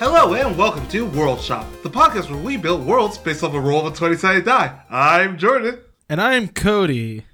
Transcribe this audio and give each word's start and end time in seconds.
Hello 0.00 0.32
and 0.32 0.56
welcome 0.56 0.88
to 0.88 1.04
World 1.04 1.42
Shop, 1.42 1.66
the 1.82 1.90
podcast 1.90 2.30
where 2.30 2.42
we 2.42 2.56
build 2.56 2.86
worlds 2.86 3.18
based 3.18 3.44
off 3.44 3.52
a 3.52 3.60
roll 3.60 3.86
of 3.86 3.92
a 3.92 3.94
20 3.94 4.16
sided 4.16 4.46
die. 4.46 4.80
I'm 4.88 5.36
Jordan. 5.36 5.78
And 6.08 6.22
I'm 6.22 6.48
Cody. 6.48 7.26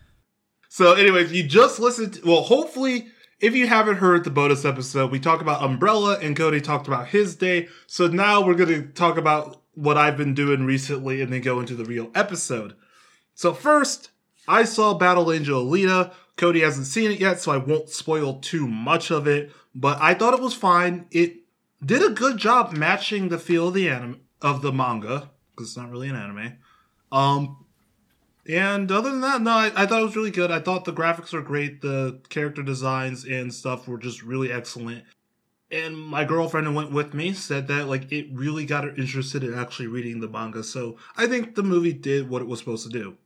So, 0.69 0.95
anyways, 0.95 1.31
you 1.31 1.45
just 1.45 1.79
listened. 1.79 2.15
To, 2.15 2.23
well, 2.27 2.43
hopefully, 2.43 3.07
if 3.39 3.55
you 3.55 3.69
haven't 3.69 3.99
heard 3.99 4.25
the 4.25 4.31
bonus 4.31 4.65
episode, 4.65 5.13
we 5.13 5.21
talk 5.21 5.41
about 5.41 5.63
Umbrella 5.63 6.19
and 6.19 6.35
Cody 6.37 6.61
talked 6.61 6.89
about 6.89 7.07
his 7.07 7.37
day. 7.37 7.69
So 7.87 8.09
now 8.09 8.45
we're 8.45 8.55
going 8.55 8.71
to 8.71 8.89
talk 8.89 9.17
about 9.17 9.63
what 9.75 9.97
I've 9.97 10.17
been 10.17 10.35
doing 10.35 10.67
recently 10.67 11.23
and 11.23 11.33
then 11.33 11.43
go 11.43 11.61
into 11.61 11.77
the 11.77 11.85
real 11.85 12.11
episode. 12.17 12.75
So, 13.37 13.53
first, 13.53 14.11
I 14.49 14.65
saw 14.65 14.93
Battle 14.93 15.33
Angel 15.33 15.65
Alita. 15.65 16.13
Cody 16.37 16.63
hasn't 16.63 16.89
seen 16.89 17.13
it 17.13 17.21
yet, 17.21 17.39
so 17.39 17.53
I 17.53 17.59
won't 17.59 17.91
spoil 17.91 18.41
too 18.41 18.67
much 18.67 19.13
of 19.13 19.29
it. 19.29 19.53
But 19.73 20.01
I 20.01 20.15
thought 20.15 20.35
it 20.35 20.43
was 20.43 20.55
fine. 20.55 21.07
It 21.13 21.46
did 21.85 22.03
a 22.03 22.15
good 22.15 22.39
job 22.39 22.73
matching 22.73 23.29
the 23.29 23.39
feel 23.39 23.69
of 23.69 23.75
the 23.75 23.89
anime 23.89 24.21
of 24.43 24.63
the 24.63 24.73
manga 24.73 25.31
because 25.51 25.71
it's 25.71 25.77
not 25.77 25.91
really 25.91 26.09
an 26.09 26.17
anime. 26.17 26.59
Um, 27.11 27.65
and 28.49 28.91
other 28.93 29.11
than 29.11 29.23
that, 29.23 29.41
no, 29.41 29.51
I, 29.51 29.73
I, 29.75 29.87
thought 29.87 30.03
it 30.03 30.05
was 30.05 30.17
really 30.17 30.31
good. 30.31 30.51
I 30.51 30.61
thought 30.61 30.85
the 30.85 30.93
graphics 30.93 31.33
were 31.33 31.43
great. 31.43 31.81
The 31.81 32.21
character 32.29 32.63
designs 32.63 33.25
and 33.25 33.53
stuff 33.53 33.89
were 33.89 33.99
just 33.99 34.23
really 34.23 34.53
excellent. 34.53 35.05
And 35.71 35.99
my 35.99 36.25
girlfriend 36.25 36.67
who 36.67 36.75
went 36.75 36.93
with 36.93 37.13
me 37.13 37.33
said 37.33 37.67
that 37.69 37.89
like 37.89 38.13
it 38.13 38.29
really 38.33 38.65
got 38.65 38.85
her 38.85 38.95
interested 38.95 39.43
in 39.43 39.55
actually 39.55 39.89
reading 39.89 40.21
the 40.21 40.29
manga. 40.29 40.63
So 40.63 40.97
I 41.17 41.27
think 41.27 41.55
the 41.55 41.65
movie 41.65 41.93
did 41.93 42.31
what 42.31 42.43
it 42.43 42.49
was 42.49 42.61
supposed 42.61 42.91
to 42.91 42.99
do. 42.99 43.17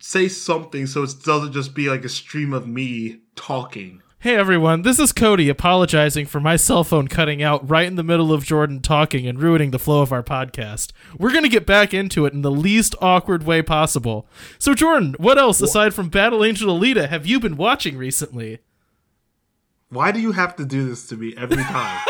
Say 0.00 0.28
something 0.28 0.86
so 0.86 1.04
it 1.04 1.14
doesn't 1.24 1.52
just 1.52 1.74
be 1.74 1.88
like 1.88 2.04
a 2.04 2.08
stream 2.08 2.52
of 2.52 2.66
me 2.66 3.20
talking. 3.36 4.02
Hey 4.24 4.36
everyone, 4.36 4.80
this 4.80 4.98
is 4.98 5.12
Cody 5.12 5.50
apologizing 5.50 6.24
for 6.24 6.40
my 6.40 6.56
cell 6.56 6.82
phone 6.82 7.08
cutting 7.08 7.42
out 7.42 7.68
right 7.68 7.86
in 7.86 7.96
the 7.96 8.02
middle 8.02 8.32
of 8.32 8.42
Jordan 8.42 8.80
talking 8.80 9.26
and 9.26 9.38
ruining 9.38 9.70
the 9.70 9.78
flow 9.78 10.00
of 10.00 10.12
our 10.12 10.22
podcast. 10.22 10.92
We're 11.18 11.30
going 11.32 11.42
to 11.42 11.50
get 11.50 11.66
back 11.66 11.92
into 11.92 12.24
it 12.24 12.32
in 12.32 12.40
the 12.40 12.50
least 12.50 12.94
awkward 13.02 13.42
way 13.42 13.60
possible. 13.60 14.26
So, 14.58 14.72
Jordan, 14.72 15.14
what 15.18 15.36
else 15.36 15.60
aside 15.60 15.92
from 15.92 16.08
Battle 16.08 16.42
Angel 16.42 16.74
Alita 16.74 17.10
have 17.10 17.26
you 17.26 17.38
been 17.38 17.58
watching 17.58 17.98
recently? 17.98 18.60
Why 19.90 20.10
do 20.10 20.20
you 20.20 20.32
have 20.32 20.56
to 20.56 20.64
do 20.64 20.88
this 20.88 21.06
to 21.08 21.18
me 21.18 21.34
every 21.36 21.62
time? 21.62 22.00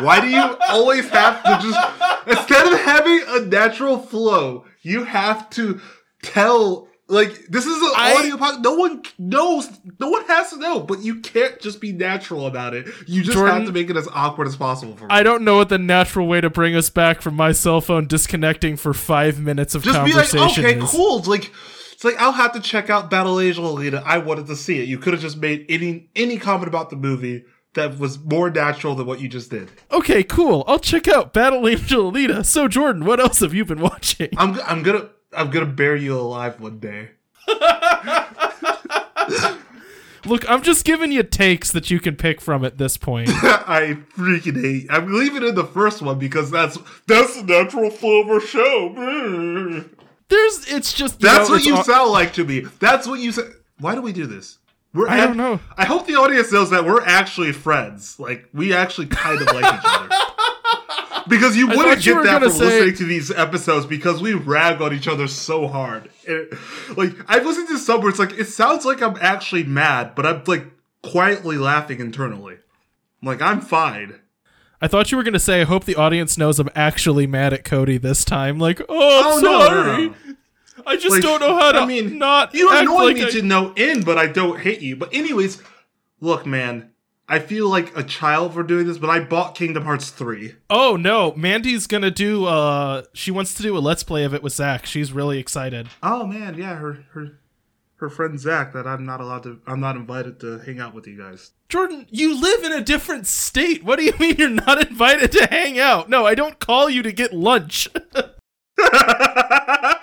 Why 0.00 0.18
do 0.20 0.30
you 0.30 0.56
always 0.68 1.08
have 1.10 1.44
to 1.44 1.60
just, 1.62 2.26
instead 2.26 2.72
of 2.72 2.80
having 2.80 3.20
a 3.28 3.40
natural 3.46 3.98
flow, 3.98 4.64
you 4.80 5.04
have 5.04 5.48
to 5.50 5.80
tell 6.24 6.88
like 7.12 7.46
this 7.48 7.66
is 7.66 7.76
an 7.76 7.92
I, 7.94 8.16
audio 8.18 8.36
podcast. 8.36 8.62
No 8.62 8.74
one 8.74 9.02
knows. 9.18 9.68
No 10.00 10.08
one 10.08 10.24
has 10.26 10.50
to 10.50 10.56
know. 10.56 10.80
But 10.80 11.00
you 11.00 11.20
can't 11.20 11.60
just 11.60 11.80
be 11.80 11.92
natural 11.92 12.46
about 12.46 12.74
it. 12.74 12.86
You 13.06 13.22
just 13.22 13.36
Jordan, 13.36 13.54
have 13.54 13.66
to 13.66 13.72
make 13.72 13.90
it 13.90 13.96
as 13.96 14.08
awkward 14.12 14.48
as 14.48 14.56
possible 14.56 14.96
for 14.96 15.04
me. 15.04 15.10
I 15.10 15.22
don't 15.22 15.44
know 15.44 15.56
what 15.56 15.68
the 15.68 15.78
natural 15.78 16.26
way 16.26 16.40
to 16.40 16.48
bring 16.48 16.74
us 16.74 16.88
back 16.88 17.20
from 17.20 17.34
my 17.34 17.52
cell 17.52 17.80
phone 17.80 18.06
disconnecting 18.06 18.76
for 18.76 18.94
five 18.94 19.38
minutes 19.38 19.74
of 19.74 19.82
just 19.82 19.96
conversation 19.96 20.38
be 20.38 20.40
like, 20.40 20.58
okay, 20.58 20.82
is. 20.82 20.90
cool. 20.90 21.18
It's 21.18 21.28
like 21.28 21.52
it's 21.92 22.02
like 22.02 22.16
I'll 22.18 22.32
have 22.32 22.52
to 22.54 22.60
check 22.60 22.88
out 22.88 23.10
Battle 23.10 23.38
Angel 23.38 23.76
Alita. 23.76 24.02
I 24.04 24.18
wanted 24.18 24.46
to 24.46 24.56
see 24.56 24.80
it. 24.80 24.88
You 24.88 24.98
could 24.98 25.12
have 25.12 25.22
just 25.22 25.36
made 25.36 25.66
any 25.68 26.08
any 26.16 26.38
comment 26.38 26.68
about 26.68 26.88
the 26.88 26.96
movie 26.96 27.44
that 27.74 27.98
was 27.98 28.18
more 28.18 28.50
natural 28.50 28.94
than 28.94 29.06
what 29.06 29.20
you 29.20 29.28
just 29.28 29.50
did. 29.50 29.70
Okay, 29.90 30.22
cool. 30.22 30.64
I'll 30.66 30.78
check 30.78 31.08
out 31.08 31.32
Battle 31.32 31.68
Angel 31.68 32.10
Alita. 32.10 32.44
So 32.44 32.68
Jordan, 32.68 33.04
what 33.04 33.20
else 33.20 33.40
have 33.40 33.52
you 33.52 33.66
been 33.66 33.80
watching? 33.80 34.30
I'm 34.38 34.58
I'm 34.62 34.82
gonna 34.82 35.10
I'm 35.34 35.50
gonna 35.50 35.66
bury 35.66 36.02
you 36.02 36.18
alive 36.18 36.60
one 36.60 36.78
day. 36.78 37.10
Look, 40.24 40.48
I'm 40.48 40.62
just 40.62 40.84
giving 40.84 41.10
you 41.10 41.24
takes 41.24 41.72
that 41.72 41.90
you 41.90 41.98
can 41.98 42.14
pick 42.14 42.40
from 42.40 42.64
at 42.64 42.78
this 42.78 42.96
point. 42.96 43.28
I 43.30 43.98
freaking 44.16 44.60
hate. 44.60 44.86
I'm 44.88 45.12
leaving 45.12 45.42
in 45.42 45.56
the 45.56 45.64
first 45.64 46.00
one 46.00 46.18
because 46.20 46.50
that's 46.50 46.78
that's 47.08 47.36
the 47.36 47.42
natural 47.42 47.90
flow 47.90 48.22
of 48.22 48.28
our 48.28 48.40
show. 48.40 49.84
There's, 50.28 50.72
it's 50.72 50.92
just 50.92 51.18
that's 51.18 51.48
know, 51.48 51.56
what 51.56 51.64
you 51.64 51.76
all- 51.76 51.84
sound 51.84 52.12
like 52.12 52.34
to 52.34 52.44
me. 52.44 52.60
That's 52.78 53.06
what 53.06 53.18
you 53.18 53.32
say. 53.32 53.48
Why 53.80 53.96
do 53.96 54.02
we 54.02 54.12
do 54.12 54.26
this? 54.26 54.58
We're 54.94 55.08
I 55.08 55.16
don't 55.16 55.36
know. 55.36 55.58
I 55.76 55.86
hope 55.86 56.06
the 56.06 56.14
audience 56.16 56.52
knows 56.52 56.70
that 56.70 56.84
we're 56.84 57.02
actually 57.02 57.52
friends. 57.52 58.20
Like 58.20 58.48
we 58.52 58.72
actually 58.74 59.06
kind 59.08 59.40
of 59.40 59.46
like 59.48 59.74
each 59.74 59.80
other 59.84 60.08
because 61.28 61.56
you 61.56 61.66
wouldn't 61.66 62.04
you 62.04 62.14
get 62.14 62.24
that 62.24 62.42
from 62.42 62.50
say... 62.50 62.64
listening 62.64 62.94
to 62.96 63.04
these 63.04 63.30
episodes 63.30 63.86
because 63.86 64.20
we 64.20 64.34
rag 64.34 64.80
on 64.80 64.94
each 64.94 65.08
other 65.08 65.26
so 65.26 65.66
hard. 65.68 66.10
It, 66.24 66.52
like 66.96 67.12
I've 67.28 67.44
listened 67.44 67.68
to 67.68 67.78
some 67.78 68.00
where 68.00 68.10
it's 68.10 68.18
like 68.18 68.38
it 68.38 68.46
sounds 68.46 68.84
like 68.84 69.02
I'm 69.02 69.16
actually 69.20 69.64
mad, 69.64 70.14
but 70.14 70.26
I'm 70.26 70.42
like 70.46 70.66
quietly 71.02 71.58
laughing 71.58 72.00
internally. 72.00 72.54
I'm 73.22 73.28
like 73.28 73.42
I'm 73.42 73.60
fine. 73.60 74.18
I 74.80 74.88
thought 74.88 75.12
you 75.12 75.16
were 75.16 75.22
gonna 75.22 75.38
say, 75.38 75.60
I 75.60 75.64
hope 75.64 75.84
the 75.84 75.96
audience 75.96 76.36
knows 76.36 76.58
I'm 76.58 76.70
actually 76.74 77.26
mad 77.26 77.52
at 77.52 77.64
Cody 77.64 77.98
this 77.98 78.24
time. 78.24 78.58
Like, 78.58 78.80
oh, 78.88 79.20
I'm 79.20 79.26
oh, 79.26 79.40
sorry. 79.40 79.86
No, 79.86 79.96
no, 79.96 80.14
no. 80.26 80.36
I 80.86 80.96
just 80.96 81.10
like, 81.10 81.22
don't 81.22 81.40
know 81.40 81.56
how 81.56 81.72
to. 81.72 81.80
I 81.80 81.86
mean, 81.86 82.18
not 82.18 82.54
you 82.54 82.68
annoy 82.76 83.04
like 83.04 83.16
me 83.16 83.24
I... 83.24 83.30
to 83.30 83.42
no 83.42 83.72
end, 83.76 84.04
but 84.04 84.18
I 84.18 84.26
don't 84.26 84.58
hate 84.58 84.80
you. 84.80 84.96
But 84.96 85.14
anyways, 85.14 85.62
look, 86.20 86.46
man, 86.46 86.91
I 87.32 87.38
feel 87.38 87.66
like 87.66 87.96
a 87.96 88.02
child 88.02 88.52
for 88.52 88.62
doing 88.62 88.86
this, 88.86 88.98
but 88.98 89.08
I 89.08 89.20
bought 89.20 89.54
Kingdom 89.54 89.84
Hearts 89.84 90.10
3. 90.10 90.54
Oh 90.68 90.96
no, 90.96 91.32
Mandy's 91.34 91.86
gonna 91.86 92.10
do 92.10 92.44
uh 92.44 93.04
she 93.14 93.30
wants 93.30 93.54
to 93.54 93.62
do 93.62 93.74
a 93.74 93.80
let's 93.80 94.02
play 94.02 94.24
of 94.24 94.34
it 94.34 94.42
with 94.42 94.52
Zach. 94.52 94.84
She's 94.84 95.14
really 95.14 95.38
excited. 95.38 95.88
Oh 96.02 96.26
man, 96.26 96.58
yeah, 96.58 96.76
her 96.76 97.06
her 97.12 97.38
her 97.96 98.10
friend 98.10 98.38
Zach 98.38 98.74
that 98.74 98.86
I'm 98.86 99.06
not 99.06 99.22
allowed 99.22 99.44
to 99.44 99.60
I'm 99.66 99.80
not 99.80 99.96
invited 99.96 100.40
to 100.40 100.58
hang 100.58 100.78
out 100.78 100.92
with 100.92 101.06
you 101.06 101.16
guys. 101.16 101.52
Jordan, 101.70 102.06
you 102.10 102.38
live 102.38 102.64
in 102.64 102.72
a 102.72 102.82
different 102.82 103.26
state. 103.26 103.82
What 103.82 103.98
do 103.98 104.04
you 104.04 104.12
mean 104.20 104.36
you're 104.36 104.50
not 104.50 104.86
invited 104.86 105.32
to 105.32 105.46
hang 105.46 105.78
out? 105.78 106.10
No, 106.10 106.26
I 106.26 106.34
don't 106.34 106.58
call 106.58 106.90
you 106.90 107.02
to 107.02 107.12
get 107.12 107.32
lunch. 107.32 107.88
I 108.78 110.00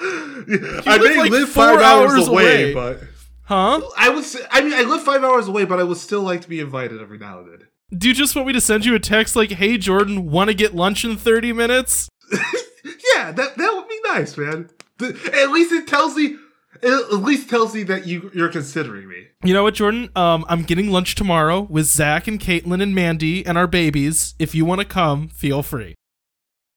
may 1.00 1.17
like 1.17 1.29
live 1.29 1.50
five 1.50 1.79
hours, 1.79 2.13
hours 2.13 2.28
away, 2.28 2.72
away, 2.72 2.73
but 2.73 3.03
Huh? 3.50 3.82
I 3.98 4.10
was. 4.10 4.38
I 4.52 4.62
mean, 4.62 4.74
I 4.74 4.84
live 4.84 5.02
five 5.02 5.24
hours 5.24 5.48
away, 5.48 5.66
but 5.66 5.80
I 5.80 5.84
would 5.84 5.98
still 5.98 6.22
like 6.22 6.42
to 6.42 6.48
be 6.48 6.60
invited 6.60 7.02
every 7.02 7.18
now 7.18 7.40
and 7.40 7.52
then. 7.52 7.68
Do 7.98 8.08
you 8.08 8.14
just 8.14 8.36
want 8.36 8.48
me 8.48 8.54
to 8.54 8.62
send 8.62 8.86
you 8.86 8.94
a 8.94 9.00
text 9.00 9.36
like, 9.36 9.50
"Hey, 9.50 9.80
Jordan, 9.80 10.30
want 10.30 10.50
to 10.50 10.54
get 10.54 10.76
lunch 10.76 11.04
in 11.04 11.18
thirty 11.18 11.52
minutes?" 11.52 12.09
yeah, 12.32 13.32
that 13.32 13.58
that 13.58 13.74
would 13.74 13.88
be 13.88 14.00
nice, 14.06 14.38
man. 14.38 14.70
At 15.02 15.50
least 15.50 15.72
it 15.72 15.88
tells 15.88 16.16
me. 16.16 16.36
It 16.84 16.92
at 16.92 17.24
least 17.24 17.50
tells 17.50 17.74
me 17.74 17.82
that 17.84 18.06
you 18.06 18.30
you're 18.36 18.50
considering 18.50 19.09
me. 19.09 19.30
You 19.44 19.56
know 19.56 19.64
what, 19.64 19.74
Jordan? 19.74 20.12
Um, 20.16 20.46
I'm 20.48 20.62
getting 20.62 20.92
lunch 20.92 21.16
tomorrow 21.16 21.62
with 21.62 21.88
Zach 21.88 22.28
and 22.28 22.40
Caitlin 22.40 22.84
and 22.84 22.94
Mandy 22.94 23.44
and 23.48 23.58
our 23.58 23.66
babies. 23.66 24.36
If 24.38 24.54
you 24.54 24.64
want 24.64 24.82
to 24.82 24.86
come, 24.86 25.28
feel 25.28 25.64
free. 25.64 25.96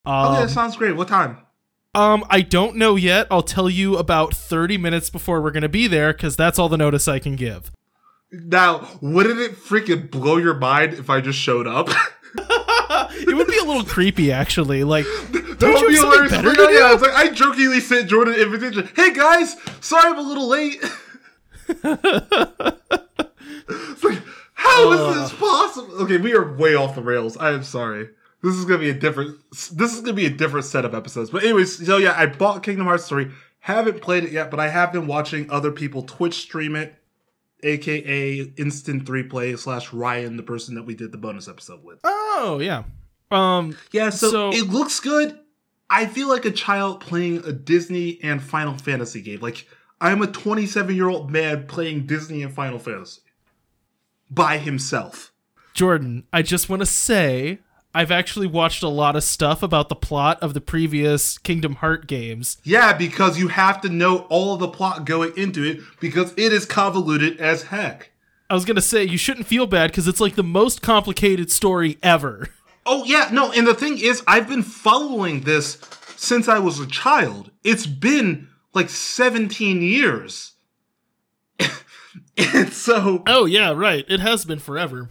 Um, 0.06 0.28
okay, 0.28 0.42
that 0.44 0.50
sounds 0.50 0.76
great. 0.76 0.96
What 0.96 1.08
time? 1.08 1.36
Um, 1.94 2.24
I 2.30 2.40
don't 2.40 2.76
know 2.76 2.96
yet. 2.96 3.26
I'll 3.30 3.42
tell 3.42 3.68
you 3.68 3.98
about 3.98 4.34
30 4.34 4.78
minutes 4.78 5.10
before 5.10 5.42
we're 5.42 5.50
going 5.50 5.62
to 5.62 5.68
be 5.68 5.86
there 5.86 6.12
because 6.12 6.36
that's 6.36 6.58
all 6.58 6.70
the 6.70 6.78
notice 6.78 7.06
I 7.06 7.18
can 7.18 7.36
give. 7.36 7.70
Now, 8.30 8.88
wouldn't 9.02 9.38
it 9.40 9.56
freaking 9.56 10.10
blow 10.10 10.38
your 10.38 10.54
mind 10.54 10.94
if 10.94 11.10
I 11.10 11.20
just 11.20 11.38
showed 11.38 11.66
up? 11.66 11.90
it 12.34 13.36
would 13.36 13.46
be 13.46 13.58
a 13.58 13.64
little 13.64 13.84
creepy, 13.84 14.32
actually. 14.32 14.84
Like, 14.84 15.04
don't 15.58 15.90
you 15.90 15.96
something 15.96 16.30
better 16.30 16.54
to 16.54 16.62
Yeah, 16.72 16.94
it's 16.94 17.02
like 17.02 17.12
I 17.12 17.28
jokingly 17.28 17.80
sent 17.80 18.08
Jordan 18.08 18.34
an 18.34 18.40
invitation. 18.40 18.88
Hey 18.96 19.12
guys, 19.12 19.56
sorry 19.82 20.12
I'm 20.12 20.18
a 20.18 20.22
little 20.22 20.48
late. 20.48 20.82
it's 21.68 21.84
like, 24.02 24.22
how 24.54 24.90
uh, 24.90 25.10
is 25.10 25.30
this 25.30 25.38
possible? 25.38 25.92
Okay, 26.04 26.16
we 26.16 26.32
are 26.32 26.56
way 26.56 26.74
off 26.74 26.94
the 26.94 27.02
rails. 27.02 27.36
I 27.36 27.50
am 27.50 27.62
sorry. 27.62 28.08
This 28.42 28.56
is 28.56 28.64
gonna 28.64 28.78
be 28.78 28.90
a 28.90 28.94
different. 28.94 29.38
This 29.50 29.94
is 29.94 30.00
gonna 30.00 30.14
be 30.14 30.26
a 30.26 30.30
different 30.30 30.66
set 30.66 30.84
of 30.84 30.94
episodes. 30.94 31.30
But 31.30 31.44
anyways, 31.44 31.86
so 31.86 31.96
yeah, 31.98 32.14
I 32.16 32.26
bought 32.26 32.62
Kingdom 32.62 32.86
Hearts 32.86 33.08
three. 33.08 33.30
Haven't 33.60 34.02
played 34.02 34.24
it 34.24 34.32
yet, 34.32 34.50
but 34.50 34.58
I 34.58 34.68
have 34.68 34.92
been 34.92 35.06
watching 35.06 35.48
other 35.48 35.70
people 35.70 36.02
Twitch 36.02 36.34
stream 36.34 36.74
it, 36.74 36.96
aka 37.62 38.40
Instant 38.56 39.06
Three 39.06 39.22
Play 39.22 39.54
slash 39.54 39.92
Ryan, 39.92 40.36
the 40.36 40.42
person 40.42 40.74
that 40.74 40.82
we 40.82 40.94
did 40.96 41.12
the 41.12 41.18
bonus 41.18 41.46
episode 41.46 41.84
with. 41.84 42.00
Oh 42.02 42.58
yeah, 42.60 42.82
um, 43.30 43.76
yeah. 43.92 44.10
So, 44.10 44.30
so 44.30 44.50
it 44.50 44.68
looks 44.68 44.98
good. 44.98 45.38
I 45.88 46.06
feel 46.06 46.28
like 46.28 46.44
a 46.44 46.50
child 46.50 47.00
playing 47.00 47.44
a 47.44 47.52
Disney 47.52 48.18
and 48.22 48.42
Final 48.42 48.76
Fantasy 48.76 49.20
game. 49.20 49.38
Like 49.40 49.68
I'm 50.00 50.20
a 50.20 50.26
27 50.26 50.96
year 50.96 51.08
old 51.08 51.30
man 51.30 51.68
playing 51.68 52.06
Disney 52.06 52.42
and 52.42 52.52
Final 52.52 52.80
Fantasy 52.80 53.20
by 54.28 54.58
himself. 54.58 55.32
Jordan, 55.74 56.24
I 56.32 56.42
just 56.42 56.68
want 56.68 56.80
to 56.80 56.86
say 56.86 57.60
I've 57.94 58.10
actually 58.10 58.46
watched 58.46 58.82
a 58.82 58.88
lot 58.88 59.16
of 59.16 59.24
stuff 59.24 59.62
about 59.62 59.90
the 59.90 59.94
plot 59.94 60.42
of 60.42 60.54
the 60.54 60.62
previous 60.62 61.36
Kingdom 61.36 61.76
Heart 61.76 62.06
games. 62.06 62.56
Yeah, 62.64 62.94
because 62.94 63.38
you 63.38 63.48
have 63.48 63.82
to 63.82 63.90
know 63.90 64.20
all 64.30 64.54
of 64.54 64.60
the 64.60 64.68
plot 64.68 65.04
going 65.04 65.32
into 65.36 65.62
it 65.62 65.80
because 66.00 66.32
it 66.38 66.52
is 66.52 66.64
convoluted 66.64 67.38
as 67.38 67.64
heck. 67.64 68.10
I 68.48 68.54
was 68.54 68.64
gonna 68.64 68.80
say 68.80 69.04
you 69.04 69.18
shouldn't 69.18 69.46
feel 69.46 69.66
bad 69.66 69.90
because 69.90 70.08
it's 70.08 70.20
like 70.20 70.36
the 70.36 70.42
most 70.42 70.80
complicated 70.82 71.50
story 71.50 71.98
ever. 72.02 72.48
Oh 72.84 73.04
yeah, 73.04 73.28
no, 73.30 73.52
and 73.52 73.66
the 73.66 73.74
thing 73.74 73.98
is, 73.98 74.22
I've 74.26 74.48
been 74.48 74.62
following 74.62 75.42
this 75.42 75.78
since 76.16 76.48
I 76.48 76.58
was 76.58 76.80
a 76.80 76.86
child. 76.86 77.50
It's 77.62 77.86
been 77.86 78.48
like 78.74 78.88
17 78.88 79.82
years. 79.82 80.52
and 82.36 82.72
so 82.72 83.22
Oh 83.26 83.44
yeah, 83.44 83.70
right. 83.70 84.04
It 84.08 84.20
has 84.20 84.44
been 84.44 84.58
forever. 84.58 85.10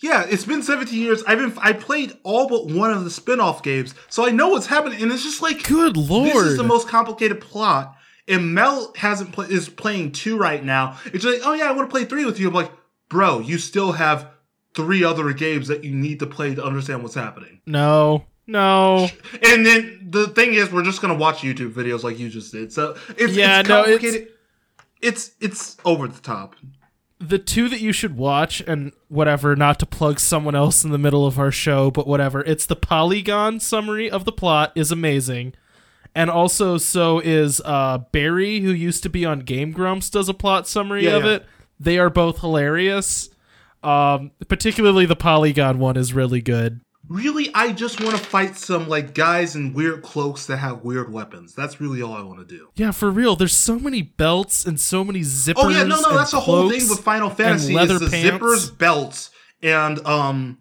Yeah, 0.00 0.24
it's 0.28 0.44
been 0.44 0.62
17 0.62 0.98
years. 1.00 1.22
I've 1.24 1.38
been 1.38 1.52
I 1.60 1.72
played 1.72 2.12
all 2.22 2.48
but 2.48 2.66
one 2.66 2.90
of 2.92 3.04
the 3.04 3.10
spin-off 3.10 3.62
games, 3.62 3.94
so 4.08 4.24
I 4.26 4.30
know 4.30 4.48
what's 4.50 4.66
happening, 4.66 5.02
and 5.02 5.10
it's 5.10 5.22
just 5.24 5.42
like 5.42 5.66
Good 5.66 5.96
lord. 5.96 6.26
this 6.28 6.42
is 6.44 6.56
the 6.56 6.62
most 6.62 6.88
complicated 6.88 7.40
plot. 7.40 7.94
And 8.28 8.54
Mel 8.54 8.92
hasn't 8.94 9.32
play, 9.32 9.46
is 9.48 9.70
playing 9.70 10.12
two 10.12 10.36
right 10.36 10.62
now. 10.62 10.98
It's 11.06 11.24
like, 11.24 11.40
oh 11.44 11.54
yeah, 11.54 11.64
I 11.64 11.72
want 11.72 11.88
to 11.88 11.90
play 11.92 12.04
three 12.04 12.26
with 12.26 12.38
you. 12.38 12.48
I'm 12.48 12.54
like, 12.54 12.70
bro, 13.08 13.38
you 13.40 13.56
still 13.58 13.92
have 13.92 14.28
three 14.74 15.02
other 15.02 15.32
games 15.32 15.66
that 15.68 15.82
you 15.82 15.92
need 15.94 16.18
to 16.20 16.26
play 16.26 16.54
to 16.54 16.62
understand 16.62 17.02
what's 17.02 17.14
happening. 17.14 17.60
no. 17.66 18.24
No. 18.50 19.08
And 19.42 19.66
then 19.66 20.06
the 20.10 20.28
thing 20.28 20.54
is, 20.54 20.72
we're 20.72 20.82
just 20.82 21.02
gonna 21.02 21.14
watch 21.14 21.38
YouTube 21.42 21.72
videos 21.74 22.02
like 22.02 22.18
you 22.18 22.30
just 22.30 22.50
did. 22.50 22.72
So 22.72 22.96
it's 23.18 23.34
Yeah, 23.34 23.60
it's 23.60 23.68
no, 23.68 23.84
it's- 23.86 24.16
it's 25.02 25.32
it's 25.40 25.76
over 25.84 26.08
the 26.08 26.20
top. 26.20 26.56
The 27.20 27.38
two 27.38 27.68
that 27.68 27.80
you 27.80 27.92
should 27.92 28.16
watch 28.16 28.60
and 28.66 28.92
whatever 29.08 29.56
not 29.56 29.78
to 29.80 29.86
plug 29.86 30.20
someone 30.20 30.54
else 30.54 30.84
in 30.84 30.90
the 30.92 30.98
middle 30.98 31.26
of 31.26 31.38
our 31.38 31.50
show 31.50 31.90
but 31.90 32.06
whatever 32.06 32.42
it's 32.42 32.64
the 32.66 32.76
polygon 32.76 33.58
summary 33.58 34.08
of 34.10 34.24
the 34.24 34.32
plot 34.32 34.70
is 34.76 34.92
amazing. 34.92 35.52
And 36.14 36.30
also 36.30 36.78
so 36.78 37.18
is 37.20 37.60
uh 37.64 37.98
barry 38.12 38.60
who 38.60 38.70
used 38.70 39.02
to 39.02 39.08
be 39.08 39.24
on 39.24 39.40
game 39.40 39.72
grumps 39.72 40.10
does 40.10 40.28
a 40.28 40.34
plot 40.34 40.66
summary 40.68 41.04
Yeah, 41.04 41.16
of 41.16 41.24
yeah. 41.24 41.30
it. 41.32 41.46
They 41.80 41.98
are 41.98 42.10
both 42.10 42.40
hilarious. 42.40 43.30
Um 43.82 44.30
particularly 44.48 45.06
the 45.06 45.16
polygon 45.16 45.78
one 45.78 45.96
is 45.96 46.12
really 46.12 46.40
good 46.40 46.80
Really, 47.08 47.50
I 47.54 47.72
just 47.72 48.02
want 48.02 48.16
to 48.16 48.22
fight 48.22 48.56
some 48.56 48.88
like 48.88 49.14
guys 49.14 49.56
in 49.56 49.72
weird 49.72 50.02
cloaks 50.02 50.44
that 50.46 50.58
have 50.58 50.82
weird 50.84 51.10
weapons. 51.12 51.54
That's 51.54 51.80
really 51.80 52.02
all 52.02 52.12
I 52.12 52.22
want 52.22 52.38
to 52.40 52.44
do. 52.44 52.68
yeah 52.76 52.90
for 52.90 53.10
real 53.10 53.34
there's 53.36 53.54
so 53.54 53.78
many 53.78 54.02
belts 54.02 54.66
and 54.66 54.78
so 54.78 55.02
many 55.02 55.20
zippers 55.20 55.54
Oh 55.56 55.68
yeah, 55.70 55.84
no, 55.84 56.00
no, 56.00 56.16
that's 56.16 56.32
the 56.32 56.40
whole 56.40 56.68
thing 56.70 56.88
with 56.88 57.00
Final 57.00 57.30
Fantasy 57.30 57.74
is 57.74 57.98
the 58.00 58.08
pants. 58.10 58.12
zippers, 58.38 58.76
belts, 58.78 59.30
and 59.62 59.98
um, 60.06 60.58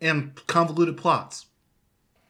and 0.00 0.34
convoluted 0.46 0.96
plots. 0.96 1.46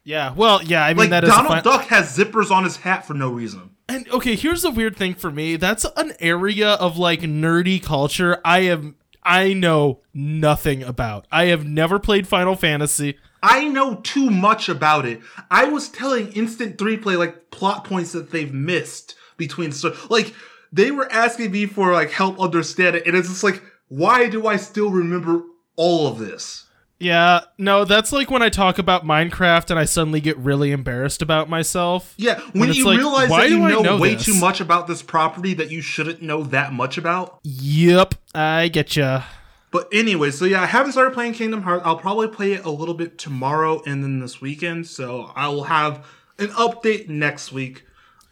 yeah 0.03 0.33
well 0.33 0.61
yeah 0.63 0.83
i 0.85 0.89
mean 0.89 0.97
Like 0.97 1.09
that 1.11 1.23
is 1.25 1.29
a 1.29 1.33
Donald 1.33 1.63
Duck 1.63 1.83
has 1.87 2.17
zippers 2.17 2.49
on 2.51 2.63
his 2.63 2.77
hat 2.77 3.05
for 3.05 3.13
no 3.13 3.29
reason. 3.31 3.71
And 3.87 4.09
okay, 4.09 4.35
here's 4.35 4.63
the 4.63 4.71
weird 4.71 4.95
thing 4.97 5.13
for 5.13 5.29
me. 5.29 5.57
That's 5.57 5.85
an 5.95 6.13
area 6.19 6.69
of 6.73 6.97
like 6.97 7.21
nerdy 7.21 7.81
culture 7.83 8.41
I 8.43 8.59
am 8.61 8.95
I 9.25 9.53
know 9.53 10.01
nothing 10.13 10.83
about. 10.83 11.25
I 11.31 11.45
have 11.45 11.65
never 11.65 11.99
played 11.99 12.27
Final 12.27 12.55
Fantasy. 12.55 13.17
I 13.41 13.67
know 13.67 13.95
too 13.95 14.29
much 14.29 14.69
about 14.69 15.05
it. 15.05 15.19
I 15.51 15.65
was 15.65 15.89
telling 15.89 16.31
Instant 16.33 16.77
3 16.77 16.97
Play 16.97 17.15
like 17.15 17.51
plot 17.51 17.83
points 17.83 18.11
that 18.13 18.31
they've 18.31 18.53
missed 18.53 19.15
between 19.37 19.71
so 19.71 19.95
like 20.09 20.33
they 20.71 20.91
were 20.91 21.11
asking 21.11 21.51
me 21.51 21.65
for 21.65 21.93
like 21.93 22.11
help 22.11 22.39
understand 22.39 22.95
it, 22.95 23.07
and 23.07 23.15
it's 23.15 23.29
just 23.29 23.43
like, 23.43 23.63
why 23.87 24.29
do 24.29 24.45
I 24.45 24.57
still 24.57 24.89
remember 24.89 25.43
all 25.75 26.07
of 26.07 26.19
this? 26.19 26.64
Yeah, 26.99 27.41
no, 27.57 27.83
that's 27.83 28.13
like 28.13 28.31
when 28.31 28.41
I 28.41 28.49
talk 28.49 28.77
about 28.77 29.03
Minecraft 29.03 29.69
and 29.69 29.77
I 29.77 29.83
suddenly 29.85 30.21
get 30.21 30.37
really 30.37 30.71
embarrassed 30.71 31.21
about 31.21 31.49
myself. 31.49 32.13
Yeah, 32.17 32.39
when, 32.53 32.71
you 32.71 32.85
like, 32.85 32.97
realize 32.97 33.29
that 33.29 33.49
you 33.49 33.59
know, 33.59 33.81
know 33.81 33.97
way 33.97 34.15
this? 34.15 34.25
too 34.25 34.35
much 34.35 34.61
about 34.61 34.87
this 34.87 35.01
property 35.01 35.53
that 35.55 35.69
you 35.69 35.81
shouldn't 35.81 36.21
know 36.21 36.43
that 36.43 36.71
much 36.71 36.97
about. 36.97 37.39
Yep, 37.43 38.15
I 38.33 38.69
get 38.69 38.95
ya. 38.95 39.23
But 39.71 39.89
anyway, 39.91 40.31
so 40.31 40.45
yeah, 40.45 40.61
I 40.61 40.67
haven't 40.67 40.93
started 40.93 41.13
playing 41.13 41.33
Kingdom 41.33 41.63
Hearts. 41.63 41.83
I'll 41.85 41.97
probably 41.97 42.29
play 42.29 42.53
it 42.53 42.63
a 42.63 42.69
little 42.69 42.93
bit 42.93 43.17
tomorrow 43.17 43.81
and 43.85 44.01
then 44.01 44.19
this 44.21 44.39
weekend. 44.39 44.87
So 44.87 45.33
I 45.35 45.49
will 45.49 45.65
have 45.65 46.05
an 46.39 46.47
update 46.49 47.09
next 47.09 47.51
week. 47.51 47.83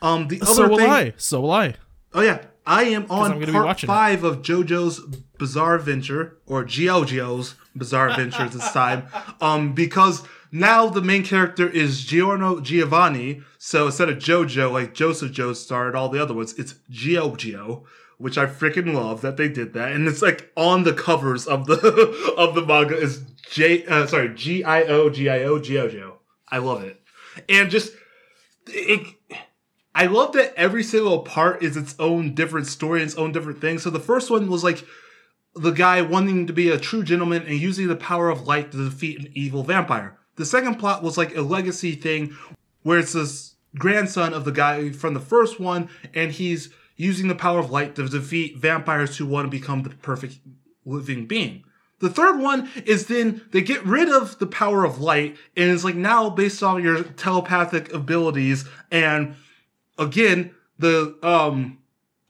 Um, 0.01 0.29
the 0.29 0.41
other 0.41 0.53
So 0.53 0.67
will 0.69 0.77
thing, 0.77 0.89
I. 0.89 1.13
So 1.17 1.41
will 1.41 1.51
I. 1.51 1.75
oh 2.13 2.21
yeah, 2.21 2.45
I 2.65 2.83
am 2.83 3.07
on 3.09 3.33
I'm 3.33 3.39
gonna 3.39 3.47
be 3.47 3.51
part 3.51 3.65
watching 3.65 3.87
it. 3.87 3.91
five 3.91 4.23
of 4.23 4.41
JoJo's 4.41 5.01
Bizarre 5.37 5.75
Adventure 5.75 6.37
or 6.45 6.63
GioGio's 6.63 7.55
Bizarre 7.75 8.09
Adventures 8.09 8.53
this 8.53 8.71
time. 8.71 9.07
Um, 9.41 9.73
because 9.73 10.23
now 10.51 10.87
the 10.87 11.01
main 11.01 11.23
character 11.23 11.67
is 11.67 12.03
Giorno 12.03 12.59
Giovanni. 12.59 13.41
So 13.57 13.87
instead 13.87 14.09
of 14.09 14.19
JoJo, 14.19 14.71
like 14.71 14.93
Joseph 14.93 15.31
Joestar 15.31 15.87
and 15.87 15.95
all 15.95 16.09
the 16.09 16.21
other 16.21 16.33
ones, 16.33 16.53
it's 16.57 16.75
GioGio. 16.91 17.83
Which 18.19 18.37
I 18.37 18.45
freaking 18.45 18.93
love 18.93 19.21
that 19.21 19.35
they 19.35 19.49
did 19.49 19.73
that, 19.73 19.91
and 19.91 20.07
it's 20.07 20.21
like 20.21 20.51
on 20.55 20.83
the 20.83 20.93
covers 20.93 21.45
of 21.45 21.65
the 21.65 21.73
of 22.37 22.55
the 22.55 22.65
manga 22.65 22.95
is 22.95 23.23
J 23.49 23.85
uh, 23.85 24.05
sorry 24.05 24.33
G 24.33 24.63
I 24.63 24.83
O 24.83 25.09
G 25.09 25.29
I 25.29 25.43
O 25.43 25.59
GioGio. 25.59 26.13
I 26.47 26.59
love 26.59 26.83
it, 26.83 27.01
and 27.49 27.71
just 27.71 27.91
it, 28.67 29.15
I 29.95 30.05
love 30.05 30.33
that 30.33 30.53
every 30.55 30.83
single 30.83 31.19
part 31.23 31.63
is 31.63 31.75
its 31.75 31.95
own 31.99 32.33
different 32.33 32.67
story 32.67 33.01
and 33.01 33.09
its 33.09 33.17
own 33.17 33.31
different 33.31 33.59
thing. 33.59 33.79
So 33.79 33.89
the 33.89 33.99
first 33.99 34.29
one 34.29 34.47
was 34.47 34.63
like 34.63 34.85
the 35.55 35.71
guy 35.71 36.01
wanting 36.01 36.47
to 36.47 36.53
be 36.53 36.69
a 36.69 36.79
true 36.79 37.03
gentleman 37.03 37.43
and 37.43 37.59
using 37.59 37.87
the 37.87 37.95
power 37.95 38.29
of 38.29 38.47
light 38.47 38.71
to 38.71 38.89
defeat 38.89 39.19
an 39.19 39.31
evil 39.33 39.63
vampire. 39.63 40.17
The 40.35 40.45
second 40.45 40.75
plot 40.75 41.03
was 41.03 41.17
like 41.17 41.35
a 41.35 41.41
legacy 41.41 41.93
thing 41.93 42.35
where 42.81 42.99
it's 42.99 43.13
this 43.13 43.55
grandson 43.75 44.33
of 44.33 44.45
the 44.45 44.51
guy 44.51 44.91
from 44.91 45.13
the 45.13 45.19
first 45.19 45.59
one 45.59 45.89
and 46.13 46.31
he's 46.31 46.69
using 46.95 47.27
the 47.27 47.35
power 47.35 47.59
of 47.59 47.71
light 47.71 47.95
to 47.95 48.07
defeat 48.07 48.57
vampires 48.57 49.17
who 49.17 49.25
want 49.25 49.45
to 49.45 49.49
become 49.49 49.83
the 49.83 49.89
perfect 49.89 50.39
living 50.85 51.25
being. 51.25 51.63
The 51.99 52.09
third 52.09 52.39
one 52.39 52.69
is 52.85 53.05
then 53.05 53.41
they 53.51 53.61
get 53.61 53.85
rid 53.85 54.09
of 54.09 54.37
the 54.39 54.47
power 54.47 54.83
of 54.83 54.99
light 54.99 55.37
and 55.55 55.71
it's 55.71 55.83
like 55.83 55.95
now 55.95 56.29
based 56.29 56.61
on 56.61 56.83
your 56.83 57.03
telepathic 57.03 57.93
abilities 57.93 58.65
and 58.91 59.35
again 59.97 60.53
the 60.79 61.17
um 61.23 61.77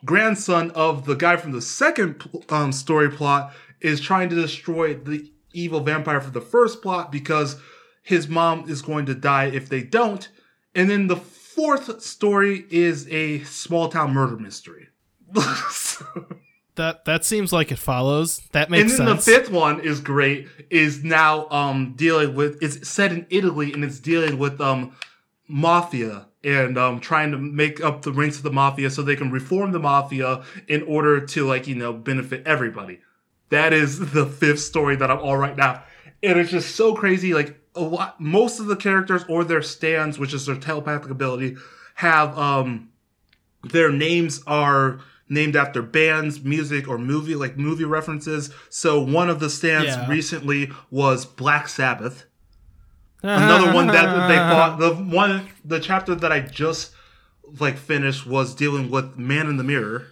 grandson 0.06 0.72
of 0.72 1.06
the 1.06 1.16
guy 1.16 1.36
from 1.38 1.52
the 1.52 1.62
second 1.62 2.24
um 2.50 2.72
story 2.72 3.10
plot 3.10 3.54
is 3.82 4.00
trying 4.00 4.30
to 4.30 4.36
destroy 4.36 4.94
the 4.94 5.32
evil 5.54 5.80
vampire 5.80 6.22
for 6.22 6.32
the 6.32 6.42
first 6.42 6.82
plot 6.82 7.12
because 7.12 7.58
his 8.02 8.28
mom 8.28 8.68
is 8.70 8.82
going 8.82 9.06
to 9.06 9.16
die 9.16 9.46
if 9.46 9.70
they 9.70 9.82
don't 9.82 10.30
and 10.76 10.90
then 10.90 11.08
the 11.08 11.16
fourth 11.16 12.02
story 12.02 12.66
is 12.70 13.08
a 13.10 13.44
small 13.44 13.88
town 13.90 14.14
murder 14.14 14.38
mystery 14.38 14.88
That 16.76 17.06
that 17.06 17.24
seems 17.24 17.54
like 17.54 17.72
it 17.72 17.78
follows. 17.78 18.42
That 18.52 18.72
makes 18.72 18.90
sense. 18.90 19.00
and 19.00 19.08
then 19.08 19.16
sense. 19.18 19.26
the 19.26 19.32
fifth 19.32 19.52
one 19.52 19.80
is 19.82 20.00
great. 20.00 20.48
Is 20.72 21.04
now 21.04 21.48
um 21.50 21.94
dealing 21.96 22.34
with 22.34 22.58
it's 22.64 22.88
set 22.90 23.12
in 23.12 23.28
Italy 23.30 23.72
and 23.74 23.84
it's 23.84 24.00
dealing 24.00 24.40
with 24.40 24.60
um 24.60 24.96
mafia 25.48 26.28
and 26.44 26.78
um 26.78 27.00
trying 27.00 27.32
to 27.32 27.38
make 27.38 27.82
up 27.84 28.02
the 28.02 28.12
ranks 28.12 28.38
of 28.38 28.44
the 28.44 28.52
mafia 28.52 28.90
so 28.90 29.02
they 29.02 29.16
can 29.16 29.32
reform 29.32 29.72
the 29.72 29.80
mafia 29.80 30.44
in 30.68 30.82
order 30.84 31.26
to 31.26 31.46
like 31.46 31.68
you 31.68 31.76
know 31.76 31.94
benefit 31.94 32.46
everybody. 32.46 33.00
That 33.50 33.72
is 33.74 34.12
the 34.12 34.26
fifth 34.26 34.60
story 34.62 34.96
that 34.96 35.12
I'm 35.12 35.20
on 35.20 35.38
right 35.40 35.56
now, 35.58 35.84
and 36.22 36.40
it's 36.40 36.52
just 36.52 36.76
so 36.76 36.96
crazy. 36.96 37.34
Like 37.34 37.60
a 37.76 37.82
lot, 37.82 38.20
most 38.20 38.60
of 38.60 38.66
the 38.68 38.76
characters 38.76 39.24
or 39.30 39.44
their 39.44 39.62
stands, 39.62 40.18
which 40.20 40.34
is 40.34 40.46
their 40.46 40.56
telepathic 40.56 41.10
ability, 41.12 41.58
have 41.96 42.38
um 42.38 42.90
their 43.64 43.92
names 43.92 44.42
are 44.46 45.00
named 45.30 45.56
after 45.56 45.82
bands, 45.82 46.44
music, 46.44 46.88
or 46.88 46.98
movie, 46.98 47.34
like 47.36 47.58
movie 47.58 47.86
references. 47.86 48.52
So 48.70 49.02
one 49.02 49.30
of 49.30 49.40
the 49.40 49.50
stands 49.50 49.96
Yeah. 49.96 50.08
recently 50.10 50.70
was 50.92 51.26
Black 51.26 51.68
Sabbath. 51.70 52.26
Another 53.24 53.74
one 53.74 53.88
that 53.88 54.28
they 54.28 54.36
fought, 54.38 54.80
the 54.80 54.94
one, 54.94 55.48
the 55.64 55.80
chapter 55.80 56.14
that 56.14 56.32
I 56.32 56.42
just 56.42 56.92
like 57.60 57.78
finished 57.78 58.28
was 58.28 58.54
dealing 58.54 58.90
with 58.90 59.18
Man 59.18 59.48
in 59.48 59.56
the 59.58 59.64
Mirror, 59.64 60.08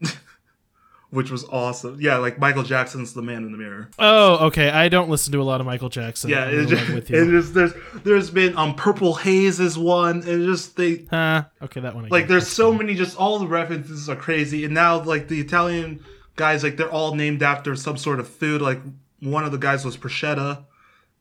which 1.10 1.30
was 1.30 1.44
awesome. 1.44 1.98
Yeah, 2.00 2.16
like 2.16 2.38
Michael 2.38 2.62
Jackson's 2.62 3.12
The 3.12 3.20
Man 3.20 3.44
in 3.44 3.52
the 3.52 3.58
Mirror. 3.58 3.90
Oh, 3.98 4.46
okay. 4.46 4.70
I 4.70 4.88
don't 4.88 5.10
listen 5.10 5.32
to 5.32 5.40
a 5.40 5.44
lot 5.44 5.60
of 5.60 5.66
Michael 5.66 5.90
Jackson. 5.90 6.30
Yeah, 6.30 6.46
it's 6.46 6.70
just, 6.70 6.88
with 6.88 7.10
it 7.10 7.26
you. 7.26 7.38
is, 7.38 7.52
there's 7.52 7.72
there's 8.04 8.30
been 8.30 8.56
um 8.56 8.74
Purple 8.74 9.14
Haze 9.14 9.60
is 9.60 9.76
one, 9.76 10.22
and 10.22 10.46
just 10.46 10.76
they 10.76 11.04
Huh, 11.10 11.44
okay, 11.62 11.80
that 11.80 11.94
one. 11.94 12.06
I 12.06 12.08
like 12.08 12.28
there's 12.28 12.48
so 12.48 12.72
many 12.72 12.94
just 12.94 13.18
all 13.18 13.38
the 13.38 13.48
references 13.48 14.08
are 14.08 14.16
crazy 14.16 14.64
and 14.64 14.72
now 14.72 15.02
like 15.02 15.28
the 15.28 15.40
italian 15.40 16.02
guys 16.36 16.62
like 16.62 16.76
they're 16.78 16.90
all 16.90 17.14
named 17.14 17.42
after 17.42 17.76
some 17.76 17.96
sort 17.98 18.18
of 18.20 18.28
food 18.28 18.62
like 18.62 18.80
one 19.20 19.44
of 19.44 19.52
the 19.52 19.58
guys 19.58 19.84
was 19.84 19.96
prosciutto. 19.98 20.64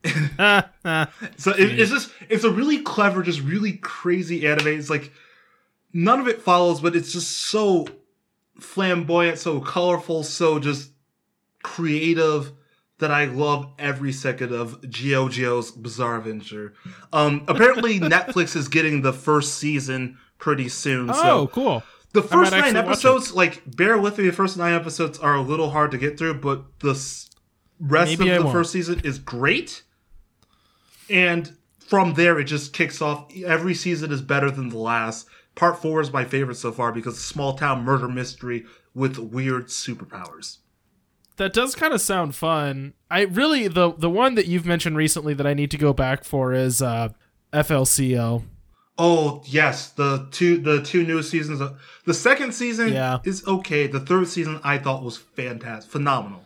so 1.38 1.52
it, 1.52 1.80
it's 1.80 1.92
just 1.92 2.12
it's 2.30 2.44
a 2.46 2.52
really 2.52 2.82
clever 2.82 3.22
just 3.22 3.42
really 3.42 3.74
crazy 3.74 4.48
anime 4.48 4.68
it's 4.68 4.90
like 4.90 5.12
none 5.92 6.20
of 6.22 6.28
it 6.28 6.42
follows 6.42 6.80
but 6.80 6.96
it's 6.96 7.12
just 7.12 7.30
so 7.32 7.86
flamboyant 8.60 9.38
so 9.38 9.60
colorful 9.60 10.24
so 10.24 10.58
just 10.58 10.92
creative 11.64 12.54
that 13.00 13.12
I 13.12 13.26
love 13.26 13.72
every 13.80 14.12
second 14.12 14.54
of 14.54 14.82
GioGio's 14.82 15.72
Bizarre 15.72 16.18
Adventure. 16.18 16.74
Um, 17.14 17.46
apparently 17.48 17.98
Netflix 18.00 18.58
is 18.58 18.68
getting 18.68 19.02
the 19.02 19.14
first 19.14 19.56
season 19.56 20.18
pretty 20.38 20.68
soon. 20.68 21.10
Oh, 21.10 21.14
so 21.14 21.48
cool. 21.48 21.84
the 22.12 22.22
first 22.22 22.52
nine 22.52 22.76
episodes, 22.76 23.34
like, 23.34 23.62
bear 23.78 23.98
with 23.98 24.18
me. 24.18 24.26
The 24.26 24.34
first 24.34 24.58
nine 24.58 24.74
episodes 24.74 25.18
are 25.18 25.36
a 25.36 25.42
little 25.42 25.70
hard 25.70 25.92
to 25.92 25.98
get 25.98 26.18
through, 26.18 26.36
but 26.42 26.80
the 26.80 26.92
s- 26.92 27.30
rest 27.80 28.20
Maybe 28.20 28.32
I 28.32 28.36
of 28.36 28.40
the 28.40 28.46
won't. 28.48 28.54
first 28.58 28.74
season 28.74 29.00
is 29.06 29.18
great. 29.18 29.84
And 31.10 31.56
from 31.80 32.14
there, 32.14 32.40
it 32.40 32.46
just 32.46 32.74
kicks 32.74 33.02
off. 33.02 33.32
Every 33.46 33.74
season 33.74 34.12
is 34.12 34.22
better 34.22 34.52
than 34.52 34.70
the 34.70 34.78
last. 34.78 35.28
Part 35.56 35.82
four 35.82 36.02
is 36.02 36.14
my 36.14 36.24
favorite 36.26 36.56
so 36.56 36.72
far 36.72 36.92
because 36.92 37.20
small 37.24 37.54
town 37.58 37.84
murder 37.84 38.08
mystery 38.08 38.66
with 38.94 39.18
weird 39.18 39.68
superpowers. 39.68 40.58
that 41.38 41.54
does 41.54 41.74
kind 41.76 41.94
of 41.94 42.02
sound 42.02 42.36
fun. 42.36 42.94
I 43.10 43.22
really 43.22 43.68
the 43.68 43.94
the 43.94 44.10
one 44.10 44.36
that 44.36 44.46
you've 44.48 44.66
mentioned 44.66 44.98
recently 44.98 45.34
that 45.34 45.48
I 45.48 45.54
need 45.54 45.72
to 45.72 45.78
go 45.78 45.94
back 45.94 46.24
for 46.24 46.54
is 46.54 46.82
uh 46.82 47.10
FLCL. 47.54 48.44
Oh 48.98 49.42
yes, 49.46 49.90
the 49.90 50.28
two 50.32 50.58
the 50.58 50.82
two 50.84 51.04
newest 51.06 51.30
seasons. 51.30 51.62
Of, 51.62 51.80
the 52.06 52.14
second 52.14 52.54
season 52.54 52.94
Yeah. 52.94 53.20
is 53.24 53.46
okay. 53.48 53.88
The 53.88 54.00
third 54.02 54.28
season 54.28 54.60
I 54.64 54.78
thought 54.78 55.04
was 55.04 55.18
fantastic, 55.18 55.92
phenomenal. 55.92 56.44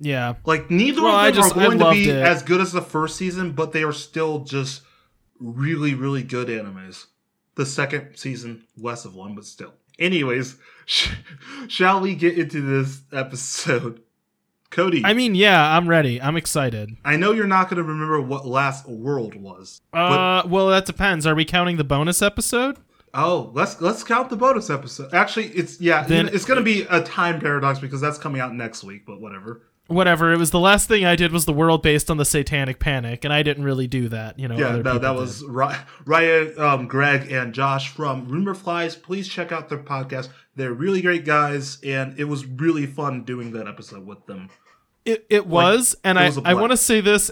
Yeah. 0.00 0.34
Like 0.46 0.70
neither 0.70 1.02
Well, 1.02 1.16
of 1.16 1.34
them 1.34 1.42
just- 1.42 1.56
are 1.56 1.60
going 1.60 1.78
to 1.78 1.90
be 1.90 2.08
it. 2.08 2.16
as 2.16 2.42
good 2.42 2.60
as 2.60 2.72
the 2.72 2.80
first 2.82 3.16
season, 3.16 3.52
but 3.52 3.72
they 3.72 3.82
are 3.84 3.92
still 3.92 4.40
just 4.40 4.82
really 5.38 5.94
really 5.94 6.22
good 6.22 6.48
animes. 6.48 7.06
The 7.56 7.66
second 7.66 8.16
season 8.16 8.64
less 8.76 9.04
of 9.04 9.14
one, 9.14 9.34
but 9.34 9.44
still. 9.44 9.74
Anyways, 9.98 10.56
sh- 10.86 11.12
shall 11.68 12.00
we 12.00 12.14
get 12.14 12.38
into 12.38 12.60
this 12.62 13.02
episode? 13.12 14.00
Cody, 14.70 15.02
I 15.04 15.14
mean, 15.14 15.34
yeah, 15.34 15.76
I'm 15.76 15.88
ready. 15.88 16.22
I'm 16.22 16.36
excited. 16.36 16.90
I 17.04 17.16
know 17.16 17.32
you're 17.32 17.48
not 17.48 17.68
going 17.68 17.78
to 17.78 17.82
remember 17.82 18.20
what 18.22 18.46
Last 18.46 18.88
World 18.88 19.34
was. 19.34 19.80
Uh 19.92 20.42
well, 20.46 20.68
that 20.68 20.86
depends. 20.86 21.26
Are 21.26 21.34
we 21.34 21.44
counting 21.44 21.76
the 21.76 21.82
bonus 21.84 22.22
episode? 22.22 22.78
Oh, 23.12 23.50
let's 23.52 23.80
let's 23.80 24.04
count 24.04 24.30
the 24.30 24.36
bonus 24.36 24.70
episode. 24.70 25.12
Actually, 25.12 25.46
it's 25.48 25.80
yeah, 25.80 26.04
Then- 26.04 26.28
it's 26.28 26.44
going 26.44 26.58
to 26.58 26.64
be 26.64 26.82
a 26.88 27.02
time 27.02 27.40
paradox 27.40 27.80
because 27.80 28.00
that's 28.00 28.16
coming 28.18 28.40
out 28.40 28.54
next 28.54 28.84
week. 28.84 29.04
But 29.04 29.20
whatever. 29.20 29.62
Whatever. 29.90 30.32
It 30.32 30.38
was 30.38 30.52
the 30.52 30.60
last 30.60 30.86
thing 30.86 31.04
I 31.04 31.16
did 31.16 31.32
was 31.32 31.46
the 31.46 31.52
world 31.52 31.82
based 31.82 32.10
on 32.10 32.16
the 32.16 32.24
Satanic 32.24 32.78
Panic, 32.78 33.24
and 33.24 33.34
I 33.34 33.42
didn't 33.42 33.64
really 33.64 33.88
do 33.88 34.08
that. 34.08 34.38
You 34.38 34.46
know. 34.46 34.56
Yeah, 34.56 34.76
no, 34.76 34.98
that 34.98 35.16
was 35.16 35.42
Ry- 35.44 35.84
Ryan, 36.04 36.54
um, 36.58 36.86
Greg, 36.86 37.32
and 37.32 37.52
Josh 37.52 37.88
from 37.88 38.28
Rumor 38.28 38.54
Flies. 38.54 38.94
Please 38.94 39.26
check 39.28 39.50
out 39.50 39.68
their 39.68 39.78
podcast. 39.78 40.28
They're 40.54 40.72
really 40.72 41.02
great 41.02 41.24
guys, 41.24 41.78
and 41.82 42.18
it 42.20 42.24
was 42.24 42.46
really 42.46 42.86
fun 42.86 43.24
doing 43.24 43.52
that 43.52 43.66
episode 43.66 44.06
with 44.06 44.24
them. 44.26 44.48
It 45.04 45.26
it 45.28 45.46
was, 45.46 45.96
and 46.04 46.18
it 46.18 46.20
I 46.20 46.26
was 46.26 46.38
a 46.38 46.42
I 46.44 46.54
want 46.54 46.70
to 46.70 46.76
say 46.76 47.00
this. 47.00 47.30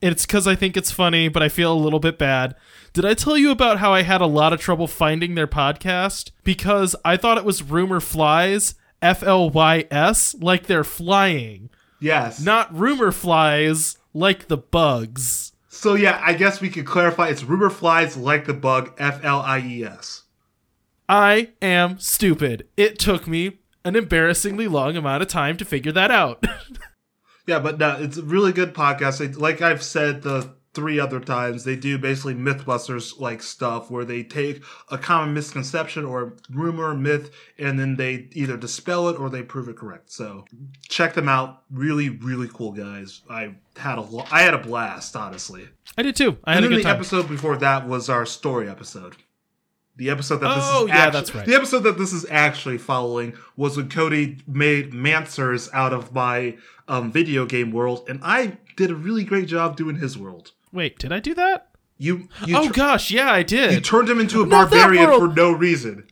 It's 0.00 0.26
because 0.26 0.46
I 0.46 0.54
think 0.54 0.76
it's 0.76 0.92
funny, 0.92 1.28
but 1.28 1.42
I 1.42 1.48
feel 1.48 1.72
a 1.72 1.74
little 1.74 1.98
bit 1.98 2.18
bad. 2.18 2.54
Did 2.92 3.04
I 3.04 3.14
tell 3.14 3.36
you 3.36 3.50
about 3.50 3.78
how 3.78 3.92
I 3.92 4.02
had 4.02 4.20
a 4.20 4.26
lot 4.26 4.52
of 4.52 4.60
trouble 4.60 4.86
finding 4.86 5.34
their 5.34 5.46
podcast 5.46 6.30
because 6.44 6.94
I 7.04 7.16
thought 7.16 7.38
it 7.38 7.44
was 7.44 7.62
Rumor 7.62 7.98
Flies, 7.98 8.74
F 9.02 9.22
L 9.22 9.50
Y 9.50 9.86
S, 9.90 10.34
like 10.40 10.66
they're 10.66 10.84
flying, 10.84 11.70
Yes. 12.00 12.40
not 12.40 12.74
Rumor 12.76 13.12
Flies 13.12 13.98
like 14.12 14.48
the 14.48 14.56
bugs. 14.56 15.52
So 15.68 15.94
yeah, 15.94 16.20
I 16.24 16.32
guess 16.34 16.60
we 16.60 16.70
could 16.70 16.86
clarify. 16.86 17.28
It's 17.28 17.44
Rumor 17.44 17.70
Flies 17.70 18.16
like 18.16 18.46
the 18.46 18.54
bug. 18.54 18.92
F 18.98 19.22
L 19.24 19.40
I 19.40 19.60
E 19.60 19.84
S. 19.84 20.22
I 21.08 21.50
am 21.62 21.98
stupid. 21.98 22.66
It 22.76 22.98
took 22.98 23.26
me 23.26 23.58
an 23.84 23.94
embarrassingly 23.94 24.68
long 24.68 24.96
amount 24.96 25.22
of 25.22 25.28
time 25.28 25.56
to 25.58 25.64
figure 25.64 25.92
that 25.92 26.10
out. 26.10 26.44
Yeah, 27.46 27.60
but 27.60 27.78
no, 27.78 27.96
it's 28.00 28.16
a 28.16 28.24
really 28.24 28.50
good 28.52 28.74
podcast. 28.74 29.38
Like 29.38 29.62
I've 29.62 29.80
said 29.80 30.22
the 30.22 30.56
three 30.76 31.00
other 31.00 31.18
times, 31.18 31.64
they 31.64 31.74
do 31.74 31.98
basically 31.98 32.34
MythBusters 32.34 33.18
like 33.18 33.42
stuff 33.42 33.90
where 33.90 34.04
they 34.04 34.22
take 34.22 34.62
a 34.90 34.96
common 34.98 35.34
misconception 35.34 36.04
or 36.04 36.34
rumor, 36.50 36.94
myth, 36.94 37.32
and 37.58 37.80
then 37.80 37.96
they 37.96 38.28
either 38.32 38.56
dispel 38.56 39.08
it 39.08 39.18
or 39.18 39.28
they 39.28 39.42
prove 39.42 39.68
it 39.68 39.76
correct. 39.76 40.12
So 40.12 40.44
check 40.88 41.14
them 41.14 41.28
out. 41.28 41.62
Really, 41.72 42.10
really 42.10 42.48
cool 42.52 42.70
guys. 42.72 43.22
I 43.28 43.54
had 43.76 43.98
a 43.98 44.06
I 44.30 44.42
had 44.42 44.54
a 44.54 44.58
blast, 44.58 45.16
honestly. 45.16 45.66
I 45.98 46.02
did 46.02 46.14
too. 46.14 46.36
I 46.44 46.54
had 46.54 46.62
and 46.62 46.66
a 46.66 46.68
then 46.68 46.78
the 46.78 46.84
time. 46.84 46.94
episode 46.96 47.28
before 47.28 47.56
that 47.56 47.88
was 47.88 48.08
our 48.08 48.24
story 48.26 48.68
episode. 48.68 49.16
The 49.98 50.10
episode 50.10 50.40
that 50.42 50.54
this 50.54 50.64
Oh, 50.68 50.82
is 50.84 50.88
yeah, 50.90 50.94
actu- 50.96 51.12
that's 51.18 51.34
right. 51.34 51.46
The 51.46 51.54
episode 51.54 51.78
that 51.84 51.96
this 51.96 52.12
is 52.12 52.26
actually 52.30 52.76
following 52.76 53.32
was 53.56 53.78
when 53.78 53.88
Cody 53.88 54.36
made 54.46 54.92
Mansers 54.92 55.70
out 55.72 55.94
of 55.94 56.12
my 56.14 56.58
um, 56.86 57.10
video 57.10 57.46
game 57.46 57.72
world, 57.72 58.04
and 58.06 58.20
I 58.22 58.58
did 58.76 58.90
a 58.90 58.94
really 58.94 59.24
great 59.24 59.48
job 59.48 59.74
doing 59.74 59.96
his 59.96 60.18
world. 60.18 60.52
Wait, 60.76 60.98
did 60.98 61.10
I 61.12 61.18
do 61.20 61.34
that? 61.34 61.68
You 61.98 62.28
you, 62.44 62.56
oh 62.56 62.66
tur- 62.66 62.72
gosh, 62.74 63.10
yeah, 63.10 63.30
I 63.32 63.42
did. 63.42 63.72
you 63.72 63.80
turned 63.80 64.08
him 64.10 64.20
into 64.20 64.42
a 64.42 64.46
Not 64.46 64.70
barbarian 64.70 65.18
for 65.18 65.28
no 65.28 65.50
reason. 65.50 66.06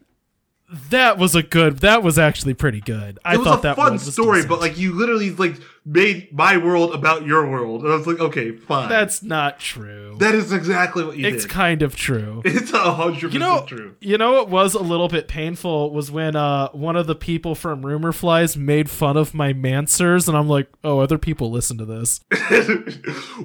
That 0.91 1.19
was 1.19 1.35
a 1.37 1.43
good. 1.43 1.79
That 1.81 2.03
was 2.03 2.19
actually 2.19 2.55
pretty 2.55 2.81
good. 2.81 3.19
I 3.25 3.35
It 3.35 3.39
was 3.39 3.47
thought 3.47 3.59
a 3.59 3.63
that 3.63 3.77
fun 3.77 3.85
world 3.85 3.93
was 4.01 4.13
story, 4.13 4.39
decent. 4.39 4.49
but 4.49 4.61
like 4.61 4.79
you 4.79 4.93
literally 4.95 5.31
like 5.31 5.57
made 5.85 6.33
my 6.33 6.57
world 6.57 6.95
about 6.95 7.27
your 7.27 7.49
world, 7.51 7.83
and 7.83 7.93
I 7.93 7.97
was 7.97 8.07
like, 8.07 8.19
okay, 8.19 8.53
fine. 8.53 8.89
that's 8.89 9.23
not 9.23 9.61
true. 9.61 10.17
that 10.19 10.35
is 10.35 10.53
exactly 10.53 11.05
what 11.05 11.17
you 11.17 11.27
it's 11.27 11.35
did. 11.35 11.45
It's 11.45 11.53
kind 11.53 11.83
of 11.83 11.95
true. 11.95 12.41
it's 12.45 12.73
a 12.73 12.93
hundred 12.93 13.33
percent 13.33 13.67
true. 13.67 13.95
you 14.01 14.17
know 14.17 14.33
what 14.33 14.49
was 14.49 14.75
a 14.75 14.81
little 14.81 15.09
bit 15.09 15.29
painful 15.29 15.93
was 15.93 16.11
when 16.11 16.37
uh 16.37 16.69
one 16.71 16.97
of 16.97 17.07
the 17.07 17.15
people 17.15 17.55
from 17.55 17.85
Rumor 17.85 18.13
Flies 18.13 18.57
made 18.57 18.91
fun 18.91 19.17
of 19.17 19.35
my 19.35 19.53
mansers, 19.53 20.29
and 20.29 20.37
I'm 20.37 20.49
like, 20.49 20.69
oh, 20.83 21.01
other 21.01 21.19
people 21.19 21.51
listen 21.51 21.79
to 21.79 21.85
this. 21.85 22.21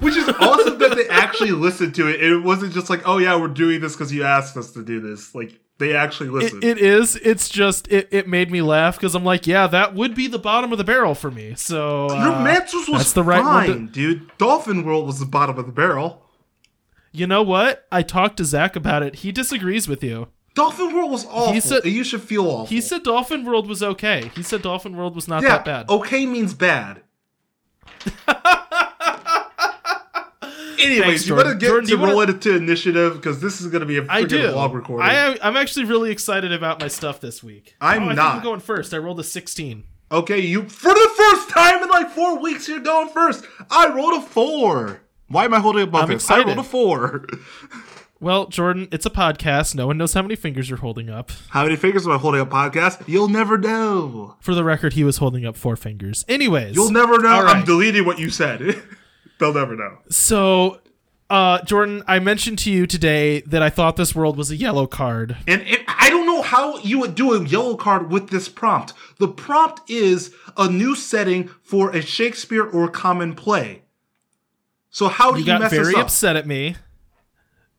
Which 0.00 0.16
is 0.16 0.28
awesome 0.28 0.78
that 0.78 0.94
they 0.96 1.08
actually 1.08 1.52
listened 1.52 1.94
to 1.96 2.08
it. 2.08 2.22
It 2.22 2.38
wasn't 2.38 2.72
just 2.72 2.88
like, 2.88 3.06
oh 3.06 3.18
yeah, 3.18 3.38
we're 3.38 3.48
doing 3.48 3.80
this 3.80 3.92
because 3.94 4.12
you 4.12 4.24
asked 4.24 4.56
us 4.56 4.72
to 4.72 4.82
do 4.82 5.00
this. 5.00 5.34
Like 5.34 5.60
they 5.80 5.96
actually 5.96 6.46
It, 6.46 6.62
it 6.62 6.78
is. 6.78 7.16
It's 7.16 7.48
just 7.48 7.88
it, 7.88 8.06
it 8.12 8.28
made 8.28 8.52
me 8.52 8.62
laugh 8.62 8.96
because 8.96 9.16
I'm 9.16 9.24
like, 9.24 9.48
yeah, 9.48 9.66
that 9.66 9.94
would 9.96 10.14
be 10.14 10.28
the 10.28 10.38
bottom 10.38 10.70
of 10.70 10.78
the 10.78 10.84
barrel 10.84 11.16
for 11.16 11.32
me. 11.32 11.54
So 11.56 12.06
Your 12.14 12.34
uh, 12.34 12.44
Mantis 12.44 12.88
was 12.88 12.98
that's 13.00 13.12
the 13.14 13.24
right 13.24 13.42
one 13.42 13.66
to- 13.88 13.92
dude. 13.92 14.30
Dolphin 14.38 14.84
World 14.84 15.06
was 15.06 15.18
the 15.18 15.26
bottom 15.26 15.58
of 15.58 15.66
the 15.66 15.72
barrel. 15.72 16.22
you 17.10 17.26
know 17.26 17.42
what? 17.42 17.86
I 17.90 18.02
talked 18.02 18.36
to 18.36 18.44
Zach 18.44 18.76
about 18.76 19.02
it. 19.02 19.16
He 19.16 19.32
disagrees 19.32 19.88
with 19.88 20.04
you. 20.04 20.28
Dolphin 20.54 20.94
World 20.94 21.10
was 21.10 21.24
awful. 21.26 21.60
said- 21.60 21.84
you 21.84 22.04
should 22.04 22.22
feel 22.22 22.46
awful. 22.46 22.66
He 22.66 22.80
said 22.80 23.02
Dolphin 23.02 23.44
World 23.44 23.66
was 23.66 23.82
okay. 23.82 24.30
He 24.36 24.42
said 24.44 24.62
Dolphin 24.62 24.96
World 24.96 25.14
was 25.16 25.26
not 25.26 25.42
yeah, 25.42 25.48
that 25.58 25.64
bad. 25.64 25.88
okay 25.90 26.26
means 26.26 26.54
bad. 26.54 27.02
Anyways, 30.80 31.06
Thanks, 31.06 31.26
you 31.26 31.36
better 31.36 31.54
get 31.54 31.68
Jordan, 31.68 31.84
to 31.88 31.94
you 31.94 31.98
wanna- 32.00 32.12
roll 32.12 32.20
it 32.22 32.40
to 32.42 32.56
initiative 32.56 33.14
because 33.14 33.40
this 33.40 33.60
is 33.60 33.68
going 33.68 33.80
to 33.80 33.86
be 33.86 33.98
a 33.98 34.02
freaking 34.02 34.28
do. 34.28 34.50
long 34.50 34.72
recording. 34.72 35.08
I, 35.08 35.36
I'm 35.42 35.56
actually 35.56 35.84
really 35.86 36.10
excited 36.10 36.52
about 36.52 36.80
my 36.80 36.88
stuff 36.88 37.20
this 37.20 37.42
week. 37.42 37.74
I'm 37.80 38.04
oh, 38.08 38.12
not. 38.12 38.36
I'm 38.36 38.42
going 38.42 38.60
first. 38.60 38.94
I 38.94 38.98
rolled 38.98 39.20
a 39.20 39.24
16. 39.24 39.84
okay, 40.12 40.38
you 40.40 40.68
for 40.68 40.92
the 40.92 41.10
first 41.16 41.50
time 41.50 41.82
in 41.82 41.88
like 41.88 42.10
four 42.10 42.38
weeks, 42.40 42.66
you're 42.68 42.80
going 42.80 43.08
first. 43.08 43.44
I 43.70 43.88
rolled 43.94 44.22
a 44.22 44.26
four. 44.26 45.02
Why 45.28 45.44
am 45.44 45.54
I 45.54 45.60
holding 45.60 45.82
above 45.84 46.04
I'm 46.04 46.08
this? 46.08 46.28
I 46.30 46.42
rolled 46.42 46.58
a 46.58 46.62
four. 46.64 47.26
Well, 48.22 48.48
Jordan, 48.48 48.86
it's 48.92 49.06
a 49.06 49.10
podcast. 49.10 49.74
No 49.74 49.86
one 49.86 49.96
knows 49.96 50.12
how 50.12 50.20
many 50.20 50.36
fingers 50.36 50.68
you're 50.68 50.80
holding 50.80 51.08
up. 51.08 51.30
How 51.48 51.62
many 51.62 51.76
fingers 51.76 52.06
am 52.06 52.12
I 52.12 52.18
holding 52.18 52.42
up, 52.42 52.50
podcast? 52.50 53.02
You'll 53.08 53.28
never 53.30 53.56
know. 53.56 54.36
For 54.40 54.54
the 54.54 54.62
record, 54.62 54.92
he 54.92 55.04
was 55.04 55.16
holding 55.16 55.46
up 55.46 55.56
four 55.56 55.74
fingers. 55.74 56.26
Anyways, 56.28 56.74
You'll 56.74 56.90
never 56.90 57.18
know. 57.18 57.30
All 57.30 57.48
I'm 57.48 57.64
deleting 57.64 58.04
what 58.04 58.18
you 58.18 58.28
said. 58.28 58.82
They'll 59.40 59.52
never 59.54 59.74
know. 59.74 59.98
So, 60.10 60.80
uh, 61.30 61.62
Jordan, 61.64 62.02
I 62.06 62.18
mentioned 62.18 62.58
to 62.60 62.70
you 62.70 62.86
today 62.86 63.40
that 63.42 63.62
I 63.62 63.70
thought 63.70 63.96
this 63.96 64.14
world 64.14 64.36
was 64.36 64.50
a 64.50 64.56
yellow 64.56 64.86
card. 64.86 65.36
And 65.48 65.62
it, 65.62 65.80
I 65.88 66.10
don't 66.10 66.26
know 66.26 66.42
how 66.42 66.78
you 66.78 66.98
would 67.00 67.14
do 67.14 67.32
a 67.34 67.44
yellow 67.44 67.76
card 67.76 68.10
with 68.10 68.30
this 68.30 68.48
prompt. 68.48 68.92
The 69.18 69.28
prompt 69.28 69.88
is 69.90 70.32
a 70.56 70.68
new 70.68 70.94
setting 70.94 71.48
for 71.62 71.90
a 71.90 72.02
Shakespeare 72.02 72.64
or 72.64 72.88
common 72.88 73.34
play. 73.34 73.82
So 74.90 75.08
how 75.08 75.30
do 75.32 75.38
You 75.38 75.44
you, 75.44 75.46
got 75.46 75.60
mess 75.62 75.70
very 75.70 75.84
this 75.86 75.94
up? 75.94 76.00
upset 76.02 76.36
at 76.36 76.46
me. 76.46 76.76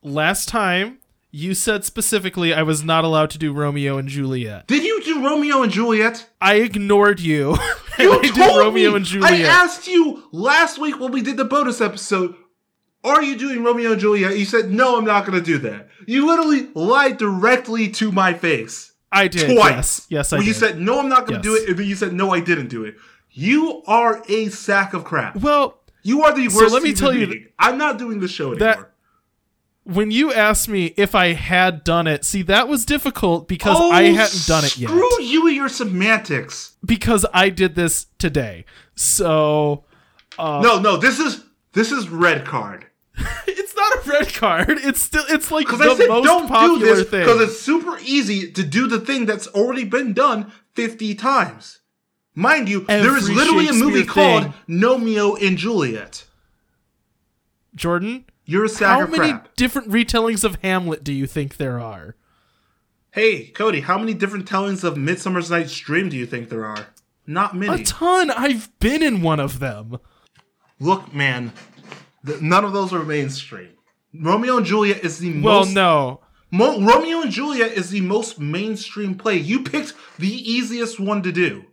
Last 0.01 0.47
time, 0.49 0.97
you 1.31 1.53
said 1.53 1.83
specifically 1.85 2.53
I 2.53 2.61
was 2.63 2.83
not 2.83 3.03
allowed 3.03 3.29
to 3.31 3.37
do 3.37 3.53
Romeo 3.53 3.97
and 3.97 4.07
Juliet. 4.09 4.67
Did 4.67 4.83
you 4.83 5.01
do 5.03 5.23
Romeo 5.25 5.63
and 5.63 5.71
Juliet? 5.71 6.29
I 6.41 6.55
ignored 6.55 7.19
you. 7.19 7.57
You 7.99 8.13
I 8.13 8.21
did 8.21 8.35
told 8.35 8.57
Romeo 8.57 8.91
me. 8.91 8.95
and 8.95 9.05
Juliet. 9.05 9.31
I 9.31 9.41
asked 9.43 9.85
you 9.85 10.23
last 10.31 10.79
week 10.79 10.97
when 10.99 11.11
we 11.11 11.21
did 11.21 11.35
the 11.37 11.43
bonus 11.45 11.81
episode. 11.81 12.33
Are 13.03 13.21
you 13.21 13.37
doing 13.37 13.63
Romeo 13.63 13.91
and 13.91 14.01
Juliet? 14.01 14.39
You 14.39 14.45
said 14.45 14.71
no. 14.71 14.97
I'm 14.97 15.03
not 15.05 15.25
going 15.25 15.37
to 15.37 15.43
do 15.45 15.57
that. 15.59 15.89
You 16.07 16.25
literally 16.25 16.69
lied 16.73 17.17
directly 17.17 17.89
to 17.89 18.11
my 18.11 18.33
face. 18.33 18.93
I 19.11 19.27
did. 19.27 19.55
twice. 19.55 20.07
Yes, 20.09 20.31
yes, 20.31 20.33
I 20.33 20.37
did. 20.37 20.47
you 20.47 20.53
said 20.53 20.79
no, 20.79 20.99
I'm 20.99 21.09
not 21.09 21.27
going 21.27 21.41
to 21.41 21.47
Yes. 21.49 21.57
do 21.59 21.63
it, 21.63 21.69
and 21.69 21.77
then 21.79 21.85
you 21.85 21.95
said 21.95 22.13
no, 22.13 22.31
I 22.31 22.39
didn't 22.39 22.69
do 22.69 22.85
it. 22.85 22.95
You 23.29 23.83
are 23.87 24.23
a 24.29 24.47
sack 24.49 24.93
of 24.93 25.03
crap. 25.03 25.35
well, 25.35 25.79
You 26.01 26.23
are 26.23 26.33
the 26.33 26.43
worst. 26.47 26.57
So 26.59 26.67
let 26.67 26.81
me 26.81 26.93
tell 26.93 27.13
you 27.13 27.27
being. 27.27 27.47
I'm 27.59 27.77
not 27.77 27.99
doing 27.99 28.19
the 28.21 28.27
show 28.29 28.55
That- 28.55 28.69
anymore. 28.77 28.87
When 29.83 30.11
you 30.11 30.31
asked 30.31 30.69
me 30.69 30.93
if 30.97 31.15
I 31.15 31.33
had 31.33 31.83
done 31.83 32.07
it, 32.07 32.23
see 32.23 32.41
that 32.43 32.67
was 32.67 32.85
difficult 32.85 33.47
because 33.47 33.77
oh, 33.79 33.91
I 33.91 34.03
hadn't 34.03 34.45
done 34.45 34.63
it 34.63 34.77
yet. 34.77 34.89
Screw 34.89 35.21
you 35.21 35.47
and 35.47 35.55
your 35.55 35.69
semantics. 35.69 36.75
Because 36.85 37.25
I 37.33 37.49
did 37.49 37.75
this 37.75 38.07
today. 38.19 38.65
So 38.95 39.85
uh, 40.37 40.61
no, 40.61 40.79
no, 40.79 40.97
this 40.97 41.19
is 41.19 41.43
this 41.73 41.91
is 41.91 42.09
red 42.09 42.45
card. 42.45 42.85
it's 43.47 43.75
not 43.75 44.05
a 44.05 44.09
red 44.09 44.33
card. 44.33 44.69
It's 44.69 45.01
still 45.01 45.23
it's 45.29 45.51
like 45.51 45.67
the 45.67 45.77
Because 45.77 45.95
I 45.95 45.97
said 45.97 46.09
most 46.09 46.25
don't 46.25 46.43
do 46.43 46.47
popular 46.47 46.95
this 46.95 47.09
thing. 47.09 47.19
because 47.21 47.41
it's 47.41 47.59
super 47.59 47.97
easy 47.99 48.51
to 48.51 48.63
do 48.63 48.87
the 48.87 48.99
thing 48.99 49.25
that's 49.25 49.47
already 49.47 49.83
been 49.83 50.13
done 50.13 50.51
50 50.73 51.15
times. 51.15 51.79
Mind 52.33 52.69
you, 52.69 52.85
there 52.85 53.17
is 53.17 53.29
literally 53.29 53.67
a 53.67 53.73
movie 53.73 53.99
Shakespeare 53.99 54.13
called 54.13 54.43
thing. 54.43 54.81
Romeo 54.81 55.35
and 55.35 55.57
Juliet. 55.57 56.25
Jordan, 57.75 58.25
You're 58.51 58.65
a 58.65 58.69
sack 58.69 58.99
how 58.99 59.07
many 59.07 59.31
crap. 59.31 59.55
different 59.55 59.89
retellings 59.89 60.43
of 60.43 60.57
Hamlet 60.61 61.05
do 61.05 61.13
you 61.13 61.25
think 61.25 61.55
there 61.55 61.79
are? 61.79 62.17
Hey, 63.11 63.45
Cody, 63.47 63.79
how 63.79 63.97
many 63.97 64.13
different 64.13 64.45
tellings 64.45 64.83
of 64.83 64.97
Midsummer's 64.97 65.49
Night's 65.49 65.77
Dream 65.77 66.09
do 66.09 66.17
you 66.17 66.25
think 66.25 66.49
there 66.49 66.65
are? 66.65 66.87
Not 67.25 67.55
many. 67.55 67.81
A 67.81 67.85
ton. 67.85 68.29
I've 68.29 68.77
been 68.79 69.01
in 69.01 69.21
one 69.21 69.39
of 69.39 69.59
them. 69.59 69.99
Look, 70.79 71.13
man, 71.13 71.53
th- 72.25 72.41
none 72.41 72.65
of 72.65 72.73
those 72.73 72.91
are 72.91 73.03
mainstream. 73.03 73.69
Romeo 74.13 74.57
and 74.57 74.65
Juliet 74.65 75.05
is 75.05 75.19
the 75.19 75.41
Well, 75.41 75.59
most. 75.59 75.73
Well, 75.73 75.73
no. 75.73 76.21
Mo- 76.51 76.85
Romeo 76.85 77.21
and 77.21 77.31
Juliet 77.31 77.71
is 77.71 77.89
the 77.91 78.01
most 78.01 78.37
mainstream 78.37 79.15
play. 79.15 79.37
You 79.37 79.63
picked 79.63 79.93
the 80.19 80.27
easiest 80.27 80.99
one 80.99 81.21
to 81.23 81.31
do. 81.31 81.63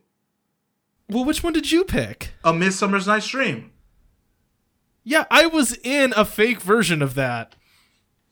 Well, 1.08 1.25
which 1.25 1.42
one 1.42 1.52
did 1.54 1.73
you 1.73 1.82
pick? 1.82 2.35
A 2.44 2.52
Midsummer's 2.52 3.08
Night's 3.08 3.26
Dream. 3.26 3.73
Yeah, 5.09 5.25
I 5.31 5.47
was 5.47 5.75
in 5.83 6.12
a 6.19 6.27
fake 6.27 6.61
version 6.61 7.00
of 7.00 7.15
that. 7.15 7.55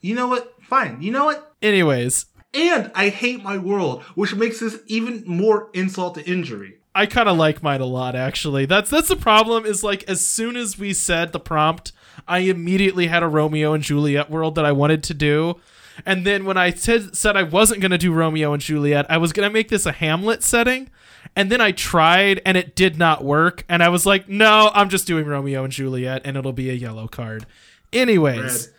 You 0.02 0.14
know 0.14 0.28
what? 0.28 0.62
Fine. 0.62 1.00
You 1.00 1.11
know 1.11 1.25
what? 1.25 1.54
Anyways, 1.62 2.26
And 2.52 2.92
I 2.95 3.09
hate 3.09 3.42
my 3.42 3.56
world, 3.56 4.02
which 4.14 4.35
makes 4.35 4.61
this 4.61 4.78
even 4.87 5.25
more 5.26 5.71
insult 5.73 6.16
to 6.16 6.30
injury. 6.30 6.75
I 6.95 7.06
kind 7.06 7.30
of 7.30 7.38
like 7.38 7.62
mine 7.62 7.80
a 7.80 7.87
lot 7.87 8.14
actually. 8.14 8.66
That's 8.66 8.90
that's 8.90 9.09
the 9.09 9.16
problem 9.16 9.64
is 9.64 9.83
like 9.83 10.04
as 10.04 10.26
soon 10.26 10.54
as 10.54 10.78
we 10.78 10.92
said 10.92 11.33
the 11.33 11.40
prompt, 11.40 11.92
I 12.28 12.40
immediately 12.40 13.06
had 13.06 13.23
a 13.23 13.28
Romeo 13.28 13.73
and 13.73 13.83
Juliet 13.83 14.30
world 14.30 14.54
that 14.56 14.66
I 14.66 14.73
wanted 14.73 15.02
to 15.04 15.14
do. 15.14 15.59
And 16.04 16.26
then 16.26 16.45
when 16.45 16.59
I 16.59 16.73
said 16.73 17.16
said 17.16 17.38
I 17.38 17.42
wasn't 17.42 17.80
going 17.80 17.90
to 17.90 17.99
do 17.99 18.12
Romeo 18.12 18.52
and 18.52 18.61
Juliet, 18.61 19.06
I 19.09 19.16
was 19.16 19.33
going 19.33 19.49
to 19.49 19.52
make 19.52 19.71
this 19.71 19.87
a 19.87 19.92
Hamlet 19.92 20.42
setting. 20.42 20.90
And 21.37 21.52
then 21.52 21.61
I 21.61 21.71
tried 21.71 22.40
and 22.47 22.57
it 22.57 22.75
did 22.75 22.99
not 22.99 23.23
work 23.23 23.64
and 23.69 23.83
I 23.83 23.90
was 23.90 24.07
like, 24.07 24.28
"No, 24.28 24.71
I'm 24.75 24.88
just 24.88 25.07
doing 25.07 25.26
Romeo 25.26 25.62
and 25.64 25.73
Juliet 25.73 26.23
and 26.25 26.37
it'll 26.37 26.52
be 26.52 26.71
a 26.71 26.75
yellow 26.75 27.07
card." 27.07 27.47
Anyways, 27.93 28.69
Red. 28.69 28.75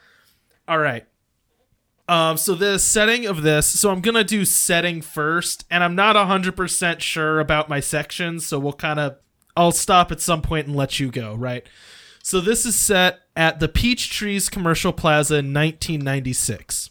all 0.68 0.80
right. 0.80 1.06
Um, 2.10 2.38
so 2.38 2.56
the 2.56 2.80
setting 2.80 3.26
of 3.26 3.42
this, 3.44 3.68
so 3.68 3.92
I'm 3.92 4.02
gonna 4.02 4.24
do 4.24 4.46
setting 4.46 5.02
first, 5.02 5.66
and 5.70 5.84
I'm 5.84 5.96
not 5.96 6.16
hundred 6.16 6.56
percent 6.56 7.02
sure 7.02 7.40
about 7.40 7.70
my 7.70 7.80
sections, 7.80 8.46
so 8.46 8.58
we'll 8.60 8.74
kind 8.74 9.00
of, 9.00 9.18
I'll 9.56 9.72
stop 9.72 10.12
at 10.12 10.22
some 10.22 10.42
point 10.42 10.68
and 10.68 10.76
let 10.76 11.00
you 11.00 11.12
go, 11.12 11.36
right? 11.36 11.68
So 12.24 12.42
this 12.42 12.66
is 12.66 12.76
set 12.76 13.20
at 13.36 13.60
the 13.60 13.68
Peach 13.68 14.10
Trees 14.10 14.50
Commercial 14.50 14.94
Plaza 14.94 15.36
in 15.36 15.54
1996. 15.54 16.90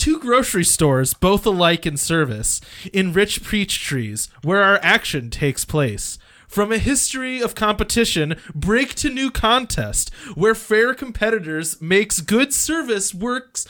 Two 0.00 0.18
grocery 0.18 0.64
stores, 0.64 1.12
both 1.12 1.44
alike 1.44 1.84
in 1.84 1.98
service, 1.98 2.62
in 2.90 3.12
rich 3.12 3.46
peach 3.46 3.84
trees, 3.84 4.30
where 4.42 4.62
our 4.62 4.80
action 4.82 5.28
takes 5.28 5.66
place. 5.66 6.18
From 6.48 6.72
a 6.72 6.78
history 6.78 7.42
of 7.42 7.54
competition, 7.54 8.36
break 8.54 8.94
to 8.94 9.10
new 9.10 9.30
contest, 9.30 10.08
where 10.34 10.54
fair 10.54 10.94
competitors 10.94 11.82
makes 11.82 12.22
good 12.22 12.54
service 12.54 13.14
works 13.14 13.66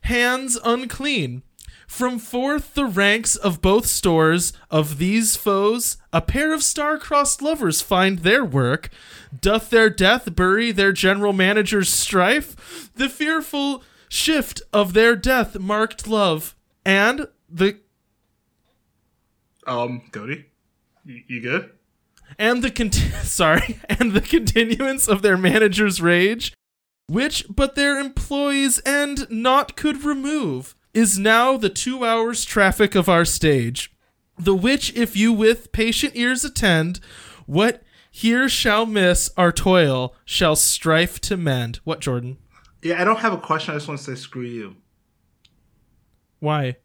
hands 0.00 0.58
unclean. 0.64 1.44
From 1.86 2.18
forth 2.18 2.74
the 2.74 2.86
ranks 2.86 3.36
of 3.36 3.62
both 3.62 3.86
stores 3.86 4.52
of 4.72 4.98
these 4.98 5.36
foes, 5.36 5.96
a 6.12 6.20
pair 6.20 6.52
of 6.52 6.64
star-crossed 6.64 7.40
lovers 7.40 7.82
find 7.82 8.18
their 8.18 8.44
work. 8.44 8.90
Doth 9.40 9.70
their 9.70 9.90
death 9.90 10.34
bury 10.34 10.72
their 10.72 10.90
general 10.90 11.32
manager's 11.32 11.88
strife? 11.88 12.90
The 12.96 13.08
fearful 13.08 13.84
shift 14.08 14.62
of 14.72 14.92
their 14.92 15.14
death 15.16 15.58
marked 15.58 16.06
love, 16.06 16.54
and 16.84 17.28
the 17.48 17.78
Um, 19.66 20.02
Cody, 20.12 20.46
you, 21.04 21.22
you 21.26 21.40
good? 21.40 21.70
and 22.38 22.62
the 22.62 22.70
con- 22.70 22.92
sorry 23.22 23.80
and 23.88 24.12
the 24.12 24.20
continuance 24.20 25.08
of 25.08 25.22
their 25.22 25.36
manager's 25.36 26.00
rage 26.00 26.52
which 27.06 27.46
but 27.48 27.74
their 27.74 27.98
employees 27.98 28.78
and 28.80 29.28
not 29.30 29.76
could 29.76 30.04
remove 30.04 30.74
is 30.92 31.18
now 31.18 31.56
the 31.56 31.70
two 31.70 32.04
hours 32.04 32.44
traffic 32.44 32.94
of 32.94 33.08
our 33.08 33.24
stage. 33.24 33.90
The 34.38 34.54
which 34.54 34.94
if 34.94 35.16
you 35.16 35.32
with 35.32 35.72
patient 35.72 36.12
ears 36.16 36.44
attend 36.44 37.00
what 37.46 37.82
here 38.10 38.46
shall 38.48 38.84
miss 38.84 39.30
our 39.38 39.52
toil 39.52 40.14
shall 40.26 40.54
strife 40.54 41.18
to 41.22 41.36
mend. 41.38 41.80
What 41.84 42.00
jordan 42.00 42.36
Yeah, 42.82 43.00
I 43.00 43.04
don't 43.04 43.18
have 43.18 43.32
a 43.32 43.38
question. 43.38 43.72
I 43.74 43.76
just 43.76 43.88
want 43.88 43.98
to 44.00 44.04
say 44.04 44.14
screw 44.14 44.42
you. 44.42 44.76
why 46.40 46.76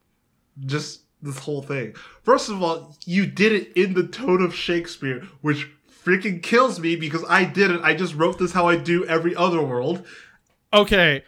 Just 0.65 1.01
this 1.21 1.37
whole 1.39 1.61
thing. 1.61 1.93
First 2.23 2.49
of 2.49 2.61
all, 2.61 2.95
you 3.05 3.25
did 3.25 3.53
it 3.53 3.71
in 3.77 3.93
the 3.93 4.05
tone 4.07 4.41
of 4.41 4.53
Shakespeare, 4.53 5.25
which 5.41 5.69
freaking 6.03 6.41
kills 6.43 6.79
me 6.79 6.95
because 6.95 7.23
I 7.29 7.45
didn't. 7.45 7.81
I 7.83 7.93
just 7.93 8.13
wrote 8.15 8.37
this 8.39 8.51
how 8.51 8.67
I 8.67 8.75
do 8.75 9.05
every 9.05 9.35
other 9.35 9.61
world. 9.61 10.05
okay 10.73 11.23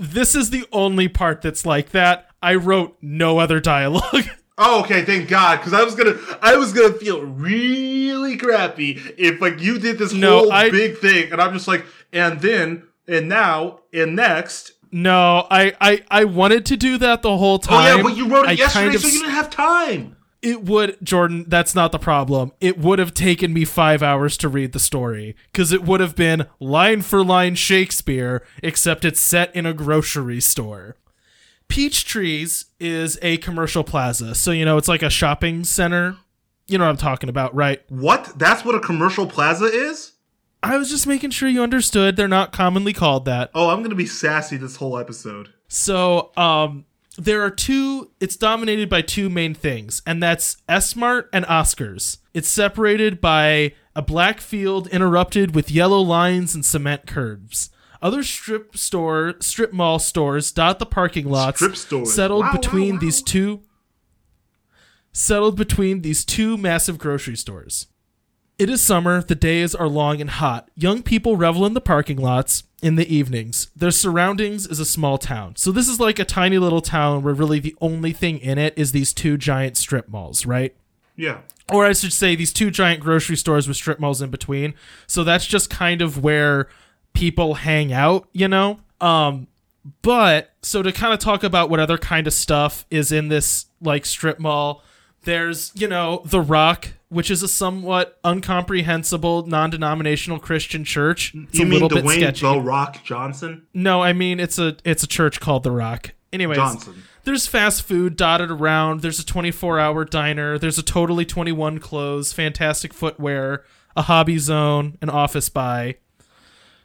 this 0.00 0.36
is 0.36 0.50
the 0.50 0.64
only 0.70 1.08
part 1.08 1.42
that's 1.42 1.66
like 1.66 1.90
that 1.90 2.28
i 2.40 2.54
wrote 2.54 2.96
no 3.02 3.38
other 3.38 3.58
dialogue 3.60 4.24
Oh, 4.60 4.80
okay, 4.82 5.04
thank 5.04 5.28
God, 5.28 5.58
because 5.58 5.72
I 5.72 5.84
was 5.84 5.94
gonna, 5.94 6.16
I 6.42 6.56
was 6.56 6.72
gonna 6.72 6.92
feel 6.94 7.22
really 7.24 8.36
crappy 8.36 9.00
if 9.16 9.40
like 9.40 9.60
you 9.60 9.78
did 9.78 9.98
this 9.98 10.12
No, 10.12 10.38
whole 10.40 10.52
I- 10.52 10.68
big 10.68 10.98
thing, 10.98 11.30
and 11.30 11.40
I'm 11.40 11.52
just 11.52 11.68
like, 11.68 11.84
and 12.12 12.40
then, 12.40 12.82
and 13.08 13.28
now, 13.28 13.80
and 13.92 14.14
next. 14.14 14.72
No, 14.92 15.46
I, 15.50 15.74
I 15.80 16.04
I 16.10 16.24
wanted 16.24 16.64
to 16.66 16.76
do 16.76 16.98
that 16.98 17.22
the 17.22 17.36
whole 17.36 17.58
time. 17.58 17.94
Oh 17.94 17.96
yeah, 17.96 18.02
but 18.02 18.16
you 18.16 18.28
wrote 18.28 18.44
it 18.44 18.48
I 18.48 18.52
yesterday, 18.52 18.84
kind 18.84 18.94
of 18.94 19.00
so 19.02 19.08
you 19.08 19.20
didn't 19.20 19.34
have 19.34 19.50
time. 19.50 20.16
it 20.40 20.64
would 20.64 20.96
Jordan, 21.02 21.44
that's 21.48 21.74
not 21.74 21.92
the 21.92 21.98
problem. 21.98 22.52
It 22.60 22.78
would 22.78 22.98
have 22.98 23.12
taken 23.12 23.52
me 23.52 23.64
5 23.66 24.02
hours 24.02 24.36
to 24.38 24.48
read 24.48 24.72
the 24.72 24.78
story 24.78 25.36
cuz 25.52 25.72
it 25.72 25.82
would 25.82 26.00
have 26.00 26.14
been 26.16 26.46
line 26.60 27.02
for 27.02 27.22
line 27.24 27.54
Shakespeare 27.54 28.42
except 28.62 29.04
it's 29.04 29.20
set 29.20 29.54
in 29.54 29.66
a 29.66 29.74
grocery 29.74 30.40
store. 30.40 30.96
Peach 31.68 32.06
Trees 32.06 32.66
is 32.80 33.18
a 33.20 33.36
commercial 33.38 33.84
plaza. 33.84 34.34
So 34.34 34.52
you 34.52 34.64
know, 34.64 34.78
it's 34.78 34.88
like 34.88 35.02
a 35.02 35.10
shopping 35.10 35.64
center. 35.64 36.16
You 36.66 36.78
know 36.78 36.84
what 36.84 36.90
I'm 36.90 36.96
talking 36.96 37.28
about, 37.28 37.54
right? 37.54 37.82
What? 37.90 38.38
That's 38.38 38.64
what 38.64 38.74
a 38.74 38.80
commercial 38.80 39.26
plaza 39.26 39.64
is? 39.66 40.12
I 40.62 40.76
was 40.76 40.90
just 40.90 41.06
making 41.06 41.30
sure 41.30 41.48
you 41.48 41.62
understood. 41.62 42.16
They're 42.16 42.28
not 42.28 42.52
commonly 42.52 42.92
called 42.92 43.24
that. 43.26 43.50
Oh, 43.54 43.70
I'm 43.70 43.82
gonna 43.82 43.94
be 43.94 44.06
sassy 44.06 44.56
this 44.56 44.76
whole 44.76 44.98
episode. 44.98 45.52
So, 45.68 46.32
um, 46.36 46.84
there 47.16 47.42
are 47.42 47.50
two. 47.50 48.10
It's 48.20 48.36
dominated 48.36 48.88
by 48.88 49.02
two 49.02 49.28
main 49.28 49.54
things, 49.54 50.02
and 50.06 50.22
that's 50.22 50.56
S-Mart 50.68 51.28
and 51.32 51.44
Oscars. 51.46 52.18
It's 52.32 52.48
separated 52.48 53.20
by 53.20 53.74
a 53.96 54.02
black 54.02 54.40
field 54.40 54.86
interrupted 54.88 55.54
with 55.54 55.70
yellow 55.70 56.00
lines 56.00 56.54
and 56.54 56.64
cement 56.64 57.06
curves. 57.06 57.70
Other 58.00 58.22
strip 58.22 58.76
store, 58.76 59.34
strip 59.40 59.72
mall 59.72 59.98
stores 59.98 60.52
dot 60.52 60.78
the 60.78 60.86
parking 60.86 61.28
lots. 61.28 61.58
Strip 61.58 61.76
stores. 61.76 62.14
settled 62.14 62.42
Wow, 62.42 62.52
wow, 62.52 62.56
between 62.56 62.94
wow. 62.94 63.00
these 63.00 63.22
two. 63.22 63.62
Settled 65.12 65.56
between 65.56 66.02
these 66.02 66.24
two 66.24 66.56
massive 66.56 66.98
grocery 66.98 67.36
stores. 67.36 67.86
It 68.58 68.68
is 68.68 68.80
summer, 68.80 69.22
the 69.22 69.36
days 69.36 69.72
are 69.72 69.86
long 69.86 70.20
and 70.20 70.30
hot. 70.30 70.68
Young 70.74 71.04
people 71.04 71.36
revel 71.36 71.64
in 71.64 71.74
the 71.74 71.80
parking 71.80 72.16
lots 72.16 72.64
in 72.82 72.96
the 72.96 73.14
evenings. 73.14 73.70
Their 73.76 73.92
surroundings 73.92 74.66
is 74.66 74.80
a 74.80 74.84
small 74.84 75.16
town. 75.16 75.54
So 75.54 75.70
this 75.70 75.88
is 75.88 76.00
like 76.00 76.18
a 76.18 76.24
tiny 76.24 76.58
little 76.58 76.80
town 76.80 77.22
where 77.22 77.34
really 77.34 77.60
the 77.60 77.76
only 77.80 78.12
thing 78.12 78.38
in 78.38 78.58
it 78.58 78.74
is 78.76 78.90
these 78.90 79.12
two 79.12 79.36
giant 79.36 79.76
strip 79.76 80.08
malls, 80.08 80.44
right? 80.44 80.74
Yeah. 81.14 81.38
Or 81.72 81.86
I 81.86 81.92
should 81.92 82.12
say 82.12 82.34
these 82.34 82.52
two 82.52 82.72
giant 82.72 83.00
grocery 83.00 83.36
stores 83.36 83.68
with 83.68 83.76
strip 83.76 84.00
malls 84.00 84.20
in 84.20 84.30
between. 84.30 84.74
So 85.06 85.22
that's 85.22 85.46
just 85.46 85.70
kind 85.70 86.02
of 86.02 86.24
where 86.24 86.68
people 87.12 87.54
hang 87.54 87.92
out, 87.92 88.28
you 88.32 88.48
know? 88.48 88.80
Um 89.00 89.46
but 90.02 90.52
so 90.62 90.82
to 90.82 90.90
kind 90.92 91.14
of 91.14 91.20
talk 91.20 91.44
about 91.44 91.70
what 91.70 91.78
other 91.78 91.96
kind 91.96 92.26
of 92.26 92.32
stuff 92.32 92.84
is 92.90 93.12
in 93.12 93.28
this 93.28 93.66
like 93.80 94.04
strip 94.04 94.40
mall, 94.40 94.82
there's, 95.28 95.72
you 95.74 95.86
know, 95.86 96.22
The 96.24 96.40
Rock, 96.40 96.88
which 97.10 97.30
is 97.30 97.42
a 97.42 97.48
somewhat 97.48 98.18
incomprehensible 98.26 99.46
non-denominational 99.46 100.38
Christian 100.38 100.84
church. 100.84 101.34
It's 101.34 101.58
you 101.58 101.66
a 101.66 101.68
mean 101.68 101.82
little 101.82 101.88
bit 101.90 102.04
Dwayne 102.04 102.16
sketchy. 102.16 102.46
The 102.46 102.60
Rock 102.60 103.04
Johnson? 103.04 103.66
No, 103.74 104.02
I 104.02 104.14
mean 104.14 104.40
it's 104.40 104.58
a 104.58 104.76
it's 104.84 105.02
a 105.02 105.06
church 105.06 105.38
called 105.38 105.64
The 105.64 105.70
Rock. 105.70 106.12
Anyways, 106.32 106.56
Johnson. 106.56 107.02
there's 107.24 107.46
fast 107.46 107.82
food 107.82 108.16
dotted 108.16 108.50
around. 108.50 109.00
There's 109.00 109.20
a 109.20 109.24
24-hour 109.24 110.06
diner. 110.06 110.58
There's 110.58 110.78
a 110.78 110.82
totally 110.82 111.24
21 111.24 111.78
clothes, 111.78 112.32
fantastic 112.32 112.94
footwear, 112.94 113.64
a 113.96 114.02
hobby 114.02 114.38
zone, 114.38 114.96
an 115.02 115.10
office 115.10 115.50
buy. 115.50 115.96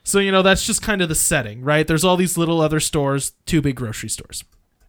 So 0.04 0.20
you 0.20 0.34
know 0.34 0.42
that's 0.42 0.66
just 0.66 0.82
kind 0.82 1.02
of 1.02 1.08
the 1.08 1.16
setting, 1.16 1.62
right? 1.62 1.88
There's 1.88 2.04
all 2.04 2.18
these 2.18 2.38
little 2.38 2.60
other 2.60 2.82
stores, 2.82 3.34
two 3.46 3.62
big 3.62 3.78
grocery 3.78 4.10
stores. 4.10 4.44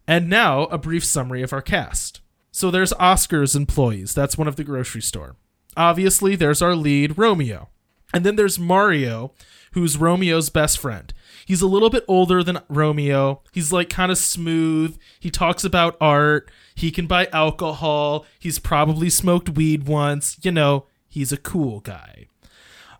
And 0.07 0.29
now 0.29 0.63
a 0.65 0.77
brief 0.77 1.05
summary 1.05 1.41
of 1.41 1.53
our 1.53 1.61
cast. 1.61 2.19
So 2.55 2.71
there's 2.71 2.93
Oscar's 2.93 3.53
employees. 3.53 4.13
That's 4.13 4.37
one 4.37 4.47
of 4.47 4.55
the 4.55 4.63
grocery 4.63 5.01
store. 5.01 5.35
Obviously, 5.75 6.37
there's 6.37 6.61
our 6.61 6.73
lead, 6.73 7.17
Romeo. 7.17 7.67
And 8.13 8.25
then 8.25 8.37
there's 8.37 8.57
Mario, 8.57 9.33
who's 9.73 9.97
Romeo's 9.97 10.49
best 10.49 10.79
friend. 10.79 11.13
He's 11.45 11.61
a 11.61 11.67
little 11.67 11.89
bit 11.89 12.05
older 12.07 12.43
than 12.43 12.61
Romeo. 12.69 13.41
He's 13.51 13.73
like 13.73 13.89
kind 13.89 14.09
of 14.09 14.17
smooth. 14.17 14.97
He 15.19 15.29
talks 15.29 15.65
about 15.65 15.97
art. 15.99 16.49
He 16.73 16.91
can 16.91 17.07
buy 17.07 17.27
alcohol. 17.33 18.25
He's 18.39 18.57
probably 18.57 19.09
smoked 19.09 19.49
weed 19.49 19.85
once. 19.85 20.37
You 20.41 20.53
know, 20.53 20.85
he's 21.09 21.33
a 21.33 21.37
cool 21.37 21.81
guy. 21.81 22.27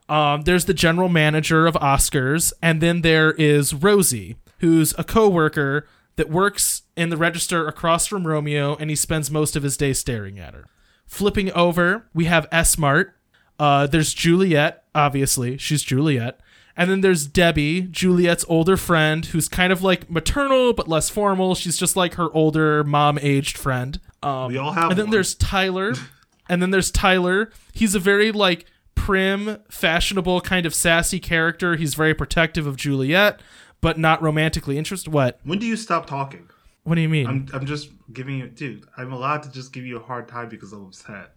Um, 0.09 0.41
there's 0.41 0.65
the 0.65 0.73
general 0.73 1.07
manager 1.07 1.65
of 1.65 1.75
Oscars, 1.75 2.51
and 2.61 2.81
then 2.81 3.03
there 3.03 3.31
is 3.31 3.73
Rosie, 3.73 4.35
who's 4.59 4.93
a 4.97 5.05
coworker 5.05 5.87
that 6.17 6.29
works 6.29 6.81
in 6.95 7.09
the 7.09 7.17
register 7.17 7.67
across 7.67 8.07
from 8.07 8.25
Romeo, 8.27 8.75
and 8.75 8.89
he 8.89 8.95
spends 8.95 9.29
most 9.31 9.55
of 9.55 9.63
his 9.63 9.77
day 9.77 9.93
staring 9.93 10.39
at 10.39 10.53
her. 10.53 10.65
Flipping 11.05 11.51
over, 11.51 12.07
we 12.13 12.25
have 12.25 12.47
S-Mart. 12.51 13.13
Uh, 13.59 13.87
there's 13.87 14.13
Juliet, 14.13 14.83
obviously. 14.93 15.57
She's 15.57 15.83
Juliet. 15.83 16.39
And 16.77 16.89
then 16.91 17.01
there's 17.01 17.25
Debbie, 17.25 17.83
Juliet's 17.83 18.43
older 18.49 18.75
friend, 18.75 19.25
who's 19.27 19.47
kind 19.47 19.71
of 19.71 19.81
like 19.81 20.09
maternal 20.09 20.73
but 20.73 20.89
less 20.89 21.09
formal. 21.09 21.55
She's 21.55 21.77
just 21.77 21.95
like 21.95 22.15
her 22.15 22.27
older 22.33 22.83
mom 22.83 23.17
aged 23.21 23.57
friend. 23.57 23.99
Um, 24.21 24.49
We 24.49 24.57
all 24.57 24.73
have 24.73 24.89
And 24.89 24.99
then 24.99 25.05
one. 25.05 25.11
there's 25.11 25.35
Tyler. 25.35 25.93
and 26.49 26.61
then 26.61 26.71
there's 26.71 26.91
Tyler. 26.91 27.49
He's 27.71 27.95
a 27.95 27.99
very 27.99 28.31
like 28.33 28.65
prim, 28.93 29.59
fashionable, 29.69 30.41
kind 30.41 30.65
of 30.65 30.73
sassy 30.75 31.19
character. 31.19 31.75
He's 31.77 31.95
very 31.95 32.13
protective 32.13 32.67
of 32.67 32.75
Juliet, 32.75 33.39
but 33.79 33.97
not 33.97 34.21
romantically 34.21 34.77
interested. 34.77 35.13
What? 35.13 35.39
When 35.45 35.59
do 35.59 35.65
you 35.65 35.77
stop 35.77 36.07
talking? 36.07 36.49
What 36.85 36.95
do 36.95 37.01
you 37.01 37.09
mean? 37.09 37.27
I'm 37.27 37.47
I'm 37.53 37.65
just 37.65 37.89
giving 38.13 38.37
you, 38.37 38.47
dude. 38.47 38.85
I'm 38.95 39.11
allowed 39.11 39.43
to 39.43 39.51
just 39.51 39.73
give 39.73 39.85
you 39.85 39.97
a 39.97 40.03
hard 40.03 40.27
time 40.27 40.49
because 40.49 40.71
I'm 40.71 40.85
upset. 40.85 41.31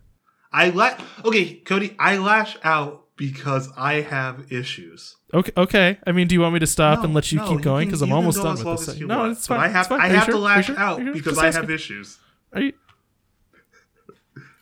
I 0.53 0.69
la- 0.71 0.97
okay, 1.25 1.55
Cody. 1.57 1.97
I 1.99 2.19
lash 2.19 2.57
out 2.63 3.07
because 3.17 3.71
I 3.77 4.03
have 4.03 4.53
issues. 4.53 5.17
okay, 5.35 5.53
okay. 5.57 5.99
I 6.07 6.13
mean, 6.13 6.29
do 6.29 6.35
you 6.35 6.43
want 6.43 6.53
me 6.55 6.61
to 6.61 6.67
stop 6.67 6.99
No, 6.99 7.07
and 7.07 7.15
let 7.15 7.33
you 7.33 7.39
no, 7.39 7.49
keep 7.49 7.63
going? 7.63 7.89
Because 7.89 8.03
I'm 8.03 8.13
almost 8.13 8.39
done 8.43 8.63
with 8.63 8.87
this. 8.87 9.01
No, 9.01 9.31
it's 9.31 9.49
but 9.49 9.57
fine. 9.57 9.65
I 9.65 9.69
have 9.73 9.87
fine. 9.89 10.01
I 10.01 10.09
have 10.09 10.25
sure? 10.25 10.35
to 10.35 10.39
lash 10.41 10.67
sure? 10.67 10.79
Out 10.79 10.99
because 11.05 11.25
Just 11.35 11.39
I 11.41 11.47
asking. 11.49 11.63
have 11.63 11.71
issues. 11.71 12.19
Are 12.53 12.61
you? 12.61 12.73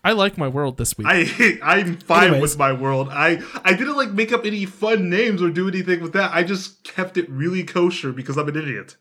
I 0.05 0.13
like 0.13 0.39
my 0.39 0.47
world 0.47 0.79
this 0.79 0.97
week. 0.97 1.09
I 1.11 1.59
I'm 1.65 1.97
fine 1.99 2.29
Anyways. 2.29 2.43
with 2.43 2.59
my 2.59 2.73
world. 2.73 3.09
I 3.11 3.43
I 3.65 3.75
didn't 3.75 3.97
like 3.97 4.13
make 4.13 4.33
up 4.33 4.45
any 4.47 4.65
fun 4.65 5.11
names 5.11 5.43
or 5.43 5.51
do 5.51 5.67
anything 5.69 6.01
with 6.01 6.13
that. 6.13 6.31
I 6.33 6.45
just 6.45 6.85
kept 6.85 7.17
it 7.17 7.29
really 7.29 7.65
kosher 7.65 8.13
because 8.13 8.37
I'm 8.39 8.49
an 8.49 8.57
idiot. 8.57 8.97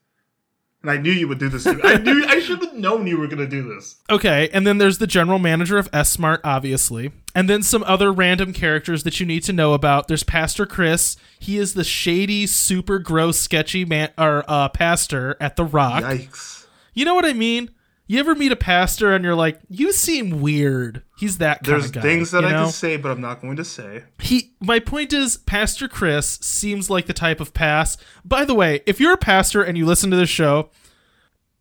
And 0.86 0.92
I 0.92 1.02
knew 1.02 1.12
you 1.12 1.28
would 1.28 1.40
do 1.40 1.50
this. 1.50 1.66
I 1.66 1.98
knew 1.98 2.24
I 2.28 2.40
should 2.40 2.62
have 2.62 2.76
known 2.76 3.08
you 3.08 3.18
were 3.18 3.26
gonna 3.26 3.48
do 3.48 3.64
this. 3.64 3.96
Okay, 4.08 4.50
and 4.54 4.68
then 4.68 4.78
there's 4.78 5.00
the 5.00 5.08
general 5.08 5.40
manager 5.40 5.80
of 5.80 5.90
S-Mart, 5.92 6.42
obviously. 6.44 7.12
And 7.34 7.50
then 7.50 7.64
some 7.64 7.84
other 7.88 8.14
random 8.14 8.54
characters 8.54 9.02
that 9.02 9.20
you 9.20 9.26
need 9.26 9.42
to 9.46 9.52
know 9.52 9.74
about. 9.74 10.08
There's 10.08 10.22
Pastor 10.22 10.68
Chris. 10.68 11.18
He 11.40 11.58
is 11.58 11.74
the 11.74 11.84
shady, 11.84 12.46
super 12.46 13.00
gross, 13.00 13.40
sketchy 13.40 13.84
man 13.84 14.12
or 14.16 14.46
uh, 14.48 14.70
pastor 14.70 15.36
at 15.42 15.56
the 15.56 15.66
Rock. 15.66 16.04
Yikes. 16.04 16.68
You 16.94 17.04
know 17.04 17.16
what 17.16 17.26
I 17.26 17.34
mean? 17.34 17.72
You 18.08 18.20
ever 18.20 18.36
meet 18.36 18.52
a 18.52 18.56
pastor 18.56 19.14
and 19.14 19.24
you're 19.24 19.34
like, 19.36 19.60
you 19.68 19.92
seem 19.92 20.40
weird. 20.42 21.02
He's 21.18 21.40
that 21.40 21.64
kind 21.64 21.74
There's 21.74 21.86
of 21.88 21.92
guy. 21.94 22.02
things 22.02 22.32
that 22.32 22.42
you 22.44 22.50
I 22.50 22.52
can 22.52 22.70
say, 22.72 22.98
but 22.98 23.10
I'm 23.12 23.22
not 23.22 23.42
going 23.42 23.56
to 23.56 23.66
say. 23.66 24.04
he 24.22 24.54
my 24.60 24.80
point 24.80 25.12
is 25.14 25.38
pastor 25.38 25.88
chris 25.88 26.38
seems 26.42 26.90
like 26.90 27.06
the 27.08 27.14
type 27.14 27.40
of 27.40 27.54
pass 27.54 27.98
by 28.24 28.46
the 28.46 28.54
way 28.54 28.82
if 28.86 29.00
you're 29.00 29.14
a 29.14 29.18
pastor 29.18 29.62
and 29.64 29.78
you 29.78 29.86
listen 29.86 30.10
to 30.12 30.18
this 30.18 30.30
show 30.30 30.70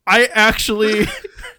i 0.06 0.26
actually 0.32 1.06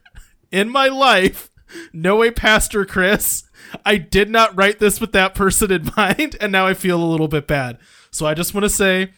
in 0.51 0.69
my 0.69 0.87
life 0.87 1.49
know 1.93 2.23
a 2.23 2.31
pastor 2.31 2.85
chris 2.85 3.43
i 3.85 3.97
did 3.97 4.29
not 4.29 4.55
write 4.57 4.79
this 4.79 4.99
with 5.01 5.11
that 5.11 5.35
person 5.35 5.71
in 5.71 5.89
mind 5.97 6.35
and 6.41 6.51
now 6.51 6.65
i 6.65 6.73
feel 6.73 7.01
a 7.01 7.05
little 7.05 7.27
bit 7.27 7.47
bad 7.47 7.77
so 8.11 8.25
i 8.25 8.33
just 8.33 8.53
want 8.53 8.63
to 8.63 8.69
say 8.69 9.11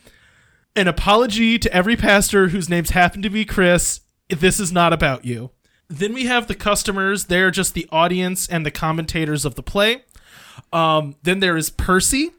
an 0.75 0.87
apology 0.87 1.57
to 1.59 1.71
every 1.73 1.95
pastor 1.95 2.49
whose 2.49 2.69
names 2.69 2.89
happen 2.91 3.21
to 3.21 3.29
be 3.29 3.45
chris 3.45 4.01
this 4.29 4.59
is 4.59 4.71
not 4.71 4.91
about 4.91 5.23
you 5.23 5.51
then 5.89 6.13
we 6.13 6.25
have 6.25 6.47
the 6.47 6.55
customers 6.55 7.25
they're 7.25 7.51
just 7.51 7.73
the 7.73 7.87
audience 7.91 8.47
and 8.47 8.65
the 8.65 8.71
commentators 8.71 9.45
of 9.45 9.55
the 9.55 9.63
play 9.63 10.03
um, 10.73 11.15
then 11.23 11.39
there 11.39 11.57
is 11.57 11.69
Percy. 11.69 12.31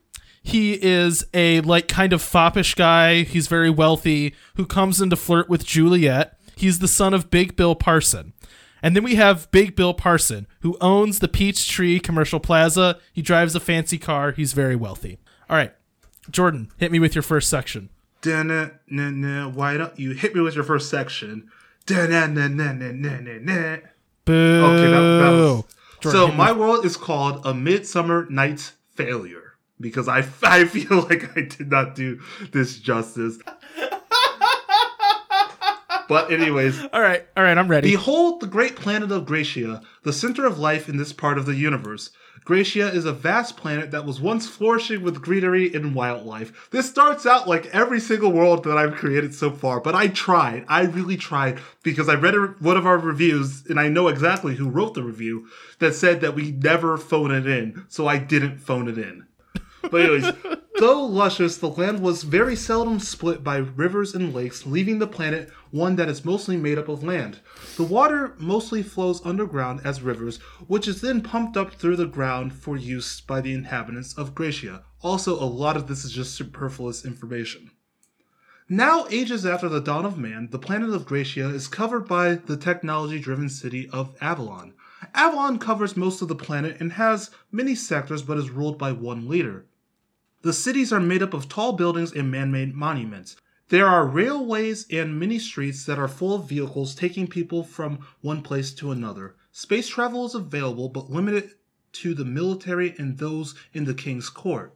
He 0.42 0.74
is 0.74 1.26
a 1.34 1.60
like 1.62 1.88
kind 1.88 2.12
of 2.12 2.22
foppish 2.22 2.74
guy. 2.74 3.22
He's 3.22 3.48
very 3.48 3.70
wealthy 3.70 4.34
who 4.56 4.66
comes 4.66 5.00
in 5.00 5.10
to 5.10 5.16
flirt 5.16 5.48
with 5.48 5.64
Juliet. 5.64 6.38
He's 6.56 6.78
the 6.78 6.88
son 6.88 7.14
of 7.14 7.30
Big 7.30 7.56
Bill 7.56 7.74
Parson. 7.74 8.32
And 8.82 8.94
then 8.94 9.02
we 9.02 9.16
have 9.16 9.50
Big 9.50 9.74
Bill 9.74 9.92
Parson, 9.92 10.46
who 10.60 10.76
owns 10.80 11.18
the 11.18 11.28
Peachtree 11.28 11.98
Commercial 11.98 12.38
Plaza. 12.38 12.98
He 13.12 13.22
drives 13.22 13.56
a 13.56 13.60
fancy 13.60 13.98
car. 13.98 14.30
He's 14.32 14.52
very 14.52 14.76
wealthy. 14.76 15.18
All 15.50 15.56
right, 15.56 15.74
Jordan, 16.30 16.70
hit 16.76 16.92
me 16.92 17.00
with 17.00 17.14
your 17.14 17.22
first 17.22 17.50
section. 17.50 17.88
Why 19.54 19.76
don't 19.76 19.98
you 19.98 20.12
hit 20.12 20.34
me 20.34 20.40
with 20.40 20.54
your 20.54 20.64
first 20.64 20.88
section? 20.88 21.50
Da-na-na-na-na-na-na. 21.88 23.78
Boo. 24.26 24.64
Okay, 24.64 24.90
that, 24.92 25.00
that 25.00 25.30
was. 25.30 25.64
Jordan, 26.00 26.20
so 26.20 26.26
hit 26.26 26.32
me 26.32 26.36
my 26.36 26.52
world 26.52 26.84
is 26.84 26.98
called 26.98 27.40
A 27.46 27.54
Midsummer 27.54 28.26
Night's 28.28 28.72
Failure 28.94 29.54
because 29.80 30.06
I, 30.06 30.18
I 30.42 30.66
feel 30.66 31.00
like 31.02 31.34
I 31.36 31.42
did 31.42 31.70
not 31.70 31.94
do 31.94 32.20
this 32.52 32.78
justice. 32.78 33.38
but 36.08 36.30
anyways, 36.30 36.78
All 36.92 37.00
right, 37.00 37.26
all 37.36 37.44
right, 37.44 37.56
I'm 37.56 37.68
ready. 37.68 37.90
Behold 37.90 38.40
the 38.40 38.46
great 38.46 38.76
planet 38.76 39.10
of 39.10 39.24
Gracia, 39.24 39.80
the 40.02 40.12
center 40.12 40.44
of 40.44 40.58
life 40.58 40.90
in 40.90 40.98
this 40.98 41.14
part 41.14 41.38
of 41.38 41.46
the 41.46 41.54
universe. 41.54 42.10
Gracia 42.44 42.88
is 42.88 43.04
a 43.04 43.12
vast 43.12 43.56
planet 43.56 43.90
that 43.90 44.04
was 44.04 44.20
once 44.20 44.46
flourishing 44.48 45.02
with 45.02 45.22
greenery 45.22 45.72
and 45.72 45.94
wildlife. 45.94 46.68
This 46.70 46.88
starts 46.88 47.26
out 47.26 47.48
like 47.48 47.66
every 47.66 48.00
single 48.00 48.32
world 48.32 48.64
that 48.64 48.78
I've 48.78 48.94
created 48.94 49.34
so 49.34 49.50
far, 49.50 49.80
but 49.80 49.94
I 49.94 50.08
tried. 50.08 50.64
I 50.68 50.82
really 50.82 51.16
tried 51.16 51.60
because 51.82 52.08
I 52.08 52.14
read 52.14 52.34
a, 52.34 52.54
one 52.60 52.76
of 52.76 52.86
our 52.86 52.98
reviews 52.98 53.66
and 53.66 53.78
I 53.78 53.88
know 53.88 54.08
exactly 54.08 54.56
who 54.56 54.68
wrote 54.68 54.94
the 54.94 55.02
review 55.02 55.48
that 55.78 55.94
said 55.94 56.20
that 56.20 56.34
we 56.34 56.52
never 56.52 56.96
phone 56.96 57.30
it 57.30 57.46
in, 57.46 57.84
so 57.88 58.06
I 58.06 58.18
didn't 58.18 58.58
phone 58.58 58.88
it 58.88 58.98
in. 58.98 59.26
But 59.82 60.00
anyways, 60.02 60.32
though 60.78 61.04
luscious, 61.04 61.56
the 61.56 61.68
land 61.68 62.00
was 62.00 62.22
very 62.22 62.56
seldom 62.56 62.98
split 62.98 63.42
by 63.44 63.56
rivers 63.56 64.14
and 64.14 64.34
lakes, 64.34 64.66
leaving 64.66 64.98
the 64.98 65.06
planet 65.06 65.50
one 65.70 65.96
that 65.96 66.08
is 66.08 66.24
mostly 66.24 66.56
made 66.56 66.78
up 66.78 66.88
of 66.88 67.02
land. 67.02 67.40
The 67.76 67.84
water 67.84 68.34
mostly 68.38 68.82
flows 68.82 69.24
underground 69.24 69.80
as 69.84 70.02
rivers, 70.02 70.38
which 70.66 70.88
is 70.88 71.00
then 71.00 71.20
pumped 71.20 71.56
up 71.56 71.74
through 71.74 71.96
the 71.96 72.06
ground 72.06 72.52
for 72.52 72.76
use 72.76 73.20
by 73.20 73.40
the 73.40 73.52
inhabitants 73.52 74.16
of 74.16 74.34
Gracia. 74.34 74.82
Also, 75.02 75.34
a 75.34 75.44
lot 75.44 75.76
of 75.76 75.88
this 75.88 76.04
is 76.04 76.12
just 76.12 76.34
superfluous 76.34 77.04
information. 77.04 77.70
Now, 78.68 79.06
ages 79.08 79.46
after 79.46 79.68
the 79.68 79.80
dawn 79.80 80.04
of 80.04 80.18
man, 80.18 80.48
the 80.50 80.58
planet 80.58 80.90
of 80.90 81.06
Gracia 81.06 81.48
is 81.48 81.68
covered 81.68 82.06
by 82.06 82.34
the 82.34 82.56
technology 82.56 83.18
driven 83.18 83.48
city 83.48 83.88
of 83.90 84.14
Avalon. 84.20 84.74
Avalon 85.14 85.58
covers 85.58 85.96
most 85.96 86.20
of 86.20 86.28
the 86.28 86.34
planet 86.34 86.76
and 86.80 86.92
has 86.92 87.30
many 87.50 87.74
sectors 87.74 88.22
but 88.22 88.36
is 88.36 88.50
ruled 88.50 88.76
by 88.76 88.92
one 88.92 89.26
leader. 89.26 89.64
The 90.42 90.52
cities 90.52 90.92
are 90.92 91.00
made 91.00 91.22
up 91.22 91.32
of 91.32 91.48
tall 91.48 91.72
buildings 91.72 92.12
and 92.12 92.30
man 92.30 92.52
made 92.52 92.74
monuments. 92.74 93.36
There 93.70 93.86
are 93.86 94.06
railways 94.06 94.86
and 94.90 95.20
many 95.20 95.38
streets 95.38 95.84
that 95.84 95.98
are 95.98 96.08
full 96.08 96.34
of 96.34 96.48
vehicles 96.48 96.94
taking 96.94 97.26
people 97.26 97.62
from 97.62 97.98
one 98.22 98.40
place 98.40 98.72
to 98.74 98.90
another. 98.90 99.36
Space 99.52 99.88
travel 99.88 100.24
is 100.24 100.34
available 100.34 100.88
but 100.88 101.10
limited 101.10 101.50
to 101.92 102.14
the 102.14 102.24
military 102.24 102.94
and 102.98 103.18
those 103.18 103.54
in 103.74 103.84
the 103.84 103.92
king's 103.92 104.30
court. 104.30 104.74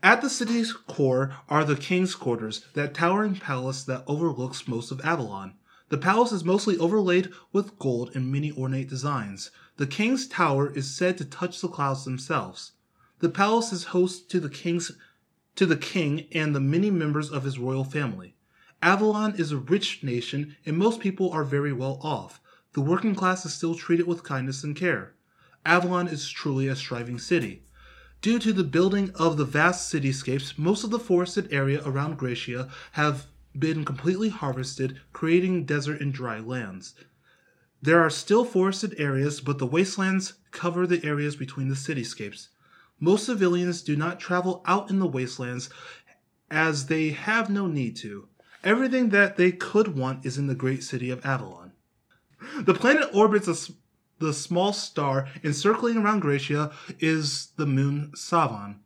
At 0.00 0.22
the 0.22 0.30
city's 0.30 0.72
core 0.72 1.34
are 1.48 1.64
the 1.64 1.74
king's 1.74 2.14
quarters, 2.14 2.64
that 2.74 2.94
towering 2.94 3.34
palace 3.34 3.82
that 3.84 4.04
overlooks 4.06 4.68
most 4.68 4.92
of 4.92 5.00
Avalon. 5.04 5.54
The 5.88 5.98
palace 5.98 6.30
is 6.30 6.44
mostly 6.44 6.78
overlaid 6.78 7.32
with 7.52 7.80
gold 7.80 8.12
and 8.14 8.30
many 8.30 8.52
ornate 8.52 8.88
designs. 8.88 9.50
The 9.76 9.88
king's 9.88 10.28
tower 10.28 10.72
is 10.72 10.88
said 10.88 11.18
to 11.18 11.24
touch 11.24 11.60
the 11.60 11.68
clouds 11.68 12.04
themselves. 12.04 12.72
The 13.18 13.28
palace 13.28 13.72
is 13.72 13.84
host 13.84 14.30
to 14.30 14.38
the 14.38 14.48
king's 14.48 14.92
to 15.56 15.66
the 15.66 15.76
king 15.76 16.26
and 16.32 16.54
the 16.54 16.60
many 16.60 16.90
members 16.90 17.30
of 17.30 17.44
his 17.44 17.58
royal 17.58 17.84
family. 17.84 18.34
Avalon 18.82 19.34
is 19.36 19.52
a 19.52 19.58
rich 19.58 20.02
nation 20.02 20.56
and 20.64 20.76
most 20.76 21.00
people 21.00 21.30
are 21.30 21.44
very 21.44 21.72
well 21.72 22.00
off. 22.02 22.40
The 22.72 22.80
working 22.80 23.14
class 23.14 23.44
is 23.44 23.52
still 23.52 23.74
treated 23.74 24.06
with 24.06 24.22
kindness 24.22 24.64
and 24.64 24.76
care. 24.76 25.14
Avalon 25.66 26.08
is 26.08 26.30
truly 26.30 26.68
a 26.68 26.76
striving 26.76 27.18
city. 27.18 27.64
Due 28.22 28.38
to 28.38 28.52
the 28.52 28.64
building 28.64 29.10
of 29.14 29.36
the 29.36 29.44
vast 29.44 29.92
cityscapes, 29.92 30.58
most 30.58 30.84
of 30.84 30.90
the 30.90 30.98
forested 30.98 31.52
area 31.52 31.82
around 31.84 32.18
Gracia 32.18 32.70
have 32.92 33.26
been 33.58 33.84
completely 33.84 34.28
harvested, 34.28 35.00
creating 35.12 35.64
desert 35.64 36.00
and 36.00 36.12
dry 36.12 36.38
lands. 36.38 36.94
There 37.82 38.00
are 38.00 38.10
still 38.10 38.44
forested 38.44 38.94
areas, 38.98 39.40
but 39.40 39.58
the 39.58 39.66
wastelands 39.66 40.34
cover 40.50 40.86
the 40.86 41.04
areas 41.04 41.34
between 41.34 41.68
the 41.68 41.74
cityscapes. 41.74 42.48
Most 43.00 43.26
civilians 43.26 43.82
do 43.82 43.96
not 43.96 44.20
travel 44.20 44.62
out 44.66 44.90
in 44.90 44.98
the 44.98 45.08
wastelands 45.08 45.70
as 46.50 46.86
they 46.86 47.08
have 47.08 47.48
no 47.48 47.66
need 47.66 47.96
to. 47.96 48.28
Everything 48.62 49.08
that 49.08 49.36
they 49.36 49.50
could 49.50 49.96
want 49.96 50.26
is 50.26 50.36
in 50.36 50.46
the 50.46 50.54
great 50.54 50.84
city 50.84 51.10
of 51.10 51.24
Avalon. 51.24 51.72
The 52.60 52.74
planet 52.74 53.08
orbits 53.12 53.48
a 53.48 53.72
the 54.20 54.32
small 54.34 54.72
star 54.72 55.28
encircling 55.42 55.96
around 55.96 56.20
Gracia 56.20 56.70
is 56.98 57.52
the 57.56 57.66
moon 57.66 58.12
Savan. 58.14 58.80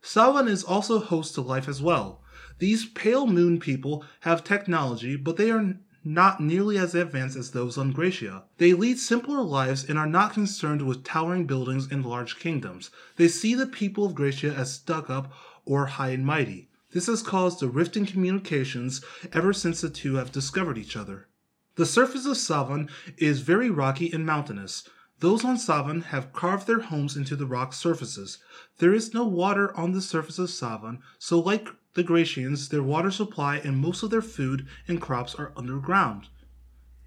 Savan 0.00 0.46
is 0.46 0.62
also 0.62 1.00
host 1.00 1.34
to 1.34 1.40
life 1.40 1.68
as 1.68 1.82
well. 1.82 2.22
These 2.58 2.86
pale 2.86 3.26
moon 3.26 3.58
people 3.58 4.04
have 4.20 4.44
technology, 4.44 5.16
but 5.16 5.36
they 5.36 5.50
are 5.50 5.74
not 6.06 6.40
nearly 6.40 6.78
as 6.78 6.94
advanced 6.94 7.36
as 7.36 7.50
those 7.50 7.76
on 7.76 7.90
Gracia. 7.90 8.44
They 8.58 8.72
lead 8.72 9.00
simpler 9.00 9.42
lives 9.42 9.82
and 9.84 9.98
are 9.98 10.06
not 10.06 10.32
concerned 10.32 10.82
with 10.82 11.02
towering 11.02 11.46
buildings 11.46 11.88
and 11.90 12.06
large 12.06 12.38
kingdoms. 12.38 12.90
They 13.16 13.26
see 13.26 13.54
the 13.56 13.66
people 13.66 14.06
of 14.06 14.14
Gracia 14.14 14.54
as 14.54 14.72
stuck 14.72 15.10
up 15.10 15.32
or 15.64 15.86
high 15.86 16.10
and 16.10 16.24
mighty. 16.24 16.70
This 16.92 17.08
has 17.08 17.22
caused 17.22 17.60
a 17.60 17.68
rift 17.68 17.96
in 17.96 18.06
communications 18.06 19.02
ever 19.32 19.52
since 19.52 19.80
the 19.80 19.90
two 19.90 20.14
have 20.14 20.30
discovered 20.30 20.78
each 20.78 20.96
other. 20.96 21.26
The 21.74 21.84
surface 21.84 22.24
of 22.24 22.36
Savan 22.36 22.88
is 23.18 23.40
very 23.40 23.68
rocky 23.68 24.12
and 24.12 24.24
mountainous. 24.24 24.88
Those 25.18 25.44
on 25.44 25.58
Savan 25.58 26.02
have 26.02 26.32
carved 26.32 26.68
their 26.68 26.80
homes 26.80 27.16
into 27.16 27.34
the 27.34 27.46
rock 27.46 27.72
surfaces. 27.72 28.38
There 28.78 28.94
is 28.94 29.12
no 29.12 29.24
water 29.24 29.76
on 29.76 29.90
the 29.90 30.00
surface 30.00 30.38
of 30.38 30.50
Savan, 30.50 31.00
so 31.18 31.40
like 31.40 31.68
the 31.96 32.04
Gratians, 32.04 32.68
their 32.68 32.82
water 32.82 33.10
supply 33.10 33.56
and 33.56 33.78
most 33.78 34.02
of 34.02 34.10
their 34.10 34.22
food 34.22 34.66
and 34.86 35.00
crops 35.00 35.34
are 35.34 35.52
underground. 35.56 36.28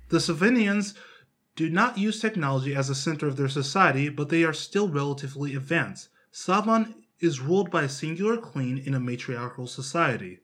The 0.09 0.17
Savinians 0.17 0.95
do 1.55 1.69
not 1.69 1.97
use 1.97 2.19
technology 2.19 2.75
as 2.75 2.89
a 2.89 2.95
center 2.95 3.27
of 3.27 3.37
their 3.37 3.47
society, 3.47 4.09
but 4.09 4.29
they 4.29 4.43
are 4.43 4.53
still 4.53 4.89
relatively 4.89 5.55
advanced. 5.55 6.09
Savan 6.31 6.95
is 7.19 7.39
ruled 7.39 7.69
by 7.69 7.83
a 7.83 7.89
singular 7.89 8.37
queen 8.37 8.77
in 8.77 8.93
a 8.93 8.99
matriarchal 8.99 9.67
society. 9.67 10.39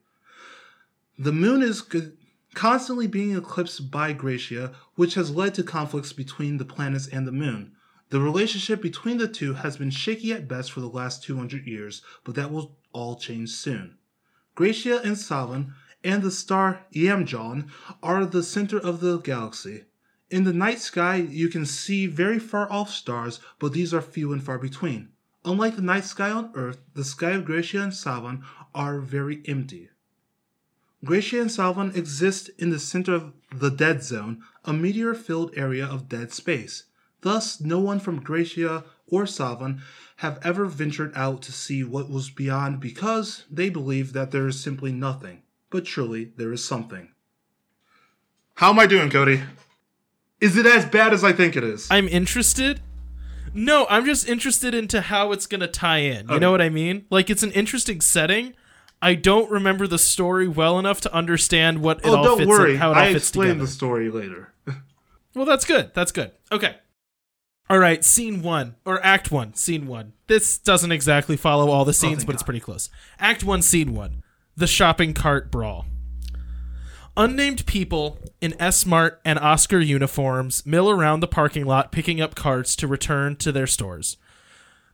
The 1.18 1.32
moon 1.32 1.62
is 1.62 1.82
co- 1.82 2.12
constantly 2.54 3.06
being 3.06 3.36
eclipsed 3.36 3.90
by 3.90 4.12
Gracia, 4.12 4.74
which 4.94 5.14
has 5.14 5.30
led 5.30 5.54
to 5.54 5.62
conflicts 5.62 6.12
between 6.12 6.58
the 6.58 6.64
planets 6.64 7.08
and 7.08 7.26
the 7.26 7.32
moon. 7.32 7.72
The 8.10 8.20
relationship 8.20 8.80
between 8.80 9.18
the 9.18 9.26
two 9.26 9.54
has 9.54 9.76
been 9.76 9.90
shaky 9.90 10.32
at 10.32 10.46
best 10.46 10.70
for 10.70 10.80
the 10.80 10.86
last 10.86 11.24
200 11.24 11.66
years, 11.66 12.02
but 12.22 12.36
that 12.36 12.52
will 12.52 12.76
all 12.92 13.16
change 13.16 13.50
soon. 13.50 13.95
Gracia 14.56 15.02
and 15.04 15.18
Savan 15.18 15.74
and 16.02 16.22
the 16.22 16.30
star 16.30 16.86
Iamjon 16.94 17.68
are 18.02 18.24
the 18.24 18.42
center 18.42 18.78
of 18.78 19.00
the 19.00 19.18
galaxy. 19.18 19.84
In 20.30 20.44
the 20.44 20.52
night 20.54 20.80
sky, 20.80 21.16
you 21.16 21.50
can 21.50 21.66
see 21.66 22.06
very 22.06 22.38
far 22.38 22.72
off 22.72 22.90
stars, 22.90 23.38
but 23.58 23.74
these 23.74 23.92
are 23.92 24.00
few 24.00 24.32
and 24.32 24.42
far 24.42 24.58
between. 24.58 25.10
Unlike 25.44 25.76
the 25.76 25.82
night 25.82 26.06
sky 26.06 26.30
on 26.30 26.52
Earth, 26.54 26.80
the 26.94 27.04
sky 27.04 27.32
of 27.32 27.44
Gracia 27.44 27.82
and 27.82 27.94
Savan 27.94 28.44
are 28.74 28.98
very 28.98 29.42
empty. 29.46 29.90
Gracia 31.04 31.38
and 31.42 31.52
Savan 31.52 31.94
exist 31.94 32.48
in 32.58 32.70
the 32.70 32.78
center 32.78 33.14
of 33.14 33.34
the 33.54 33.70
dead 33.70 34.02
zone, 34.02 34.42
a 34.64 34.72
meteor 34.72 35.14
filled 35.14 35.52
area 35.54 35.84
of 35.84 36.08
dead 36.08 36.32
space. 36.32 36.84
Thus, 37.20 37.60
no 37.60 37.78
one 37.78 38.00
from 38.00 38.22
Gracia 38.22 38.84
or 39.06 39.26
Savan 39.26 39.82
have 40.20 40.38
ever 40.42 40.64
ventured 40.66 41.12
out 41.14 41.42
to 41.42 41.52
see 41.52 41.84
what 41.84 42.08
was 42.10 42.30
beyond 42.30 42.80
because 42.80 43.44
they 43.50 43.68
believe 43.68 44.12
that 44.14 44.30
there 44.30 44.46
is 44.46 44.62
simply 44.62 44.92
nothing. 44.92 45.42
But 45.70 45.86
surely 45.86 46.32
there 46.36 46.52
is 46.52 46.64
something. 46.64 47.10
How 48.54 48.70
am 48.70 48.78
I 48.78 48.86
doing, 48.86 49.10
Cody? 49.10 49.42
Is 50.40 50.56
it 50.56 50.64
as 50.66 50.86
bad 50.86 51.12
as 51.12 51.22
I 51.24 51.32
think 51.32 51.56
it 51.56 51.64
is? 51.64 51.88
I'm 51.90 52.08
interested. 52.08 52.80
No, 53.52 53.86
I'm 53.90 54.04
just 54.04 54.28
interested 54.28 54.74
into 54.74 55.00
how 55.00 55.32
it's 55.32 55.46
gonna 55.46 55.66
tie 55.66 55.98
in. 55.98 56.26
You 56.28 56.34
Okay. 56.34 56.38
know 56.38 56.50
what 56.50 56.60
I 56.62 56.68
mean? 56.68 57.04
Like 57.10 57.28
it's 57.30 57.42
an 57.42 57.52
interesting 57.52 58.00
setting. 58.00 58.54
I 59.02 59.14
don't 59.14 59.50
remember 59.50 59.86
the 59.86 59.98
story 59.98 60.48
well 60.48 60.78
enough 60.78 61.02
to 61.02 61.12
understand 61.14 61.82
what 61.82 61.98
it 61.98 62.06
oh, 62.06 62.16
all 62.16 62.24
don't 62.24 62.38
fits 62.38 62.48
worry. 62.48 62.72
in, 62.74 62.78
how 62.78 62.92
it 62.92 62.96
all 62.96 63.02
I 63.02 63.12
fits 63.12 63.26
explain 63.28 63.48
together. 63.48 63.66
the 63.66 63.70
story 63.70 64.10
later. 64.10 64.52
Well, 65.34 65.44
that's 65.44 65.66
good. 65.66 65.90
That's 65.92 66.12
good. 66.12 66.30
Okay. 66.50 66.76
All 67.68 67.78
right, 67.78 68.04
scene 68.04 68.42
one 68.42 68.76
or 68.84 69.04
act 69.04 69.32
one, 69.32 69.54
scene 69.54 69.86
one. 69.86 70.12
This 70.28 70.56
doesn't 70.56 70.92
exactly 70.92 71.36
follow 71.36 71.70
all 71.70 71.84
the 71.84 71.90
oh, 71.90 71.92
scenes, 71.92 72.18
thank 72.18 72.26
but 72.26 72.34
it's 72.34 72.42
God. 72.42 72.46
pretty 72.46 72.60
close. 72.60 72.90
Act 73.18 73.42
one, 73.42 73.62
scene 73.62 73.94
one 73.94 74.22
the 74.56 74.66
shopping 74.66 75.12
cart 75.12 75.50
brawl. 75.50 75.84
Unnamed 77.16 77.66
people 77.66 78.18
in 78.40 78.60
S 78.60 78.86
Mart 78.86 79.20
and 79.24 79.38
Oscar 79.38 79.80
uniforms 79.80 80.64
mill 80.64 80.88
around 80.88 81.20
the 81.20 81.28
parking 81.28 81.66
lot 81.66 81.92
picking 81.92 82.20
up 82.20 82.34
carts 82.34 82.74
to 82.76 82.86
return 82.86 83.36
to 83.36 83.52
their 83.52 83.66
stores. 83.66 84.16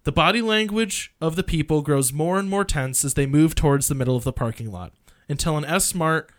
The 0.04 0.12
body 0.12 0.42
language 0.42 1.14
of 1.20 1.36
the 1.36 1.44
people 1.44 1.82
grows 1.82 2.12
more 2.12 2.38
and 2.38 2.50
more 2.50 2.64
tense 2.64 3.04
as 3.04 3.14
they 3.14 3.26
move 3.26 3.54
towards 3.54 3.86
the 3.86 3.94
middle 3.94 4.16
of 4.16 4.24
the 4.24 4.32
parking 4.32 4.70
lot 4.70 4.92
until 5.28 5.56
an 5.56 5.64
S 5.64 5.94
Mart 5.94 6.30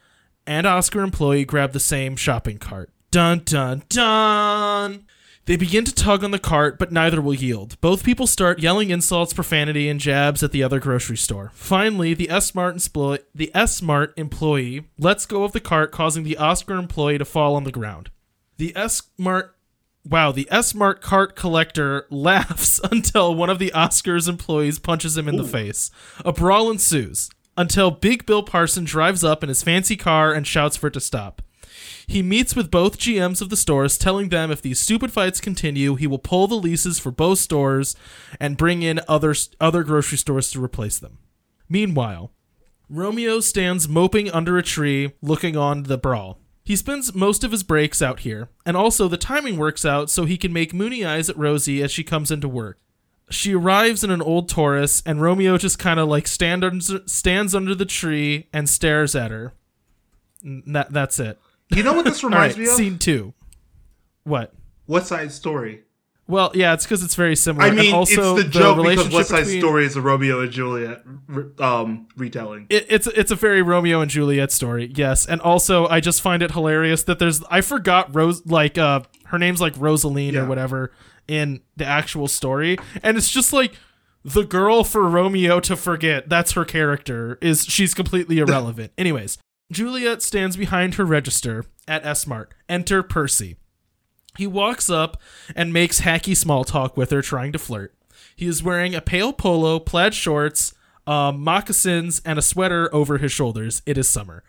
and 0.46 0.68
Oscar 0.68 1.02
employee 1.02 1.46
grab 1.46 1.72
the 1.72 1.80
same 1.80 2.16
shopping 2.16 2.58
cart. 2.58 2.90
Dun 3.12 3.42
dun 3.46 3.84
dun! 3.88 5.06
They 5.46 5.58
begin 5.58 5.84
to 5.84 5.94
tug 5.94 6.24
on 6.24 6.32
the 6.32 6.40
cart, 6.40 6.80
but 6.80 6.94
neither 6.94 7.22
will 7.22 7.34
yield. 7.34 7.80
Both 7.82 8.06
people 8.06 8.28
start 8.28 8.60
yelling 8.60 8.92
insults, 8.92 9.34
profanity, 9.34 9.90
and 9.90 10.00
jabs 10.00 10.42
at 10.42 10.54
the 10.54 10.64
other 10.64 10.80
grocery 10.80 11.18
store. 11.18 11.52
Finally, 11.54 12.14
the 12.14 12.30
S 12.30 12.56
Mart 12.56 12.76
explo- 12.78 13.20
the 13.36 13.52
S 13.54 13.82
Mart 13.82 14.14
employee 14.16 14.86
lets 14.98 15.26
go 15.26 15.44
of 15.44 15.52
the 15.52 15.60
cart, 15.60 15.92
causing 15.92 16.24
the 16.24 16.38
Oscar 16.38 16.76
employee 16.76 17.18
to 17.18 17.26
fall 17.26 17.56
on 17.56 17.66
the 17.66 17.74
ground. 17.74 18.10
The 18.58 18.74
S 18.76 19.02
Mart 19.18 19.56
Wow, 20.06 20.34
the 20.34 20.48
S 20.52 20.74
Mart 20.74 21.02
cart 21.02 21.36
collector 21.36 22.08
laughs 22.10 22.80
until 22.92 23.36
one 23.36 23.50
of 23.50 23.60
the 23.60 23.72
Oscars 23.74 24.30
employees 24.30 24.80
punches 24.80 25.18
him 25.18 25.28
in 25.28 25.38
the 25.38 25.44
face. 25.44 25.92
A 26.26 26.34
brawl 26.34 26.70
ensues 26.70 27.30
until 27.58 27.92
Big 27.92 28.26
Bill 28.26 28.44
Parson 28.44 28.84
drives 28.84 29.24
up 29.24 29.44
in 29.44 29.50
his 29.50 29.64
fancy 29.64 29.96
car 29.96 30.34
and 30.34 30.48
shouts 30.48 30.76
for 30.76 30.88
it 30.88 30.94
to 30.94 31.00
stop. 31.00 31.42
He 32.08 32.22
meets 32.22 32.56
with 32.56 32.72
both 32.72 32.98
GMs 32.98 33.42
of 33.42 33.50
the 33.50 33.58
stores, 33.58 33.98
telling 33.98 34.30
them 34.30 34.52
if 34.52 34.62
these 34.62 34.80
stupid 34.80 35.12
fights 35.12 35.40
continue, 35.40 35.96
he 35.96 36.08
will 36.08 36.20
pull 36.20 36.48
the 36.48 36.56
leases 36.56 37.00
for 37.00 37.12
both 37.12 37.40
stores 37.40 37.96
and 38.40 38.58
bring 38.58 38.82
in 38.84 39.00
other 39.08 39.34
other 39.60 39.84
grocery 39.84 40.18
stores 40.18 40.52
to 40.52 40.64
replace 40.64 41.00
them. 41.00 41.20
Meanwhile, 41.70 42.32
Romeo 42.90 43.40
stands 43.40 43.88
moping 43.88 44.30
under 44.32 44.58
a 44.58 44.64
tree, 44.64 45.14
looking 45.22 45.56
on 45.56 45.84
the 45.84 45.98
brawl. 45.98 46.40
He 46.66 46.76
spends 46.76 47.14
most 47.14 47.44
of 47.44 47.52
his 47.52 47.64
breaks 47.64 48.02
out 48.02 48.22
here, 48.22 48.50
and 48.66 48.78
also 48.78 49.08
the 49.08 49.18
timing 49.18 49.58
works 49.58 49.84
out 49.84 50.10
so 50.10 50.26
he 50.26 50.38
can 50.38 50.54
make 50.54 50.74
moony 50.74 51.04
eyes 51.06 51.30
at 51.30 51.38
Rosie 51.38 51.82
as 51.82 51.92
she 51.92 52.04
comes 52.04 52.32
into 52.32 52.48
work. 52.48 52.80
She 53.30 53.56
arrives 53.56 54.04
in 54.04 54.12
an 54.12 54.22
old 54.22 54.48
Taurus, 54.48 55.02
and 55.06 55.22
Romeo 55.22 55.58
just 55.58 55.80
kind 55.80 56.00
of 56.00 56.08
like 56.08 56.28
stand 56.28 56.64
under, 56.64 57.02
stands 57.06 57.56
under 57.56 57.74
the 57.74 57.86
tree 57.86 58.48
and 58.54 58.70
stares 58.70 59.16
at 59.16 59.32
her. 59.32 59.54
That, 60.44 60.92
that's 60.92 61.20
it. 61.20 61.40
You 61.76 61.84
know 61.84 61.94
what 61.94 62.06
this 62.06 62.24
reminds 62.24 62.56
right, 62.56 62.64
me 62.64 62.70
of? 62.70 62.76
scene 62.76 62.98
two. 63.00 63.34
What? 64.24 64.54
West 64.88 65.08
Side 65.08 65.32
Story. 65.32 65.84
Well, 66.26 66.52
yeah, 66.56 66.74
it's 66.74 66.86
because 66.86 67.04
it's 67.04 67.16
very 67.16 67.36
similar. 67.36 67.66
I 67.66 67.68
and 67.68 67.76
mean, 67.78 67.94
also 67.94 68.36
it's 68.38 68.46
the 68.46 68.50
joke 68.50 68.78
because 68.78 68.78
relationship 68.78 69.14
West 69.14 69.30
Side 69.30 69.40
between- 69.44 69.60
Story 69.62 69.86
is 69.86 69.96
a 69.98 70.02
Romeo 70.02 70.40
and 70.40 70.52
Juliet 70.52 71.04
um, 71.60 72.08
retelling. 72.16 72.68
It, 72.70 72.86
it's 72.90 73.08
it's 73.08 73.32
a 73.32 73.36
very 73.36 73.62
Romeo 73.62 74.00
and 74.00 74.10
Juliet 74.10 74.52
story, 74.52 74.92
yes. 74.96 75.26
And 75.26 75.42
also, 75.42 75.86
I 75.88 76.00
just 76.00 76.22
find 76.22 76.42
it 76.42 76.52
hilarious 76.52 77.04
that 77.04 77.20
there's 77.20 77.44
I 77.50 77.60
forgot 77.62 78.16
Rose 78.16 78.46
like 78.46 78.78
uh 78.78 79.02
her 79.26 79.38
name's 79.38 79.60
like 79.60 79.74
Rosaline 79.78 80.34
Yeah. 80.36 80.42
or 80.42 80.46
whatever 80.46 80.92
in 81.28 81.60
the 81.76 81.86
actual 81.86 82.30
story, 82.30 82.78
and 83.02 83.18
it's 83.18 83.30
just 83.30 83.52
like 83.52 83.74
the 84.24 84.44
girl 84.46 84.86
for 84.86 85.08
Romeo 85.10 85.60
to 85.60 85.76
forget. 85.76 86.30
That's 86.30 86.54
her 86.54 86.64
character. 86.64 87.38
Is 87.42 87.66
she's 87.66 87.94
completely 87.94 88.40
irrelevant. 88.40 88.94
Anyways, 88.98 89.38
Juliet 89.74 90.22
stands 90.22 90.56
behind 90.56 90.96
her 90.96 91.06
register 91.06 91.66
at 91.88 92.06
S 92.06 92.28
Mart. 92.28 92.54
Enter 92.70 93.04
Percy. 93.04 93.58
He 94.38 94.48
walks 94.48 94.90
up 94.90 95.22
and 95.56 95.72
makes 95.72 96.02
hacky 96.02 96.36
small 96.36 96.64
talk 96.64 96.98
with 96.98 97.12
her, 97.12 97.22
trying 97.22 97.52
to 97.52 97.60
flirt. 97.60 97.94
He 98.36 98.48
is 98.48 98.64
wearing 98.64 98.96
a 98.96 99.02
pale 99.02 99.32
polo, 99.32 99.80
plaid 99.80 100.14
shorts, 100.14 100.74
um, 101.06 101.44
moccasins, 101.44 102.22
and 102.26 102.40
a 102.40 102.42
sweater 102.42 102.94
over 102.94 103.20
his 103.20 103.32
shoulders. 103.32 103.82
It 103.86 103.98
is 103.98 104.08
summer. 104.08 104.44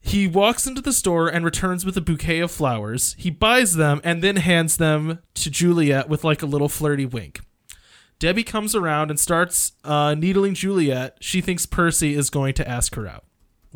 He 0.00 0.28
walks 0.28 0.68
into 0.68 0.80
the 0.80 0.92
store 0.92 1.26
and 1.26 1.44
returns 1.44 1.84
with 1.84 1.96
a 1.96 2.00
bouquet 2.00 2.38
of 2.38 2.52
flowers. 2.52 3.16
He 3.18 3.30
buys 3.30 3.74
them 3.74 4.00
and 4.04 4.22
then 4.22 4.36
hands 4.36 4.76
them 4.76 5.18
to 5.34 5.50
Juliet 5.50 6.08
with 6.08 6.22
like 6.22 6.42
a 6.42 6.46
little 6.46 6.68
flirty 6.68 7.06
wink. 7.06 7.40
Debbie 8.20 8.44
comes 8.44 8.74
around 8.74 9.10
and 9.10 9.18
starts 9.18 9.72
uh, 9.84 10.14
needling 10.14 10.54
Juliet. 10.54 11.18
She 11.20 11.40
thinks 11.40 11.66
Percy 11.66 12.14
is 12.14 12.30
going 12.30 12.54
to 12.54 12.68
ask 12.68 12.94
her 12.94 13.06
out. 13.06 13.24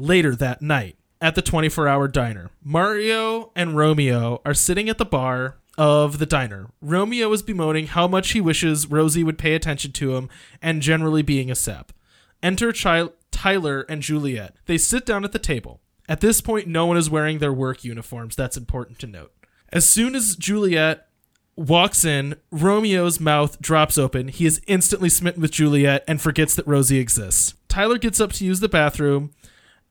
Later 0.00 0.34
that 0.36 0.62
night, 0.62 0.96
at 1.20 1.34
the 1.34 1.42
24 1.42 1.86
hour 1.86 2.08
diner, 2.08 2.48
Mario 2.64 3.52
and 3.54 3.76
Romeo 3.76 4.40
are 4.46 4.54
sitting 4.54 4.88
at 4.88 4.96
the 4.96 5.04
bar 5.04 5.58
of 5.76 6.18
the 6.18 6.24
diner. 6.24 6.70
Romeo 6.80 7.30
is 7.32 7.42
bemoaning 7.42 7.88
how 7.88 8.08
much 8.08 8.30
he 8.30 8.40
wishes 8.40 8.86
Rosie 8.86 9.22
would 9.22 9.36
pay 9.36 9.54
attention 9.54 9.92
to 9.92 10.16
him 10.16 10.30
and 10.62 10.80
generally 10.80 11.20
being 11.20 11.50
a 11.50 11.54
sap. 11.54 11.92
Enter 12.42 12.72
Chi- 12.72 13.10
Tyler 13.30 13.82
and 13.90 14.00
Juliet. 14.00 14.56
They 14.64 14.78
sit 14.78 15.04
down 15.04 15.22
at 15.22 15.32
the 15.32 15.38
table. 15.38 15.82
At 16.08 16.22
this 16.22 16.40
point, 16.40 16.66
no 16.66 16.86
one 16.86 16.96
is 16.96 17.10
wearing 17.10 17.38
their 17.38 17.52
work 17.52 17.84
uniforms. 17.84 18.34
That's 18.34 18.56
important 18.56 18.98
to 19.00 19.06
note. 19.06 19.32
As 19.70 19.86
soon 19.86 20.14
as 20.14 20.34
Juliet 20.34 21.08
walks 21.56 22.06
in, 22.06 22.36
Romeo's 22.50 23.20
mouth 23.20 23.60
drops 23.60 23.98
open. 23.98 24.28
He 24.28 24.46
is 24.46 24.62
instantly 24.66 25.10
smitten 25.10 25.42
with 25.42 25.50
Juliet 25.50 26.04
and 26.08 26.22
forgets 26.22 26.54
that 26.54 26.66
Rosie 26.66 26.98
exists. 26.98 27.52
Tyler 27.68 27.98
gets 27.98 28.18
up 28.18 28.32
to 28.32 28.44
use 28.46 28.60
the 28.60 28.68
bathroom, 28.68 29.32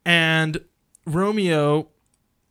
and 0.05 0.59
Romeo, 1.05 1.87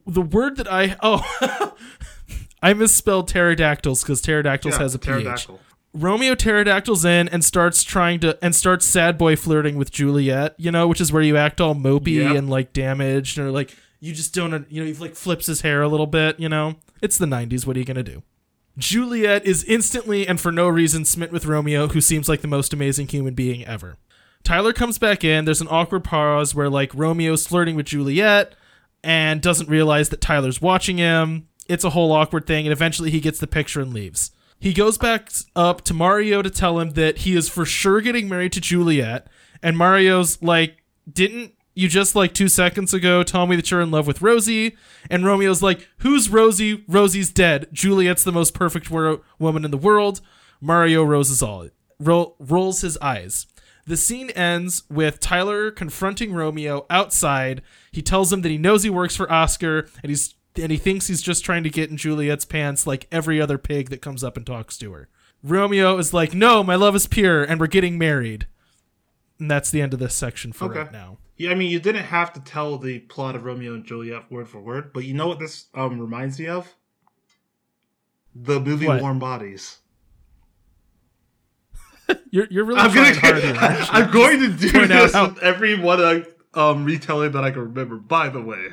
the 0.06 0.22
word 0.22 0.56
that 0.56 0.70
I 0.70 0.96
oh, 1.02 1.74
I 2.62 2.72
misspelled 2.74 3.28
pterodactyls 3.28 4.02
because 4.02 4.20
pterodactyls 4.20 4.74
Yeah, 4.74 4.82
has 4.82 4.94
a 4.94 4.98
ph. 4.98 5.48
Romeo 5.94 6.34
pterodactyls 6.34 7.04
in 7.04 7.28
and 7.28 7.44
starts 7.44 7.82
trying 7.82 8.20
to 8.20 8.38
and 8.42 8.54
starts 8.54 8.84
sad 8.84 9.16
boy 9.16 9.36
flirting 9.36 9.76
with 9.76 9.90
Juliet, 9.90 10.54
you 10.58 10.70
know, 10.70 10.86
which 10.86 11.00
is 11.00 11.12
where 11.12 11.22
you 11.22 11.36
act 11.36 11.60
all 11.60 11.74
mopey 11.74 12.16
Yep. 12.16 12.36
and 12.36 12.50
like 12.50 12.72
damaged 12.72 13.38
or 13.38 13.50
like 13.50 13.74
you 14.00 14.12
just 14.12 14.34
don't 14.34 14.70
you 14.70 14.82
know, 14.82 14.86
he 14.86 14.94
like 14.94 15.14
flips 15.14 15.46
his 15.46 15.62
hair 15.62 15.82
a 15.82 15.88
little 15.88 16.06
bit, 16.06 16.38
you 16.38 16.48
know. 16.48 16.76
It's 17.00 17.16
the 17.18 17.26
90s, 17.26 17.64
what 17.66 17.76
are 17.76 17.78
you 17.78 17.84
going 17.84 17.96
to 17.96 18.02
do? 18.02 18.22
Juliet 18.76 19.44
is 19.46 19.64
instantly 19.64 20.26
and 20.26 20.40
for 20.40 20.52
no 20.52 20.68
reason 20.68 21.04
smitten 21.04 21.32
with 21.32 21.46
Romeo, 21.46 21.88
who 21.88 22.00
seems 22.00 22.28
like 22.28 22.42
the 22.42 22.48
most 22.48 22.72
amazing 22.72 23.08
human 23.08 23.34
being 23.34 23.64
ever. 23.64 23.96
Tyler 24.48 24.72
comes 24.72 24.96
back 24.96 25.24
in. 25.24 25.44
There's 25.44 25.60
an 25.60 25.68
awkward 25.70 26.04
pause 26.04 26.54
where 26.54 26.70
like 26.70 26.94
Romeo's 26.94 27.46
flirting 27.46 27.76
with 27.76 27.84
Juliet 27.84 28.54
and 29.04 29.42
doesn't 29.42 29.68
realize 29.68 30.08
that 30.08 30.22
Tyler's 30.22 30.62
watching 30.62 30.96
him. 30.96 31.48
It's 31.68 31.84
a 31.84 31.90
whole 31.90 32.12
awkward 32.12 32.46
thing, 32.46 32.64
and 32.64 32.72
eventually 32.72 33.10
he 33.10 33.20
gets 33.20 33.38
the 33.38 33.46
picture 33.46 33.82
and 33.82 33.92
leaves. 33.92 34.30
He 34.58 34.72
goes 34.72 34.96
back 34.96 35.30
up 35.54 35.82
to 35.82 35.92
Mario 35.92 36.40
to 36.40 36.48
tell 36.48 36.78
him 36.78 36.92
that 36.92 37.18
he 37.18 37.36
is 37.36 37.50
for 37.50 37.66
sure 37.66 38.00
getting 38.00 38.26
married 38.26 38.52
to 38.52 38.60
Juliet. 38.62 39.26
And 39.62 39.76
Mario's 39.76 40.42
like, 40.42 40.78
Didn't 41.12 41.52
you 41.74 41.86
just 41.86 42.16
like 42.16 42.32
two 42.32 42.48
seconds 42.48 42.94
ago 42.94 43.22
tell 43.22 43.46
me 43.46 43.54
that 43.54 43.70
you're 43.70 43.82
in 43.82 43.90
love 43.90 44.06
with 44.06 44.22
Rosie? 44.22 44.78
And 45.10 45.26
Romeo's 45.26 45.62
like, 45.62 45.86
Who's 45.98 46.30
Rosie? 46.30 46.86
Rosie's 46.88 47.30
dead. 47.30 47.68
Juliet's 47.70 48.24
the 48.24 48.32
most 48.32 48.54
perfect 48.54 48.90
woman 48.90 49.66
in 49.66 49.70
the 49.70 49.76
world. 49.76 50.22
Mario 50.58 51.04
roses 51.04 51.42
all, 51.42 51.68
ro- 52.00 52.34
rolls 52.38 52.80
his 52.80 52.96
eyes. 53.02 53.46
The 53.88 53.96
scene 53.96 54.28
ends 54.30 54.82
with 54.90 55.18
Tyler 55.18 55.70
confronting 55.70 56.34
Romeo 56.34 56.84
outside. 56.90 57.62
He 57.90 58.02
tells 58.02 58.30
him 58.30 58.42
that 58.42 58.50
he 58.50 58.58
knows 58.58 58.82
he 58.82 58.90
works 58.90 59.16
for 59.16 59.32
Oscar 59.32 59.88
and 60.02 60.10
he's 60.10 60.34
and 60.60 60.70
he 60.70 60.76
thinks 60.76 61.06
he's 61.06 61.22
just 61.22 61.42
trying 61.42 61.62
to 61.62 61.70
get 61.70 61.88
in 61.88 61.96
Juliet's 61.96 62.44
pants 62.44 62.86
like 62.86 63.06
every 63.10 63.40
other 63.40 63.56
pig 63.56 63.88
that 63.88 64.02
comes 64.02 64.22
up 64.22 64.36
and 64.36 64.44
talks 64.44 64.76
to 64.78 64.92
her. 64.92 65.08
Romeo 65.42 65.96
is 65.96 66.12
like, 66.12 66.34
"No, 66.34 66.62
my 66.62 66.74
love 66.74 66.94
is 66.96 67.06
pure 67.06 67.42
and 67.44 67.58
we're 67.58 67.66
getting 67.66 67.96
married." 67.96 68.46
And 69.38 69.50
that's 69.50 69.70
the 69.70 69.80
end 69.80 69.94
of 69.94 70.00
this 70.00 70.14
section 70.14 70.52
for 70.52 70.66
Okay. 70.66 70.80
right 70.80 70.92
now. 70.92 71.16
Yeah, 71.38 71.52
I 71.52 71.54
mean, 71.54 71.70
you 71.70 71.80
didn't 71.80 72.04
have 72.04 72.34
to 72.34 72.40
tell 72.40 72.76
the 72.76 72.98
plot 72.98 73.36
of 73.36 73.44
Romeo 73.44 73.72
and 73.72 73.86
Juliet 73.86 74.30
word 74.30 74.48
for 74.50 74.60
word, 74.60 74.92
but 74.92 75.04
you 75.04 75.14
know 75.14 75.28
what 75.28 75.38
this 75.38 75.66
um 75.72 75.98
reminds 75.98 76.38
me 76.38 76.48
of? 76.48 76.74
The 78.34 78.60
movie 78.60 78.86
What? 78.86 79.00
Warm 79.00 79.18
Bodies. 79.18 79.78
You're 82.30 82.46
you're 82.50 82.64
really 82.64 82.80
I'm 82.80 82.90
trying 82.90 83.14
gonna, 83.14 83.20
hard 83.20 83.42
here. 83.42 83.56
I'm 83.90 84.10
going 84.10 84.40
to 84.40 84.48
do 84.48 84.72
Point 84.72 84.90
out 84.92 85.02
this 85.04 85.12
how- 85.14 85.28
with 85.28 85.38
every 85.42 85.78
one 85.78 86.00
I, 86.00 86.24
um 86.54 86.84
retelling 86.84 87.32
that 87.32 87.44
I 87.44 87.50
can 87.50 87.60
remember. 87.62 87.96
By 87.96 88.28
the 88.28 88.40
way, 88.42 88.68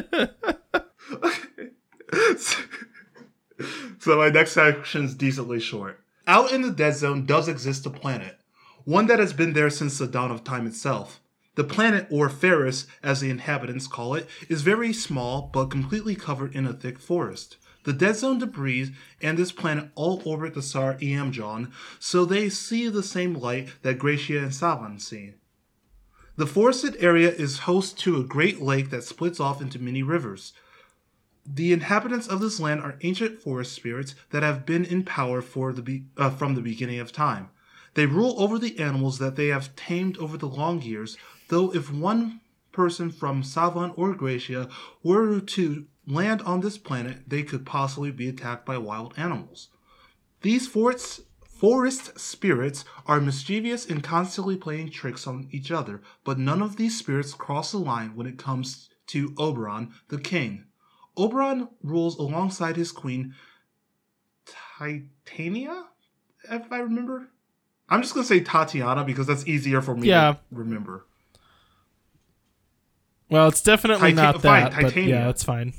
so 3.99 4.17
my 4.17 4.29
next 4.29 4.51
section 4.53 5.05
is 5.05 5.15
decently 5.15 5.59
short. 5.59 5.99
Out 6.27 6.51
in 6.51 6.61
the 6.61 6.71
dead 6.71 6.95
zone 6.95 7.25
does 7.25 7.47
exist 7.47 7.85
a 7.85 7.89
planet, 7.89 8.37
one 8.85 9.07
that 9.07 9.19
has 9.19 9.33
been 9.33 9.53
there 9.53 9.69
since 9.69 9.97
the 9.97 10.07
dawn 10.07 10.31
of 10.31 10.43
time 10.43 10.67
itself. 10.67 11.19
The 11.55 11.63
planet, 11.63 12.07
or 12.09 12.29
Ferris, 12.29 12.87
as 13.03 13.19
the 13.19 13.29
inhabitants 13.29 13.87
call 13.87 14.13
it, 14.15 14.27
is 14.47 14.61
very 14.61 14.93
small 14.93 15.49
but 15.51 15.65
completely 15.71 16.15
covered 16.15 16.55
in 16.55 16.65
a 16.65 16.71
thick 16.73 16.99
forest. 16.99 17.57
The 17.83 17.93
dead 17.93 18.17
zone 18.17 18.39
debris 18.39 18.93
and 19.21 19.37
this 19.37 19.51
planet 19.51 19.89
all 19.95 20.21
orbit 20.25 20.53
the 20.53 20.61
star 20.61 20.95
Eamjon, 20.95 21.71
so 21.99 22.25
they 22.25 22.49
see 22.49 22.89
the 22.89 23.03
same 23.03 23.33
light 23.33 23.69
that 23.83 23.99
Gracia 23.99 24.39
and 24.39 24.53
Savan 24.53 24.99
see. 24.99 25.33
The 26.35 26.47
forested 26.47 26.95
area 26.99 27.31
is 27.31 27.59
host 27.59 27.97
to 27.99 28.17
a 28.17 28.23
great 28.23 28.61
lake 28.61 28.89
that 28.91 29.03
splits 29.03 29.39
off 29.39 29.61
into 29.61 29.79
many 29.79 30.03
rivers. 30.03 30.53
The 31.45 31.73
inhabitants 31.73 32.27
of 32.27 32.41
this 32.41 32.59
land 32.59 32.81
are 32.81 32.97
ancient 33.01 33.41
forest 33.41 33.73
spirits 33.73 34.15
that 34.29 34.43
have 34.43 34.65
been 34.65 34.85
in 34.85 35.03
power 35.03 35.41
for 35.41 35.73
the 35.73 35.81
be- 35.81 36.05
uh, 36.15 36.29
from 36.29 36.55
the 36.55 36.61
beginning 36.61 36.99
of 36.99 37.11
time. 37.11 37.49
They 37.95 38.05
rule 38.05 38.35
over 38.37 38.59
the 38.59 38.79
animals 38.79 39.19
that 39.19 39.35
they 39.35 39.47
have 39.47 39.75
tamed 39.75 40.17
over 40.17 40.37
the 40.37 40.47
long 40.47 40.81
years, 40.81 41.17
though 41.47 41.73
if 41.73 41.91
one 41.91 42.41
person 42.71 43.09
from 43.11 43.43
Savan 43.43 43.91
or 43.95 44.13
Gracia 44.13 44.69
were 45.03 45.39
to 45.39 45.87
land 46.09 46.41
on 46.41 46.59
this 46.61 46.77
planet, 46.77 47.19
they 47.27 47.43
could 47.43 47.65
possibly 47.65 48.11
be 48.11 48.27
attacked 48.27 48.65
by 48.65 48.77
wild 48.77 49.13
animals. 49.15 49.69
These 50.41 50.67
forest, 50.67 51.21
forest 51.45 52.19
spirits 52.19 52.83
are 53.05 53.21
mischievous 53.21 53.85
and 53.85 54.03
constantly 54.03 54.57
playing 54.57 54.89
tricks 54.89 55.27
on 55.27 55.47
each 55.51 55.71
other, 55.71 56.01
but 56.23 56.39
none 56.39 56.61
of 56.61 56.75
these 56.77 56.97
spirits 56.97 57.33
cross 57.33 57.71
the 57.71 57.77
line 57.77 58.15
when 58.15 58.25
it 58.27 58.37
comes 58.37 58.89
to 59.07 59.33
Oberon, 59.37 59.93
the 60.09 60.17
king. 60.19 60.65
Oberon 61.17 61.67
rules 61.83 62.17
alongside 62.17 62.75
his 62.75 62.91
queen, 62.91 63.35
Titania, 64.77 65.85
if 66.49 66.71
I 66.71 66.79
remember. 66.79 67.29
I'm 67.89 68.01
just 68.01 68.13
gonna 68.13 68.25
say 68.25 68.39
Tatiana 68.39 69.03
because 69.03 69.27
that's 69.27 69.47
easier 69.47 69.81
for 69.81 69.95
me 69.95 70.07
Yeah. 70.07 70.33
to 70.33 70.39
remember. 70.51 71.05
Well, 73.29 73.47
it's 73.47 73.61
definitely 73.61 74.13
Titan- 74.13 74.15
not 74.15 74.41
fine, 74.41 74.71
that, 74.71 74.81
but 74.81 74.95
yeah, 74.95 75.25
that's 75.25 75.43
fine. 75.43 75.73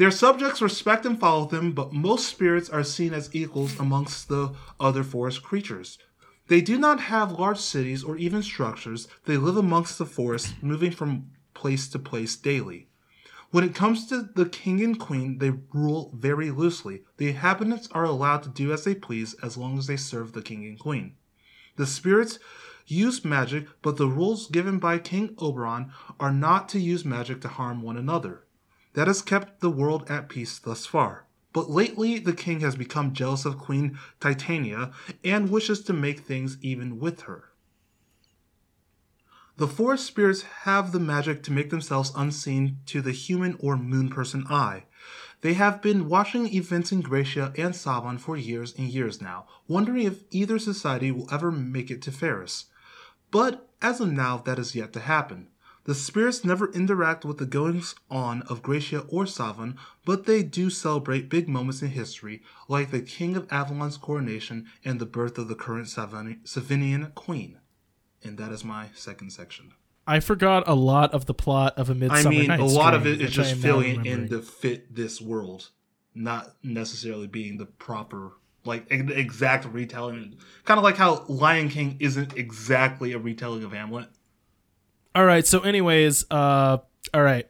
Their 0.00 0.10
subjects 0.10 0.62
respect 0.62 1.04
and 1.04 1.20
follow 1.20 1.44
them, 1.44 1.72
but 1.72 1.92
most 1.92 2.26
spirits 2.26 2.70
are 2.70 2.82
seen 2.82 3.12
as 3.12 3.28
equals 3.34 3.78
amongst 3.78 4.30
the 4.30 4.54
other 4.80 5.04
forest 5.04 5.42
creatures. 5.42 5.98
They 6.48 6.62
do 6.62 6.78
not 6.78 7.00
have 7.00 7.32
large 7.32 7.58
cities 7.58 8.02
or 8.02 8.16
even 8.16 8.42
structures. 8.42 9.08
They 9.26 9.36
live 9.36 9.58
amongst 9.58 9.98
the 9.98 10.06
forest, 10.06 10.54
moving 10.62 10.90
from 10.90 11.32
place 11.52 11.86
to 11.88 11.98
place 11.98 12.34
daily. 12.34 12.88
When 13.50 13.62
it 13.62 13.74
comes 13.74 14.06
to 14.06 14.30
the 14.34 14.46
king 14.46 14.82
and 14.82 14.98
queen, 14.98 15.36
they 15.36 15.52
rule 15.74 16.10
very 16.16 16.50
loosely. 16.50 17.02
The 17.18 17.28
inhabitants 17.28 17.86
are 17.92 18.04
allowed 18.04 18.42
to 18.44 18.48
do 18.48 18.72
as 18.72 18.84
they 18.84 18.94
please 18.94 19.34
as 19.42 19.58
long 19.58 19.76
as 19.76 19.86
they 19.86 19.98
serve 19.98 20.32
the 20.32 20.40
king 20.40 20.64
and 20.64 20.78
queen. 20.78 21.16
The 21.76 21.84
spirits 21.84 22.38
use 22.86 23.22
magic, 23.22 23.66
but 23.82 23.98
the 23.98 24.08
rules 24.08 24.46
given 24.46 24.78
by 24.78 24.96
King 24.96 25.34
Oberon 25.36 25.92
are 26.18 26.32
not 26.32 26.70
to 26.70 26.80
use 26.80 27.04
magic 27.04 27.42
to 27.42 27.48
harm 27.48 27.82
one 27.82 27.98
another. 27.98 28.44
That 28.94 29.06
has 29.06 29.22
kept 29.22 29.60
the 29.60 29.70
world 29.70 30.10
at 30.10 30.28
peace 30.28 30.58
thus 30.58 30.86
far. 30.86 31.26
But 31.52 31.70
lately, 31.70 32.18
the 32.18 32.32
king 32.32 32.60
has 32.60 32.76
become 32.76 33.12
jealous 33.12 33.44
of 33.44 33.58
Queen 33.58 33.98
Titania 34.20 34.92
and 35.24 35.50
wishes 35.50 35.82
to 35.82 35.92
make 35.92 36.20
things 36.20 36.56
even 36.62 36.98
with 36.98 37.22
her. 37.22 37.50
The 39.56 39.68
forest 39.68 40.06
spirits 40.06 40.42
have 40.62 40.90
the 40.90 40.98
magic 40.98 41.42
to 41.42 41.52
make 41.52 41.68
themselves 41.68 42.12
unseen 42.16 42.78
to 42.86 43.02
the 43.02 43.12
human 43.12 43.58
or 43.60 43.76
moon 43.76 44.08
person 44.08 44.46
eye. 44.48 44.84
They 45.42 45.52
have 45.52 45.82
been 45.82 46.08
watching 46.08 46.46
events 46.46 46.92
in 46.92 47.02
Gracia 47.02 47.52
and 47.58 47.76
Savan 47.76 48.16
for 48.16 48.38
years 48.38 48.74
and 48.78 48.88
years 48.88 49.20
now, 49.20 49.46
wondering 49.68 50.06
if 50.06 50.24
either 50.30 50.58
society 50.58 51.10
will 51.10 51.28
ever 51.30 51.52
make 51.52 51.90
it 51.90 52.00
to 52.02 52.10
Ferris. 52.10 52.66
But 53.30 53.68
as 53.82 54.00
of 54.00 54.10
now, 54.10 54.38
that 54.38 54.58
is 54.58 54.74
yet 54.74 54.94
to 54.94 55.00
happen. 55.00 55.48
The 55.84 55.94
spirits 55.94 56.44
never 56.44 56.70
interact 56.72 57.24
with 57.24 57.38
the 57.38 57.46
goings 57.46 57.94
on 58.10 58.42
of 58.42 58.62
Gracia 58.62 59.00
or 59.08 59.26
Savan, 59.26 59.78
but 60.04 60.26
they 60.26 60.42
do 60.42 60.68
celebrate 60.68 61.30
big 61.30 61.48
moments 61.48 61.80
in 61.80 61.88
history, 61.88 62.42
like 62.68 62.90
the 62.90 63.00
King 63.00 63.34
of 63.34 63.50
Avalon's 63.50 63.96
coronation 63.96 64.66
and 64.84 65.00
the 65.00 65.06
birth 65.06 65.38
of 65.38 65.48
the 65.48 65.54
current 65.54 65.86
Savinian 65.86 67.14
queen. 67.14 67.58
And 68.22 68.36
that 68.36 68.52
is 68.52 68.62
my 68.62 68.88
second 68.94 69.30
section. 69.30 69.72
I 70.06 70.20
forgot 70.20 70.64
a 70.66 70.74
lot 70.74 71.14
of 71.14 71.26
the 71.26 71.34
plot 71.34 71.78
of 71.78 71.88
a 71.88 71.92
I 71.92 71.96
Midsummer 71.96 72.30
mean, 72.30 72.50
a 72.50 72.58
Night's 72.58 72.74
lot 72.74 72.94
of 72.94 73.06
it 73.06 73.20
is 73.20 73.30
just 73.30 73.54
filling 73.54 74.04
in 74.04 74.28
to 74.28 74.42
fit 74.42 74.94
this 74.94 75.20
world, 75.20 75.70
not 76.14 76.56
necessarily 76.62 77.26
being 77.26 77.56
the 77.56 77.66
proper, 77.66 78.32
like, 78.64 78.86
exact 78.90 79.64
retelling. 79.66 80.36
Kind 80.64 80.78
of 80.78 80.84
like 80.84 80.96
how 80.96 81.24
Lion 81.28 81.68
King 81.70 81.96
isn't 82.00 82.36
exactly 82.36 83.12
a 83.12 83.18
retelling 83.18 83.64
of 83.64 83.72
Hamlet. 83.72 84.08
All 85.14 85.24
right. 85.24 85.46
So, 85.46 85.60
anyways, 85.60 86.24
uh, 86.30 86.78
all 87.12 87.22
right. 87.22 87.48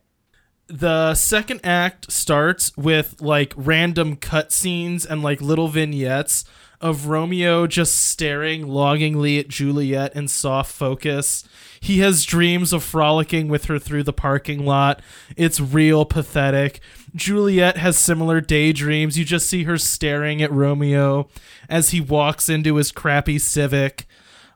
The 0.68 1.14
second 1.14 1.61
act 1.64 2.12
starts 2.12 2.77
with 2.77 3.20
like 3.20 3.53
random 3.57 4.16
cutscenes 4.16 5.05
and 5.05 5.23
like 5.23 5.40
little 5.40 5.68
vignettes 5.68 6.44
of 6.81 7.07
Romeo 7.07 7.66
just 7.66 7.94
staring 7.94 8.66
longingly 8.66 9.38
at 9.38 9.49
Juliet 9.49 10.14
in 10.16 10.29
soft 10.29 10.73
focus. 10.73 11.44
He 11.79 11.99
has 11.99 12.25
dreams 12.25 12.73
of 12.73 12.83
frolicking 12.83 13.49
with 13.49 13.66
her 13.66 13.79
through 13.79 14.05
the 14.05 14.12
parking 14.12 14.64
lot. 14.64 15.03
It's 15.37 15.61
real 15.61 16.05
pathetic. 16.05 16.81
Juliet 17.14 17.77
has 17.77 17.99
similar 17.99 18.40
daydreams. 18.40 19.18
You 19.18 19.25
just 19.25 19.49
see 19.49 19.64
her 19.64 19.77
staring 19.77 20.40
at 20.40 20.53
Romeo 20.53 21.29
as 21.68 21.90
he 21.90 22.01
walks 22.01 22.49
into 22.49 22.77
his 22.77 22.92
crappy 22.92 23.38
Civic. 23.38 24.07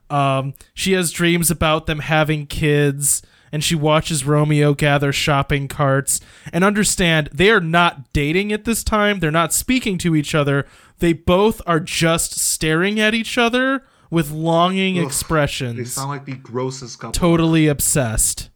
Um, 0.09 0.53
she 0.73 0.93
has 0.93 1.11
dreams 1.11 1.49
about 1.49 1.85
them 1.85 1.99
having 1.99 2.45
kids, 2.47 3.21
and 3.51 3.63
she 3.63 3.75
watches 3.75 4.25
Romeo 4.25 4.73
gather 4.73 5.11
shopping 5.11 5.67
carts. 5.67 6.19
And 6.53 6.63
understand, 6.63 7.29
they 7.33 7.49
are 7.49 7.59
not 7.61 8.11
dating 8.13 8.51
at 8.51 8.65
this 8.65 8.83
time. 8.83 9.19
They're 9.19 9.31
not 9.31 9.53
speaking 9.53 9.97
to 9.99 10.15
each 10.15 10.35
other. 10.35 10.65
They 10.99 11.13
both 11.13 11.61
are 11.65 11.79
just 11.79 12.39
staring 12.39 12.99
at 12.99 13.13
each 13.13 13.37
other 13.37 13.83
with 14.11 14.31
longing 14.31 14.97
Ugh, 14.97 15.03
They 15.03 15.07
expressions. 15.07 15.93
sound 15.93 16.09
like 16.09 16.25
the 16.25 16.35
grossest 16.35 16.99
couple. 16.99 17.11
totally 17.13 17.67
obsessed. 17.67 18.49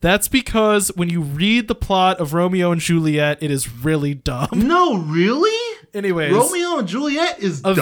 That's 0.00 0.28
because 0.28 0.88
when 0.96 1.08
you 1.08 1.22
read 1.22 1.66
the 1.66 1.74
plot 1.74 2.20
of 2.20 2.34
Romeo 2.34 2.70
and 2.72 2.80
Juliet, 2.80 3.42
it 3.42 3.50
is 3.50 3.70
really 3.72 4.12
dumb. 4.14 4.48
No, 4.52 4.98
really? 4.98 5.78
Anyways, 5.94 6.32
Romeo 6.32 6.78
and 6.78 6.88
Juliet 6.88 7.38
is 7.40 7.62
dumb? 7.62 7.74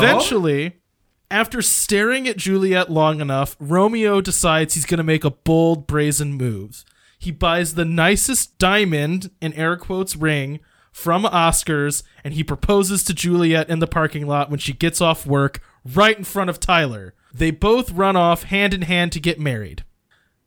After 1.32 1.62
staring 1.62 2.28
at 2.28 2.36
Juliet 2.36 2.90
long 2.90 3.22
enough, 3.22 3.56
Romeo 3.58 4.20
decides 4.20 4.74
he's 4.74 4.84
going 4.84 4.98
to 4.98 5.02
make 5.02 5.24
a 5.24 5.30
bold, 5.30 5.86
brazen 5.86 6.34
move. 6.34 6.84
He 7.18 7.30
buys 7.30 7.74
the 7.74 7.86
nicest 7.86 8.58
diamond, 8.58 9.30
in 9.40 9.54
air 9.54 9.78
quotes, 9.78 10.14
ring 10.14 10.60
from 10.92 11.24
Oscars, 11.24 12.02
and 12.22 12.34
he 12.34 12.44
proposes 12.44 13.02
to 13.04 13.14
Juliet 13.14 13.70
in 13.70 13.78
the 13.78 13.86
parking 13.86 14.26
lot 14.26 14.50
when 14.50 14.58
she 14.58 14.74
gets 14.74 15.00
off 15.00 15.24
work, 15.24 15.62
right 15.86 16.18
in 16.18 16.24
front 16.24 16.50
of 16.50 16.60
Tyler. 16.60 17.14
They 17.32 17.50
both 17.50 17.92
run 17.92 18.14
off 18.14 18.42
hand 18.42 18.74
in 18.74 18.82
hand 18.82 19.10
to 19.12 19.18
get 19.20 19.40
married. 19.40 19.84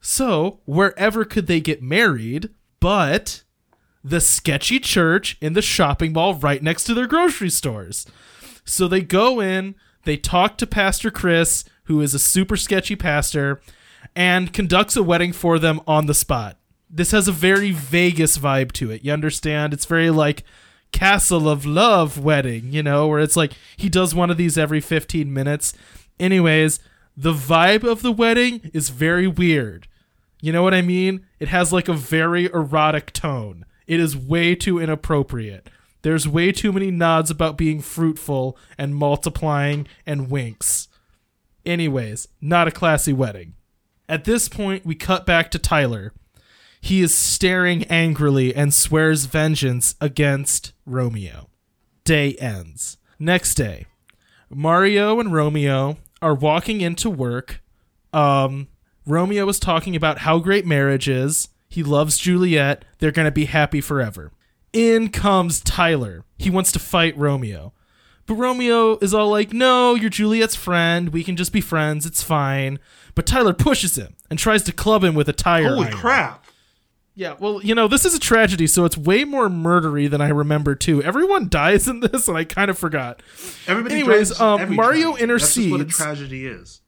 So, 0.01 0.59
wherever 0.65 1.25
could 1.25 1.47
they 1.47 1.61
get 1.61 1.81
married 1.81 2.51
but 2.79 3.41
the 4.03 4.21
sketchy 4.21 4.79
church 4.79 5.35
in 5.41 5.53
the 5.53 5.63
shopping 5.63 6.13
mall 6.13 6.35
right 6.35 6.61
next 6.61 6.83
to 6.83 6.93
their 6.93 7.07
grocery 7.07 7.49
stores? 7.49 8.05
So 8.65 8.87
they 8.87 9.01
go 9.01 9.39
in, 9.39 9.75
they 10.05 10.17
talk 10.17 10.57
to 10.57 10.67
Pastor 10.67 11.11
Chris, 11.11 11.65
who 11.83 12.01
is 12.01 12.13
a 12.13 12.19
super 12.19 12.55
sketchy 12.55 12.95
pastor, 12.95 13.61
and 14.15 14.53
conducts 14.53 14.95
a 14.95 15.03
wedding 15.03 15.33
for 15.33 15.59
them 15.59 15.81
on 15.87 16.05
the 16.05 16.13
spot. 16.13 16.57
This 16.89 17.11
has 17.11 17.27
a 17.27 17.33
very 17.33 17.71
Vegas 17.71 18.37
vibe 18.37 18.71
to 18.73 18.91
it. 18.91 19.03
You 19.03 19.11
understand? 19.11 19.73
It's 19.73 19.85
very 19.85 20.09
like 20.09 20.43
Castle 20.91 21.49
of 21.49 21.65
Love 21.65 22.17
wedding, 22.17 22.71
you 22.71 22.81
know, 22.81 23.07
where 23.07 23.19
it's 23.19 23.35
like 23.35 23.51
he 23.75 23.89
does 23.89 24.15
one 24.15 24.29
of 24.29 24.37
these 24.37 24.57
every 24.57 24.79
15 24.79 25.33
minutes. 25.33 25.73
Anyways, 26.19 26.79
the 27.17 27.33
vibe 27.33 27.83
of 27.83 28.01
the 28.01 28.11
wedding 28.11 28.71
is 28.73 28.89
very 28.89 29.27
weird. 29.27 29.87
You 30.41 30.51
know 30.51 30.63
what 30.63 30.73
I 30.73 30.81
mean? 30.81 31.25
It 31.39 31.49
has 31.49 31.73
like 31.73 31.87
a 31.87 31.93
very 31.93 32.45
erotic 32.45 33.11
tone. 33.11 33.65
It 33.87 33.99
is 33.99 34.15
way 34.15 34.55
too 34.55 34.79
inappropriate. 34.79 35.69
There's 36.05 36.27
way 36.27 36.51
too 36.51 36.71
many 36.71 36.91
nods 36.91 37.31
about 37.31 37.57
being 37.57 37.81
fruitful 37.81 38.55
and 38.77 38.95
multiplying 38.95 39.87
and 40.05 40.29
winks. 40.29 40.87
Anyways, 41.65 42.27
not 42.39 42.67
a 42.67 42.71
classy 42.71 43.11
wedding. 43.11 43.55
At 44.07 44.23
this 44.23 44.47
point, 44.47 44.85
we 44.85 44.93
cut 44.93 45.25
back 45.25 45.49
to 45.49 45.57
Tyler. 45.57 46.13
He 46.79 47.01
is 47.01 47.17
staring 47.17 47.85
angrily 47.85 48.53
and 48.53 48.71
swears 48.71 49.25
vengeance 49.25 49.95
against 49.99 50.73
Romeo. 50.85 51.49
Day 52.03 52.35
ends. 52.35 52.97
Next 53.17 53.55
day, 53.55 53.87
Mario 54.47 55.19
and 55.19 55.33
Romeo 55.33 55.97
are 56.21 56.35
walking 56.35 56.81
into 56.81 57.09
work. 57.09 57.63
Um, 58.13 58.67
Romeo 59.07 59.49
is 59.49 59.57
talking 59.57 59.95
about 59.95 60.19
how 60.19 60.37
great 60.37 60.67
marriage 60.67 61.09
is. 61.09 61.49
He 61.67 61.81
loves 61.81 62.19
Juliet. 62.19 62.85
They're 62.99 63.09
going 63.09 63.25
to 63.25 63.31
be 63.31 63.45
happy 63.45 63.81
forever. 63.81 64.31
In 64.75 65.09
comes 65.09 65.61
Tyler. 65.61 66.23
He 66.37 66.49
wants 66.49 66.71
to 66.73 66.79
fight 66.79 67.17
Romeo. 67.17 67.73
But 68.27 68.35
Romeo 68.35 68.97
is 68.97 69.13
all 69.13 69.29
like, 69.29 69.53
no, 69.53 69.95
you're 69.95 70.09
Juliet's 70.09 70.55
friend. 70.55 71.09
We 71.09 71.23
can 71.23 71.35
just 71.35 71.53
be 71.53 71.61
friends. 71.61 72.05
It's 72.05 72.23
fine. 72.23 72.79
But 73.13 73.25
Tyler 73.25 73.53
pushes 73.53 73.97
him 73.97 74.15
and 74.29 74.37
tries 74.39 74.63
to 74.63 74.71
club 74.71 75.03
him 75.03 75.15
with 75.15 75.29
a 75.29 75.33
tire. 75.33 75.69
Holy 75.69 75.87
iron. 75.87 75.93
crap! 75.97 76.45
Yeah, 77.17 77.35
well, 77.39 77.61
you 77.63 77.73
know, 77.73 77.87
this 77.87 78.03
is 78.03 78.13
a 78.13 78.19
tragedy, 78.19 78.67
so 78.67 78.83
it's 78.83 78.97
way 78.97 79.23
more 79.23 79.47
murdery 79.47 80.09
than 80.09 80.19
I 80.19 80.27
remember, 80.27 80.75
too. 80.75 81.01
Everyone 81.01 81.47
dies 81.49 81.87
in 81.87 82.01
this, 82.01 82.27
and 82.27 82.35
I 82.35 82.43
kind 82.43 82.69
of 82.69 82.77
forgot. 82.77 83.21
Everybody 83.67 83.95
Anyways, 83.95 84.37
um, 84.41 84.75
Mario. 84.75 85.15
That's 85.15 85.19
just 85.55 85.69
what 85.69 85.79
a 85.79 85.83
intercedes. 85.83 85.95
tragedy 85.97 86.45
is. 86.45 86.81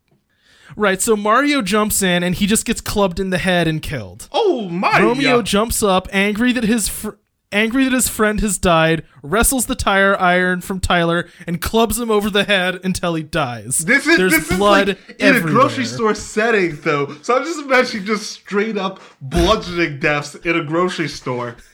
Right, 0.76 1.02
so 1.02 1.16
Mario 1.16 1.62
jumps 1.62 2.02
in, 2.02 2.24
and 2.24 2.36
he 2.36 2.46
just 2.46 2.66
gets 2.66 2.82
clubbed 2.82 3.22
in 3.22 3.30
the 3.30 3.38
head 3.38 3.70
and 3.70 3.82
killed. 3.82 4.28
Oh 4.34 4.68
my! 4.68 5.02
Romeo 5.02 5.42
jumps 5.42 5.82
up, 5.82 6.10
angry 6.12 6.52
that 6.52 6.66
his 6.66 6.90
fr- 6.90 7.12
angry 7.52 7.84
that 7.86 7.94
his 7.94 8.10
friend 8.10 8.40
has 8.42 8.58
died, 8.58 9.04
wrestles 9.22 9.66
the 9.66 9.76
tire 9.76 10.20
iron 10.20 10.62
from 10.62 10.80
Tyler, 10.80 11.28
and 11.46 11.62
clubs 11.62 12.00
him 12.00 12.12
over 12.12 12.30
the 12.30 12.44
head 12.44 12.80
until 12.84 13.16
he 13.16 13.24
dies. 13.24 13.80
This 13.80 14.06
is 14.08 14.18
There's 14.18 14.32
this 14.48 14.58
blood 14.58 14.90
is 14.90 14.96
like 15.10 15.20
in 15.20 15.36
a 15.36 15.42
grocery 15.42 15.86
store 15.86 16.16
setting, 16.16 16.76
though. 16.82 17.16
So 17.22 17.38
I'm 17.38 17.44
just 17.44 17.60
imagining 17.62 18.06
just 18.06 18.32
straight 18.32 18.78
up 18.78 19.00
bludgeoning 19.22 20.00
deaths 20.00 20.36
in 20.36 20.56
a 20.56 20.64
grocery 20.64 21.08
store. 21.08 21.56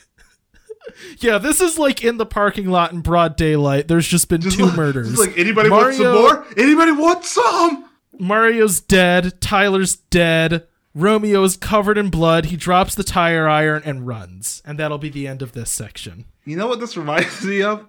Yeah, 1.20 1.38
this 1.38 1.62
is 1.62 1.80
like 1.80 2.04
in 2.04 2.18
the 2.18 2.26
parking 2.26 2.68
lot 2.70 2.92
in 2.92 3.00
broad 3.00 3.38
daylight. 3.38 3.88
There's 3.88 4.06
just 4.08 4.28
been 4.28 4.42
Just 4.42 4.58
two 4.58 4.66
like, 4.66 4.76
murders. 4.76 5.18
like 5.18 5.38
anybody 5.38 5.70
want 5.70 5.96
some 5.96 6.14
more? 6.14 6.46
Anybody 6.58 6.92
want 6.92 7.24
some? 7.24 7.90
Mario's 8.20 8.82
dead. 8.82 9.40
Tyler's 9.40 9.96
dead. 9.96 10.68
Romeo 10.96 11.44
is 11.44 11.58
covered 11.58 11.98
in 11.98 12.10
blood. 12.10 12.46
He 12.46 12.56
drops 12.58 12.94
the 12.96 13.04
tire 13.04 13.48
iron 13.48 13.82
and 13.86 14.06
runs. 14.06 14.62
And 14.66 14.78
that'll 14.78 14.98
be 15.00 15.10
the 15.10 15.28
end 15.28 15.42
of 15.42 15.54
this 15.54 15.72
section. 15.72 16.26
You 16.46 16.56
know 16.58 16.68
what 16.68 16.80
this 16.80 16.96
reminds 16.96 17.44
me 17.44 17.62
of? 17.64 17.88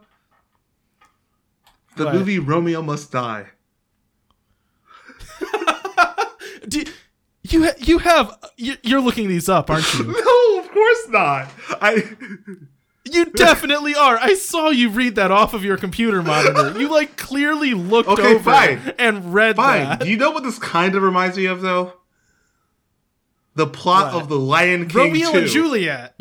The 1.97 2.07
What? 2.07 2.15
movie 2.15 2.39
Romeo 2.39 2.83
Must 2.83 3.11
Die. 3.13 3.47
Do, 6.69 6.83
you 7.43 7.69
you 7.79 7.99
have 7.99 8.39
you- 8.57 8.77
you're 8.83 9.01
looking 9.01 9.29
these 9.29 9.49
up, 9.49 9.71
aren't 9.71 9.93
you? 9.95 10.05
No, 10.25 10.59
of 10.61 10.71
course 10.71 11.09
not. 11.09 11.49
I 11.81 12.17
You 13.13 13.27
definitely 13.27 13.95
are. 13.95 14.17
I 14.19 14.33
saw 14.35 14.71
you 14.71 14.89
read 14.89 15.17
that 15.17 15.31
off 15.31 15.53
of 15.53 15.63
your 15.63 15.77
computer 15.77 16.23
monitor. 16.23 16.81
You 16.81 16.89
like 16.89 17.19
clearly 17.19 17.75
looked 17.75 18.09
Okay, 18.09 18.35
over 18.37 18.51
fine. 18.51 18.95
and 18.99 19.35
read 19.35 19.57
fine. 19.57 19.85
that. 19.85 20.01
Do 20.01 20.09
you 20.09 20.17
know 20.17 20.31
what 20.31 20.43
this 20.43 20.59
kind 20.59 20.95
of 20.95 21.03
reminds 21.03 21.37
me 21.37 21.45
of, 21.45 21.61
though? 21.61 21.93
The 23.55 23.67
plot 23.67 24.13
What? 24.15 24.23
of 24.23 24.29
the 24.29 24.39
Lion 24.39 24.89
King 24.89 24.99
Romeo 24.99 25.33
2. 25.33 25.39
and 25.39 25.47
Juliet. 25.49 26.21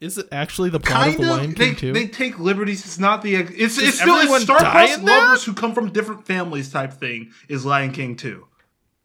Is 0.00 0.16
it 0.16 0.28
actually 0.30 0.70
the 0.70 0.78
plot 0.78 1.02
Kind 1.04 1.14
of 1.16 1.20
the 1.20 1.30
Lion 1.32 1.50
of. 1.50 1.56
They, 1.56 1.66
King 1.66 1.76
too? 1.76 1.92
they 1.92 2.06
take 2.06 2.38
liberties. 2.38 2.84
It's 2.84 3.00
not 3.00 3.22
the. 3.22 3.34
It's 3.34 3.76
it's 3.78 3.98
still 4.00 4.14
it's 4.16 4.42
star-crossed 4.44 5.00
lovers 5.02 5.44
who 5.44 5.52
come 5.54 5.74
from 5.74 5.90
different 5.92 6.24
families 6.26 6.70
type 6.70 6.92
thing. 6.92 7.32
Is 7.48 7.66
Lion 7.66 7.90
King 7.90 8.14
2. 8.14 8.46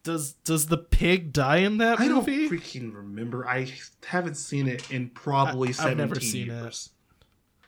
does 0.04 0.34
does 0.45 0.68
the 0.68 0.78
pig 0.78 1.34
die 1.34 1.58
in 1.58 1.78
that 1.80 1.97
movie? 1.99 2.12
I 2.12 2.47
don't 2.47 2.51
freaking 2.51 2.93
remember. 2.95 3.47
I 3.47 3.72
haven't 4.06 4.36
seen 4.36 4.68
it 4.68 4.91
in 4.91 5.10
probably 5.10 5.70
I- 5.70 5.72
I've 5.72 5.76
17 5.78 5.97
never 5.97 6.20
seen 6.20 6.49
it. 6.51 6.54
years. 6.54 6.91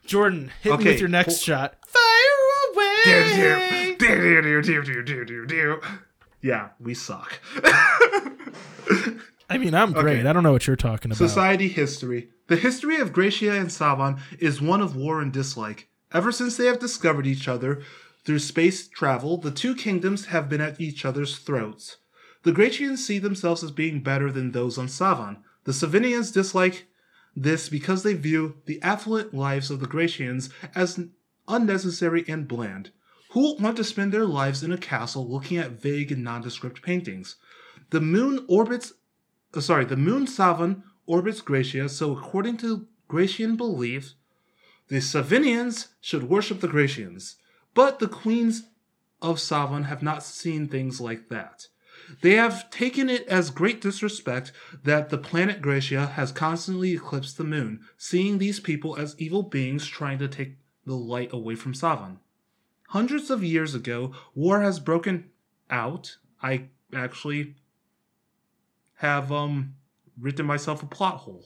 Jordan, 0.05 0.51
hit 0.61 0.77
me 0.77 0.85
with 0.85 0.99
your 0.99 1.09
next 1.09 1.47
well- 1.47 1.57
shot. 1.57 1.77
Fire 1.87 2.03
away. 2.75 3.95
Yeah, 6.41 6.69
we 6.79 6.93
suck. 6.93 7.39
I 9.49 9.57
mean, 9.57 9.75
I'm 9.75 9.93
great. 9.93 10.19
Okay. 10.19 10.29
I 10.29 10.33
don't 10.33 10.43
know 10.43 10.51
what 10.51 10.67
you're 10.67 10.75
talking 10.75 11.11
about. 11.11 11.17
Society 11.17 11.67
history. 11.67 12.29
The 12.47 12.55
history 12.55 12.97
of 12.97 13.13
Gracia 13.13 13.53
and 13.53 13.71
Savan 13.71 14.17
is 14.39 14.61
one 14.61 14.81
of 14.81 14.95
war 14.95 15.21
and 15.21 15.31
dislike. 15.31 15.87
Ever 16.13 16.31
since 16.31 16.57
they 16.57 16.65
have 16.65 16.79
discovered 16.79 17.27
each 17.27 17.47
other 17.47 17.81
through 18.23 18.39
space 18.39 18.87
travel, 18.87 19.37
the 19.37 19.51
two 19.51 19.75
kingdoms 19.75 20.27
have 20.27 20.49
been 20.49 20.61
at 20.61 20.79
each 20.79 21.05
other's 21.05 21.37
throats. 21.37 21.97
The 22.43 22.51
Gracians 22.51 23.05
see 23.05 23.19
themselves 23.19 23.63
as 23.63 23.71
being 23.71 24.01
better 24.01 24.31
than 24.31 24.51
those 24.51 24.77
on 24.77 24.87
Savan. 24.87 25.37
The 25.63 25.71
Savinians 25.71 26.31
dislike 26.31 26.87
this 27.35 27.69
because 27.69 28.03
they 28.03 28.13
view 28.13 28.57
the 28.65 28.81
affluent 28.81 29.33
lives 29.33 29.69
of 29.69 29.79
the 29.79 29.87
Gracians 29.87 30.49
as 30.73 30.99
unnecessary 31.47 32.23
and 32.27 32.47
bland. 32.47 32.91
Who 33.31 33.57
want 33.57 33.77
to 33.77 33.83
spend 33.83 34.11
their 34.11 34.25
lives 34.25 34.63
in 34.63 34.71
a 34.71 34.77
castle 34.77 35.27
looking 35.29 35.57
at 35.57 35.71
vague 35.71 36.11
and 36.11 36.23
nondescript 36.23 36.81
paintings? 36.81 37.35
The 37.89 38.01
moon 38.01 38.45
orbits 38.47 38.93
uh, 39.55 39.61
sorry, 39.61 39.85
the 39.85 39.97
moon 39.97 40.27
Savan 40.27 40.83
orbits 41.05 41.41
Gracia, 41.41 41.87
so 41.87 42.17
according 42.17 42.57
to 42.57 42.87
Gracian 43.07 43.55
belief, 43.55 44.13
the 44.87 44.97
Savinians 44.97 45.87
should 46.01 46.29
worship 46.29 46.59
the 46.59 46.67
Gracians. 46.67 47.35
But 47.73 47.99
the 47.99 48.07
queens 48.07 48.63
of 49.21 49.39
Savan 49.39 49.83
have 49.83 50.03
not 50.03 50.23
seen 50.23 50.67
things 50.67 50.99
like 50.99 51.29
that. 51.29 51.67
They 52.21 52.33
have 52.33 52.69
taken 52.69 53.09
it 53.09 53.27
as 53.27 53.49
great 53.49 53.81
disrespect 53.81 54.51
that 54.83 55.09
the 55.09 55.17
planet 55.17 55.61
Gracia 55.61 56.05
has 56.05 56.31
constantly 56.31 56.93
eclipsed 56.93 57.37
the 57.37 57.43
moon, 57.43 57.81
seeing 57.97 58.37
these 58.37 58.59
people 58.59 58.95
as 58.97 59.15
evil 59.17 59.43
beings 59.43 59.87
trying 59.87 60.19
to 60.19 60.27
take 60.27 60.57
the 60.85 60.95
light 60.95 61.33
away 61.33 61.55
from 61.55 61.73
Savan. 61.73 62.19
Hundreds 62.89 63.31
of 63.31 63.43
years 63.43 63.73
ago, 63.73 64.13
war 64.35 64.61
has 64.61 64.79
broken 64.79 65.31
out. 65.69 66.17
I 66.43 66.65
actually 66.93 67.55
have 68.95 69.31
um 69.31 69.73
written 70.19 70.45
myself 70.45 70.81
a 70.81 70.85
plot 70.85 71.17
hole 71.17 71.45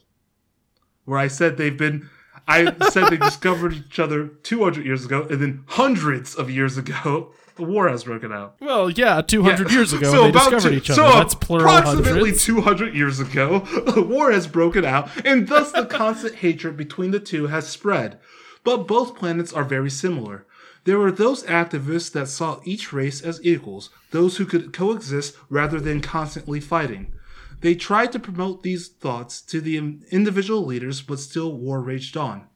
where 1.06 1.18
I 1.20 1.28
said 1.28 1.58
they've 1.58 1.76
been 1.78 2.10
I 2.48 2.74
said 2.90 3.10
they 3.10 3.18
discovered 3.18 3.74
each 3.74 4.00
other 4.00 4.28
200 4.28 4.86
years 4.86 5.06
ago 5.06 5.28
and 5.30 5.42
then 5.42 5.64
hundreds 5.68 6.36
of 6.36 6.50
years 6.50 6.78
ago 6.78 7.32
the 7.56 7.64
war 7.66 7.90
has 7.90 8.06
broken 8.06 8.32
out. 8.32 8.56
well, 8.62 8.90
yeah, 8.90 9.20
200 9.22 9.68
Yeah. 9.70 9.76
years 9.76 9.92
ago 9.94 10.10
So 10.12 10.24
they 10.26 10.32
discovered 10.32 10.62
two- 10.70 10.74
each 10.76 10.90
other. 10.92 11.02
So 11.02 11.18
That's 11.18 11.36
plural 11.36 11.66
approximately 11.68 12.14
hundreds. 12.30 12.46
200 12.46 12.96
years 12.96 13.20
ago, 13.20 13.68
a 13.98 14.02
war 14.02 14.32
has 14.32 14.48
broken 14.48 14.86
out, 14.86 15.10
and 15.26 15.46
thus 15.50 15.74
the 15.74 15.86
constant 15.86 16.36
hatred 16.36 16.78
between 16.78 17.12
the 17.12 17.20
two 17.20 17.48
has 17.48 17.68
spread. 17.68 18.18
But 18.64 18.88
both 18.88 19.18
planets 19.18 19.52
are 19.52 19.66
very 19.66 19.90
similar. 19.90 20.46
There 20.86 20.98
were 21.00 21.12
those 21.12 21.44
activists 21.44 22.14
that 22.14 22.30
saw 22.30 22.62
each 22.64 22.94
race 22.94 23.22
as 23.22 23.42
equals, 23.46 23.90
those 24.12 24.38
who 24.38 24.46
could 24.46 24.72
coexist 24.72 25.36
rather 25.50 25.82
than 25.82 26.00
constantly 26.00 26.62
fighting. 26.62 27.12
They 27.62 27.76
tried 27.76 28.12
to 28.14 28.20
promote 28.20 28.64
these 28.64 28.88
thoughts 28.88 29.42
to 29.42 29.60
the 29.60 29.78
individual 29.78 30.66
leaders, 30.66 31.02
but 31.02 31.20
still 31.20 31.52
war 31.58 31.82
raged 31.82 32.16
on. 32.16 32.48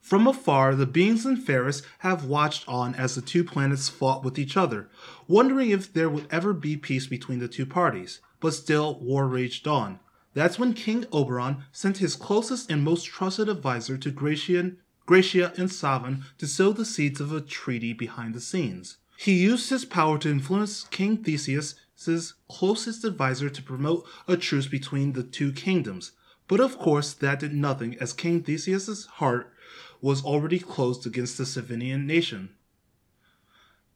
From 0.00 0.26
afar, 0.26 0.74
the 0.74 0.86
beings 0.86 1.26
in 1.26 1.36
Ferris 1.36 1.82
have 1.98 2.24
watched 2.24 2.66
on 2.68 2.94
as 2.94 3.16
the 3.16 3.20
two 3.20 3.42
planets 3.42 3.88
fought 3.88 4.24
with 4.24 4.38
each 4.38 4.56
other, 4.56 4.88
wondering 5.26 5.70
if 5.70 5.92
there 5.92 6.08
would 6.08 6.28
ever 6.30 6.52
be 6.52 6.76
peace 6.76 7.06
between 7.06 7.40
the 7.40 7.48
two 7.48 7.66
parties. 7.66 8.20
But 8.38 8.54
still, 8.54 9.00
war 9.00 9.26
raged 9.26 9.66
on. 9.66 9.98
That's 10.32 10.58
when 10.58 10.74
King 10.74 11.06
Oberon 11.12 11.64
sent 11.72 11.98
his 11.98 12.14
closest 12.14 12.70
and 12.70 12.84
most 12.84 13.06
trusted 13.06 13.48
advisor 13.48 13.98
to 13.98 14.10
Gratian, 14.10 14.78
Gracia 15.06 15.52
and 15.56 15.72
Savan 15.72 16.24
to 16.38 16.46
sow 16.46 16.72
the 16.72 16.84
seeds 16.84 17.20
of 17.20 17.32
a 17.32 17.40
treaty 17.40 17.92
behind 17.92 18.34
the 18.34 18.40
scenes. 18.40 18.98
He 19.16 19.32
used 19.32 19.70
his 19.70 19.84
power 19.84 20.18
to 20.18 20.30
influence 20.30 20.84
King 20.84 21.16
Theseus' 21.16 21.74
closest 22.48 23.04
advisor 23.04 23.48
to 23.48 23.62
promote 23.62 24.06
a 24.28 24.36
truce 24.36 24.66
between 24.66 25.12
the 25.12 25.22
two 25.22 25.52
kingdoms. 25.52 26.12
But 26.48 26.60
of 26.60 26.78
course, 26.78 27.12
that 27.14 27.40
did 27.40 27.54
nothing 27.54 27.96
as 28.00 28.12
King 28.12 28.42
Theseus' 28.42 29.06
heart 29.06 29.52
was 30.00 30.24
already 30.24 30.58
closed 30.58 31.06
against 31.06 31.38
the 31.38 31.44
Savinian 31.44 32.04
nation. 32.04 32.50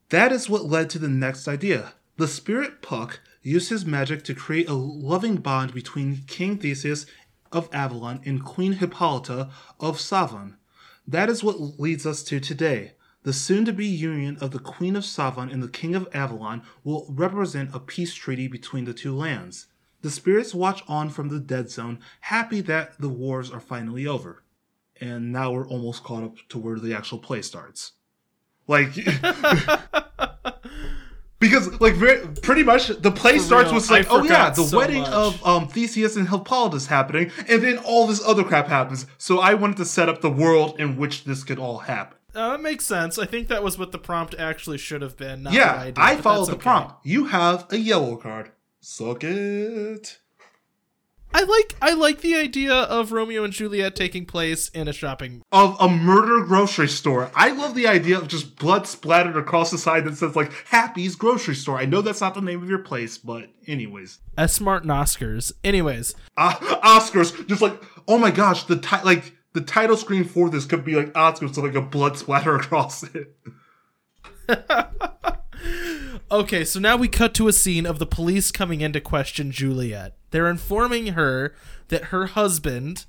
That 0.08 0.32
is 0.32 0.48
what 0.48 0.64
led 0.64 0.90
to 0.90 0.98
the 0.98 1.08
next 1.08 1.46
idea. 1.46 1.92
The 2.16 2.26
spirit 2.26 2.82
Puck 2.82 3.20
used 3.42 3.70
his 3.70 3.86
magic 3.86 4.24
to 4.24 4.34
create 4.34 4.68
a 4.68 4.74
loving 4.74 5.36
bond 5.36 5.72
between 5.72 6.24
King 6.26 6.58
Theseus 6.58 7.06
of 7.52 7.68
Avalon 7.72 8.20
and 8.24 8.44
Queen 8.44 8.74
Hippolyta 8.74 9.50
of 9.78 10.00
Savon. 10.00 10.56
That 11.06 11.28
is 11.28 11.44
what 11.44 11.80
leads 11.80 12.06
us 12.06 12.22
to 12.24 12.40
today. 12.40 12.92
The 13.22 13.32
soon 13.34 13.66
to 13.66 13.72
be 13.72 13.86
union 13.86 14.38
of 14.40 14.50
the 14.50 14.58
Queen 14.58 14.96
of 14.96 15.04
Savon 15.04 15.50
and 15.50 15.62
the 15.62 15.68
King 15.68 15.94
of 15.94 16.08
Avalon 16.14 16.62
will 16.84 17.04
represent 17.08 17.74
a 17.74 17.78
peace 17.78 18.14
treaty 18.14 18.48
between 18.48 18.86
the 18.86 18.94
two 18.94 19.14
lands. 19.14 19.66
The 20.00 20.10
spirits 20.10 20.54
watch 20.54 20.82
on 20.88 21.10
from 21.10 21.28
the 21.28 21.38
dead 21.38 21.68
zone, 21.68 21.98
happy 22.20 22.62
that 22.62 22.98
the 22.98 23.10
wars 23.10 23.50
are 23.50 23.60
finally 23.60 24.06
over. 24.06 24.42
And 24.98 25.32
now 25.32 25.52
we're 25.52 25.68
almost 25.68 26.02
caught 26.02 26.24
up 26.24 26.36
to 26.48 26.58
where 26.58 26.78
the 26.78 26.94
actual 26.94 27.18
play 27.18 27.42
starts. 27.42 27.92
Like, 28.66 28.94
because 31.40 31.78
like 31.80 31.94
very, 31.94 32.26
pretty 32.42 32.62
much 32.62 32.88
the 32.88 33.10
play 33.10 33.36
For 33.36 33.44
starts 33.44 33.66
real, 33.66 33.74
with 33.74 33.90
like, 33.90 34.06
I 34.06 34.10
oh 34.10 34.22
yeah, 34.22 34.50
the 34.50 34.64
so 34.64 34.78
wedding 34.78 35.02
much. 35.02 35.10
of 35.10 35.46
um 35.46 35.68
Theseus 35.68 36.16
and 36.16 36.28
Hippolyta 36.28 36.76
is 36.76 36.86
happening, 36.86 37.30
and 37.48 37.62
then 37.62 37.78
all 37.78 38.06
this 38.06 38.22
other 38.24 38.44
crap 38.44 38.68
happens. 38.68 39.06
So 39.18 39.40
I 39.40 39.54
wanted 39.54 39.78
to 39.78 39.84
set 39.84 40.08
up 40.08 40.20
the 40.20 40.30
world 40.30 40.78
in 40.78 40.96
which 40.96 41.24
this 41.24 41.44
could 41.44 41.58
all 41.58 41.78
happen. 41.78 42.16
Uh, 42.34 42.50
that 42.50 42.62
makes 42.62 42.86
sense. 42.86 43.18
I 43.18 43.26
think 43.26 43.48
that 43.48 43.62
was 43.62 43.78
what 43.78 43.92
the 43.92 43.98
prompt 43.98 44.34
actually 44.38 44.78
should 44.78 45.02
have 45.02 45.16
been. 45.16 45.42
Not 45.44 45.52
yeah, 45.52 45.86
what 45.86 45.98
I, 45.98 46.16
followed 46.16 46.46
the 46.46 46.52
okay. 46.52 46.62
prompt. 46.62 46.94
You 47.04 47.26
have 47.26 47.66
a 47.70 47.78
yellow 47.78 48.16
card. 48.16 48.52
Suck 48.80 49.24
it. 49.24 50.20
I 51.32 51.42
like 51.44 51.76
I 51.80 51.92
like 51.94 52.22
the 52.22 52.34
idea 52.34 52.74
of 52.74 53.12
Romeo 53.12 53.44
and 53.44 53.52
Juliet 53.52 53.94
taking 53.94 54.26
place 54.26 54.68
in 54.70 54.88
a 54.88 54.92
shopping. 54.92 55.42
Of 55.52 55.76
a 55.80 55.88
murder 55.88 56.44
grocery 56.44 56.88
store. 56.88 57.30
I 57.36 57.50
love 57.50 57.74
the 57.76 57.86
idea 57.86 58.18
of 58.18 58.26
just 58.26 58.56
blood 58.56 58.88
splattered 58.88 59.36
across 59.36 59.70
the 59.70 59.78
side 59.78 60.04
that 60.06 60.16
says 60.16 60.34
like 60.34 60.52
Happy's 60.66 61.14
grocery 61.14 61.54
store. 61.54 61.78
I 61.78 61.84
know 61.84 62.02
that's 62.02 62.20
not 62.20 62.34
the 62.34 62.40
name 62.40 62.62
of 62.62 62.68
your 62.68 62.80
place, 62.80 63.16
but 63.16 63.48
anyways. 63.68 64.18
S-Mart 64.36 64.84
Oscars. 64.84 65.52
Anyways, 65.62 66.16
uh, 66.36 66.54
Oscars, 66.82 67.46
just 67.46 67.62
like 67.62 67.80
oh 68.08 68.18
my 68.18 68.32
gosh, 68.32 68.64
the 68.64 68.76
ti- 68.78 69.04
like 69.04 69.36
the 69.52 69.60
title 69.60 69.96
screen 69.96 70.24
for 70.24 70.48
this 70.48 70.64
could 70.64 70.84
be 70.84 70.94
like 70.94 71.12
Oscars, 71.14 71.54
so 71.54 71.62
like 71.62 71.74
a 71.74 71.82
blood 71.82 72.16
splatter 72.16 72.56
across 72.56 73.04
it. 73.04 73.36
Okay, 76.32 76.64
so 76.64 76.78
now 76.78 76.96
we 76.96 77.08
cut 77.08 77.34
to 77.34 77.48
a 77.48 77.52
scene 77.52 77.84
of 77.84 77.98
the 77.98 78.06
police 78.06 78.52
coming 78.52 78.82
in 78.82 78.92
to 78.92 79.00
question 79.00 79.50
Juliet. 79.50 80.14
They're 80.30 80.48
informing 80.48 81.08
her 81.08 81.56
that 81.88 82.04
her 82.04 82.26
husband, 82.26 83.06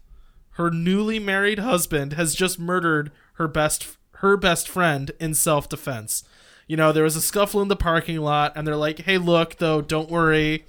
her 0.52 0.72
newly 0.72 1.20
married 1.20 1.60
husband, 1.60 2.14
has 2.14 2.34
just 2.34 2.58
murdered 2.58 3.12
her 3.34 3.48
best 3.48 3.96
her 4.16 4.38
best 4.38 4.68
friend 4.68 5.12
in 5.20 5.36
self-defense. 5.36 6.24
You 6.68 6.78
know, 6.78 6.92
there 6.92 7.04
was 7.04 7.16
a 7.16 7.22
scuffle 7.22 7.62
in 7.62 7.68
the 7.68 7.76
parking 7.76 8.18
lot 8.18 8.54
and 8.56 8.68
they're 8.68 8.76
like, 8.76 9.02
"Hey, 9.02 9.20
look, 9.20 9.58
though, 9.58 9.82
don't 9.82 10.10
worry. 10.10 10.66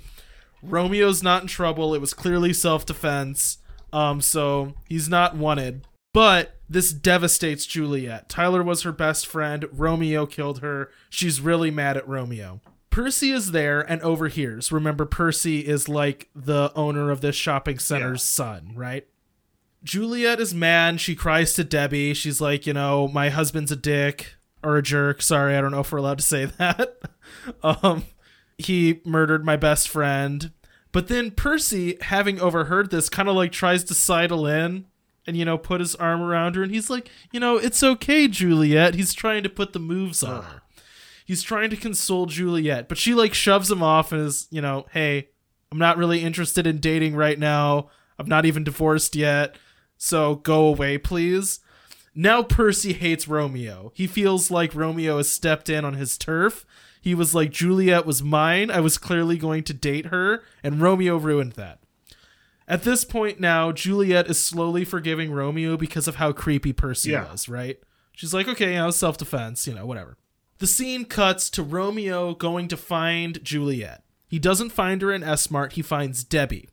Romeo's 0.62 1.22
not 1.22 1.42
in 1.42 1.48
trouble. 1.48 1.94
It 1.94 2.02
was 2.02 2.12
clearly 2.12 2.52
self-defense. 2.52 3.58
Um 3.92 4.20
so 4.20 4.74
he's 4.88 5.08
not 5.08 5.36
wanted." 5.36 5.86
But 6.14 6.56
this 6.68 6.92
devastates 6.92 7.64
Juliet. 7.66 8.28
Tyler 8.28 8.62
was 8.62 8.82
her 8.82 8.92
best 8.92 9.26
friend. 9.26 9.66
Romeo 9.72 10.26
killed 10.26 10.60
her. 10.60 10.90
She's 11.08 11.40
really 11.40 11.70
mad 11.70 11.96
at 11.96 12.06
Romeo. 12.08 12.60
Percy 12.90 13.30
is 13.30 13.52
there 13.52 13.80
and 13.80 14.02
overhears. 14.02 14.70
Remember, 14.70 15.06
Percy 15.06 15.60
is 15.60 15.88
like 15.88 16.28
the 16.34 16.70
owner 16.74 17.10
of 17.10 17.22
this 17.22 17.34
shopping 17.36 17.78
center's 17.78 18.20
Yeah. 18.20 18.44
son, 18.44 18.72
right? 18.74 19.06
Juliet 19.82 20.38
is 20.40 20.54
mad. 20.54 21.00
She 21.00 21.14
cries 21.16 21.54
to 21.54 21.64
Debbie. 21.64 22.12
She's 22.14 22.40
like, 22.40 22.66
you 22.66 22.74
know, 22.74 23.08
my 23.08 23.30
husband's 23.30 23.72
a 23.72 23.76
dick 23.76 24.34
or 24.62 24.76
a 24.76 24.82
jerk. 24.82 25.22
Sorry, 25.22 25.56
I 25.56 25.60
don't 25.62 25.72
know 25.72 25.80
if 25.80 25.90
we're 25.90 25.98
allowed 25.98 26.18
to 26.18 26.24
say 26.24 26.44
that. 26.58 26.98
um, 27.62 28.04
he 28.58 29.00
murdered 29.06 29.44
my 29.44 29.56
best 29.56 29.88
friend. 29.88 30.52
But 30.92 31.08
then 31.08 31.30
Percy, 31.30 31.96
having 32.02 32.40
overheard 32.40 32.90
this, 32.90 33.08
kind 33.08 33.28
of 33.28 33.34
like 33.34 33.50
tries 33.50 33.82
to 33.84 33.94
sidle 33.94 34.46
in 34.46 34.86
and, 35.26 35.36
you 35.36 35.44
know, 35.44 35.56
put 35.56 35.80
his 35.80 35.94
arm 35.94 36.20
around 36.20 36.54
her. 36.54 36.62
And 36.62 36.72
he's 36.72 36.90
like, 36.90 37.10
you 37.32 37.40
know, 37.40 37.56
it's 37.56 37.82
okay, 37.82 38.28
Juliet. 38.28 38.94
He's 38.94 39.14
trying 39.14 39.42
to 39.42 39.48
put 39.48 39.72
the 39.72 39.78
moves 39.78 40.22
on 40.22 40.38
uh-huh. 40.38 40.42
her. 40.42 40.62
He's 41.24 41.42
trying 41.42 41.70
to 41.70 41.76
console 41.76 42.26
Juliet, 42.26 42.88
but 42.88 42.98
she 42.98 43.14
like 43.14 43.32
shoves 43.32 43.70
him 43.70 43.82
off 43.82 44.12
and 44.12 44.22
is, 44.22 44.48
you 44.50 44.60
know, 44.60 44.86
hey, 44.90 45.28
I'm 45.70 45.78
not 45.78 45.96
really 45.96 46.22
interested 46.22 46.66
in 46.66 46.78
dating 46.78 47.16
right 47.16 47.38
now. 47.38 47.88
I'm 48.18 48.28
not 48.28 48.44
even 48.44 48.64
divorced 48.64 49.16
yet. 49.16 49.56
So 49.96 50.34
go 50.34 50.66
away, 50.66 50.98
please. 50.98 51.60
Now 52.14 52.42
Percy 52.42 52.92
hates 52.92 53.28
Romeo. 53.28 53.92
He 53.94 54.06
feels 54.06 54.50
like 54.50 54.74
Romeo 54.74 55.16
has 55.16 55.30
stepped 55.30 55.70
in 55.70 55.84
on 55.84 55.94
his 55.94 56.18
turf. 56.18 56.66
He 57.02 57.14
was 57.14 57.34
like, 57.34 57.50
Juliet 57.50 58.06
was 58.06 58.22
mine. 58.22 58.70
I 58.70 58.80
was 58.80 58.96
clearly 58.96 59.36
going 59.36 59.64
to 59.64 59.74
date 59.74 60.06
her, 60.06 60.42
and 60.62 60.80
Romeo 60.80 61.16
ruined 61.16 61.52
that. 61.52 61.80
At 62.68 62.84
this 62.84 63.04
point 63.04 63.40
now, 63.40 63.72
Juliet 63.72 64.28
is 64.30 64.42
slowly 64.42 64.84
forgiving 64.84 65.32
Romeo 65.32 65.76
because 65.76 66.06
of 66.08 66.16
how 66.16 66.32
creepy 66.32 66.72
Percy 66.72 67.10
Yeah. 67.10 67.28
was, 67.30 67.48
right? 67.48 67.78
She's 68.14 68.32
like, 68.32 68.46
okay, 68.48 68.74
you 68.74 68.78
know, 68.78 68.90
self 68.92 69.18
defense, 69.18 69.66
you 69.66 69.74
know, 69.74 69.84
whatever. 69.84 70.16
The 70.58 70.66
scene 70.68 71.04
cuts 71.04 71.50
to 71.50 71.62
Romeo 71.62 72.34
going 72.34 72.68
to 72.68 72.76
find 72.76 73.42
Juliet. 73.44 74.04
He 74.28 74.38
doesn't 74.38 74.70
find 74.70 75.02
her 75.02 75.12
in 75.12 75.24
S-Mart, 75.24 75.72
he 75.72 75.82
finds 75.82 76.22
Debbie. 76.22 76.68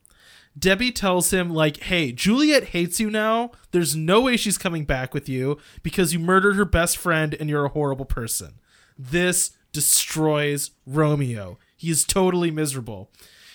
Debbie 0.58 0.92
tells 0.92 1.32
him, 1.32 1.50
like, 1.50 1.78
hey, 1.78 2.12
Juliet 2.12 2.66
hates 2.66 3.00
you 3.00 3.10
now. 3.10 3.52
There's 3.72 3.96
no 3.96 4.22
way 4.22 4.38
she's 4.38 4.58
coming 4.58 4.84
back 4.86 5.14
with 5.14 5.28
you 5.28 5.58
because 5.82 6.14
you 6.14 6.20
murdered 6.20 6.56
her 6.56 6.66
best 6.66 6.98
friend 6.98 7.36
and 7.40 7.50
you're 7.50 7.66
a 7.66 7.70
horrible 7.70 8.06
person. 8.06 8.60
This 8.98 9.52
destroys 9.72 10.72
Romeo. 10.86 11.58
He 11.76 11.90
is 11.90 12.04
totally 12.06 12.52
miserable. 12.52 13.12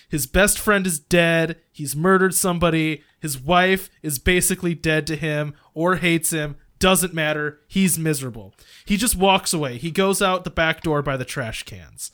His 0.09 0.27
best 0.27 0.59
friend 0.59 0.85
is 0.87 0.99
dead. 0.99 1.57
He's 1.71 1.95
murdered 1.95 2.33
somebody. 2.33 3.03
His 3.19 3.39
wife 3.39 3.89
is 4.01 4.19
basically 4.19 4.73
dead 4.75 5.07
to 5.07 5.15
him 5.15 5.55
or 5.73 5.95
hates 5.95 6.31
him. 6.31 6.55
Doesn't 6.79 7.13
matter. 7.13 7.59
He's 7.67 7.97
miserable. 7.97 8.53
He 8.85 8.97
just 8.97 9.15
walks 9.15 9.53
away. 9.53 9.77
He 9.77 9.91
goes 9.91 10.21
out 10.21 10.43
the 10.43 10.49
back 10.49 10.81
door 10.81 11.01
by 11.01 11.17
the 11.17 11.25
trash 11.25 11.63
cans. 11.63 12.11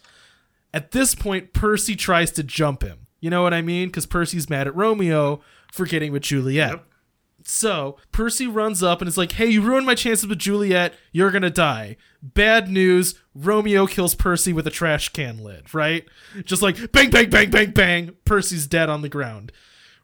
At 0.73 0.91
this 0.91 1.15
point, 1.15 1.53
Percy 1.53 1.95
tries 1.95 2.31
to 2.31 2.43
jump 2.43 2.81
him. 2.81 3.07
You 3.19 3.29
know 3.29 3.43
what 3.43 3.53
I 3.53 3.61
mean? 3.61 3.89
Because 3.89 4.05
Percy's 4.05 4.49
mad 4.49 4.67
at 4.67 4.75
Romeo 4.75 5.41
for 5.71 5.85
getting 5.85 6.11
with 6.11 6.23
Juliet. 6.23 6.71
Yep. 6.71 6.85
So 7.43 7.97
Percy 8.11 8.47
runs 8.47 8.83
up 8.83 9.01
and 9.01 9.07
is 9.07 9.17
like, 9.17 9.33
"Hey, 9.33 9.49
you 9.49 9.61
ruined 9.61 9.85
my 9.85 9.95
chances 9.95 10.27
with 10.27 10.39
Juliet. 10.39 10.93
You're 11.11 11.31
gonna 11.31 11.49
die." 11.49 11.97
Bad 12.21 12.69
news: 12.69 13.15
Romeo 13.33 13.87
kills 13.87 14.15
Percy 14.15 14.53
with 14.53 14.67
a 14.67 14.71
trash 14.71 15.09
can 15.09 15.43
lid. 15.43 15.73
Right? 15.73 16.05
Just 16.43 16.61
like 16.61 16.91
bang, 16.91 17.09
bang, 17.09 17.29
bang, 17.29 17.49
bang, 17.49 17.71
bang. 17.71 18.11
Percy's 18.25 18.67
dead 18.67 18.89
on 18.89 19.01
the 19.01 19.09
ground. 19.09 19.51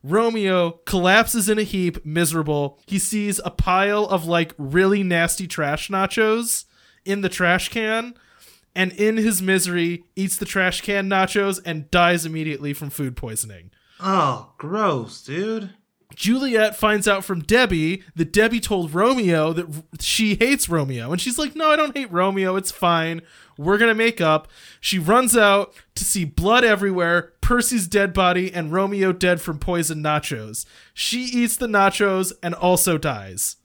Romeo 0.03 0.71
collapses 0.85 1.49
in 1.49 1.59
a 1.59 1.63
heap, 1.63 2.05
miserable. 2.05 2.79
He 2.85 2.99
sees 2.99 3.41
a 3.43 3.51
pile 3.51 4.05
of 4.05 4.25
like 4.25 4.53
really 4.57 5.03
nasty 5.03 5.47
trash 5.47 5.89
nachos 5.89 6.65
in 7.03 7.21
the 7.21 7.29
trash 7.29 7.69
can, 7.69 8.13
and 8.75 8.91
in 8.93 9.17
his 9.17 9.41
misery, 9.41 10.03
eats 10.15 10.37
the 10.37 10.45
trash 10.45 10.81
can 10.81 11.09
nachos 11.09 11.59
and 11.65 11.89
dies 11.89 12.25
immediately 12.25 12.73
from 12.73 12.89
food 12.89 13.15
poisoning. 13.15 13.71
Oh, 13.99 14.53
gross, 14.57 15.23
dude. 15.23 15.71
Juliet 16.15 16.75
finds 16.75 17.07
out 17.07 17.23
from 17.25 17.41
Debbie 17.41 18.03
that 18.15 18.31
Debbie 18.31 18.59
told 18.59 18.93
Romeo 18.93 19.53
that 19.53 19.83
she 19.99 20.35
hates 20.35 20.69
Romeo. 20.69 21.11
And 21.11 21.21
she's 21.21 21.37
like, 21.37 21.55
No, 21.55 21.69
I 21.69 21.75
don't 21.75 21.95
hate 21.95 22.11
Romeo. 22.11 22.55
It's 22.55 22.71
fine. 22.71 23.21
We're 23.57 23.77
going 23.77 23.89
to 23.89 23.95
make 23.95 24.21
up. 24.21 24.47
She 24.79 24.99
runs 24.99 25.35
out 25.35 25.73
to 25.95 26.05
see 26.05 26.25
blood 26.25 26.63
everywhere, 26.63 27.33
Percy's 27.41 27.87
dead 27.87 28.13
body, 28.13 28.53
and 28.53 28.71
Romeo 28.71 29.11
dead 29.11 29.41
from 29.41 29.59
poisoned 29.59 30.05
nachos. 30.05 30.65
She 30.93 31.23
eats 31.23 31.57
the 31.57 31.67
nachos 31.67 32.33
and 32.43 32.53
also 32.53 32.97
dies. 32.97 33.57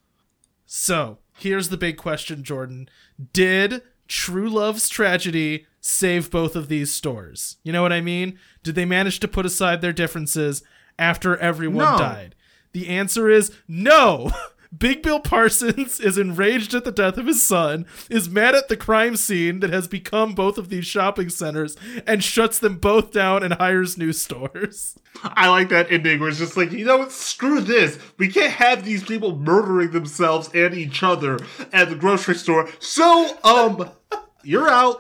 So, 0.67 1.19
here's 1.39 1.69
the 1.69 1.77
big 1.77 1.99
question, 1.99 2.43
Jordan. 2.43 2.89
Did 3.33 3.83
True 4.09 4.49
Love's 4.49 4.89
tragedy 4.89 5.67
save 5.81 6.31
both 6.31 6.57
of 6.57 6.69
these 6.69 6.93
stores? 6.93 7.59
You 7.63 7.73
know 7.73 7.83
what 7.83 7.93
I 7.93 8.01
mean? 8.01 8.39
Did 8.63 8.75
they 8.75 8.87
manage 8.87 9.21
to 9.21 9.29
put 9.29 9.45
aside 9.45 9.83
their 9.83 9.93
differences 9.93 10.63
after 11.03 11.37
everyone 11.37 11.85
No. 11.85 11.99
died? 11.99 12.35
The 12.73 12.89
answer 12.89 13.29
is 13.29 13.51
no. 13.67 14.31
Big 14.77 15.03
Bill 15.03 15.21
Parsons 15.21 16.01
is 16.01 16.17
enraged 16.17 16.73
at 16.73 16.85
the 16.85 16.91
death 16.93 17.19
of 17.19 17.27
his 17.27 17.43
son, 17.47 17.85
is 18.09 18.31
mad 18.31 18.55
at 18.55 18.69
the 18.69 18.77
crime 18.77 19.17
scene 19.17 19.61
that 19.61 19.69
has 19.69 19.87
become 19.87 20.35
both 20.35 20.57
of 20.57 20.71
these 20.71 20.87
shopping 20.87 21.29
centers, 21.29 21.77
and 22.07 22.25
shuts 22.25 22.59
them 22.59 22.79
both 22.79 23.11
down 23.13 23.43
and 23.43 23.53
hires 23.53 23.99
new 23.99 24.15
stores. 24.15 24.97
I 25.23 25.51
like 25.51 25.69
that 25.69 25.93
ending 25.93 26.21
where 26.21 26.31
it's 26.31 26.39
just 26.39 26.57
like, 26.57 26.73
you 26.73 26.87
know 26.87 26.97
what, 26.99 27.13
screw 27.13 27.61
this. 27.61 27.99
We 28.17 28.29
can't 28.29 28.53
have 28.55 28.83
these 28.83 29.05
people 29.05 29.37
murdering 29.37 29.91
themselves 29.91 30.49
and 30.55 30.73
each 30.73 31.03
other 31.03 31.39
at 31.71 31.91
the 31.91 31.97
grocery 31.97 32.37
store. 32.37 32.71
So, 32.79 33.37
um, 33.45 33.91
you're 34.43 34.71
out. 34.71 34.97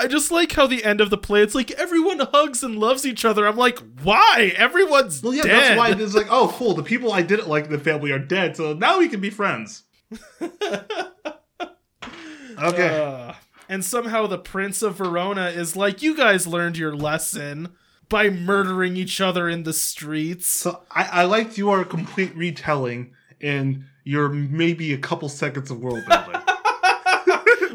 I 0.00 0.06
just 0.06 0.30
like 0.30 0.52
how 0.52 0.66
the 0.66 0.84
end 0.84 1.00
of 1.00 1.10
the 1.10 1.18
play 1.18 1.42
it's 1.42 1.54
like 1.54 1.70
everyone 1.72 2.18
hugs 2.18 2.62
and 2.62 2.76
loves 2.78 3.04
each 3.06 3.24
other. 3.24 3.46
I'm 3.46 3.56
like, 3.56 3.78
why? 4.02 4.52
Everyone's 4.56 5.22
Well, 5.22 5.34
yeah, 5.34 5.42
dead. 5.42 5.50
that's 5.52 5.78
why 5.78 5.90
it's 5.90 6.14
like, 6.14 6.28
oh, 6.30 6.52
cool. 6.56 6.74
The 6.74 6.82
people 6.82 7.12
I 7.12 7.22
didn't 7.22 7.48
like 7.48 7.66
in 7.66 7.70
the 7.72 7.78
family 7.78 8.10
are 8.12 8.18
dead, 8.18 8.56
so 8.56 8.72
now 8.72 8.98
we 8.98 9.08
can 9.08 9.20
be 9.20 9.30
friends. 9.30 9.84
okay. 12.58 13.02
Uh, 13.02 13.34
and 13.68 13.84
somehow 13.84 14.26
the 14.26 14.38
Prince 14.38 14.82
of 14.82 14.96
Verona 14.96 15.46
is 15.48 15.76
like, 15.76 16.02
you 16.02 16.16
guys 16.16 16.46
learned 16.46 16.76
your 16.76 16.94
lesson 16.96 17.68
by 18.08 18.28
murdering 18.28 18.96
each 18.96 19.20
other 19.20 19.48
in 19.48 19.62
the 19.62 19.72
streets. 19.72 20.48
so 20.48 20.82
I, 20.90 21.04
I 21.04 21.24
liked 21.24 21.56
your 21.56 21.84
complete 21.84 22.34
retelling 22.34 23.12
in 23.40 23.84
your 24.02 24.28
maybe 24.28 24.92
a 24.92 24.98
couple 24.98 25.28
seconds 25.28 25.70
of 25.70 25.78
world 25.80 26.04
building. 26.08 26.40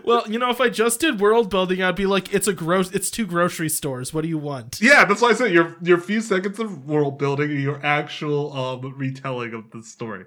Well, 0.05 0.23
you 0.29 0.39
know, 0.39 0.49
if 0.49 0.61
I 0.61 0.69
just 0.69 0.99
did 0.99 1.19
world 1.19 1.49
building, 1.49 1.81
I'd 1.81 1.95
be 1.95 2.05
like, 2.05 2.33
it's 2.33 2.47
a 2.47 2.53
gross, 2.53 2.91
it's 2.91 3.09
two 3.09 3.25
grocery 3.25 3.69
stores. 3.69 4.13
What 4.13 4.21
do 4.21 4.27
you 4.27 4.37
want? 4.37 4.79
yeah, 4.81 5.05
that's 5.05 5.21
why 5.21 5.29
I 5.29 5.33
said 5.33 5.51
your 5.51 5.75
your 5.81 5.97
few 5.97 6.21
seconds 6.21 6.59
of 6.59 6.85
world 6.85 7.17
building 7.17 7.49
and 7.51 7.61
your 7.61 7.83
actual 7.85 8.53
um 8.53 8.93
retelling 8.97 9.53
of 9.53 9.71
the 9.71 9.83
story. 9.83 10.25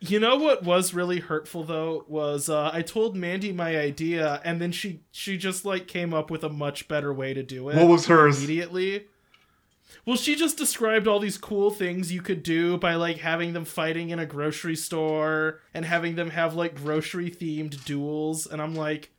You 0.00 0.20
know 0.20 0.36
what 0.36 0.62
was 0.62 0.94
really 0.94 1.18
hurtful 1.18 1.64
though 1.64 2.04
was 2.06 2.48
uh, 2.48 2.70
I 2.72 2.82
told 2.82 3.16
Mandy 3.16 3.52
my 3.52 3.76
idea, 3.76 4.40
and 4.44 4.60
then 4.60 4.70
she 4.70 5.02
she 5.10 5.36
just 5.36 5.64
like 5.64 5.88
came 5.88 6.14
up 6.14 6.30
with 6.30 6.44
a 6.44 6.48
much 6.48 6.86
better 6.86 7.12
way 7.12 7.34
to 7.34 7.42
do 7.42 7.68
it. 7.68 7.76
What 7.76 7.88
was 7.88 8.06
hers? 8.06 8.38
immediately? 8.38 9.06
Well, 10.04 10.16
she 10.16 10.34
just 10.34 10.56
described 10.56 11.06
all 11.06 11.18
these 11.18 11.36
cool 11.38 11.70
things 11.70 12.12
you 12.12 12.22
could 12.22 12.42
do 12.42 12.76
by 12.78 12.94
like 12.94 13.18
having 13.18 13.52
them 13.52 13.64
fighting 13.64 14.10
in 14.10 14.18
a 14.18 14.26
grocery 14.26 14.76
store 14.76 15.60
and 15.74 15.84
having 15.84 16.14
them 16.14 16.30
have 16.30 16.54
like 16.54 16.74
grocery 16.76 17.30
themed 17.30 17.84
duels, 17.84 18.46
and 18.46 18.62
I'm 18.62 18.74
like, 18.74 19.10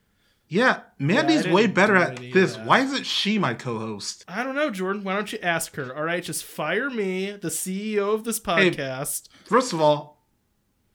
Yeah, 0.47 0.81
Mandy's 0.97 1.43
didn't 1.43 1.53
way 1.53 1.67
better 1.67 1.95
at 1.95 2.17
this. 2.17 2.55
that. 2.55 2.65
Why 2.65 2.79
isn't 2.79 3.05
she 3.05 3.37
my 3.37 3.53
co-host? 3.53 4.25
I 4.27 4.43
don't 4.43 4.55
know, 4.55 4.71
Jordan. 4.71 5.03
Why 5.03 5.13
don't 5.15 5.31
you 5.31 5.39
ask 5.43 5.75
her? 5.75 5.95
All 5.95 6.03
right, 6.03 6.23
just 6.23 6.43
fire 6.43 6.89
me, 6.89 7.31
the 7.31 7.49
CEO 7.49 8.13
of 8.15 8.23
this 8.23 8.39
podcast. 8.39 9.29
First 9.45 9.73
of 9.73 9.81
all, 9.81 10.25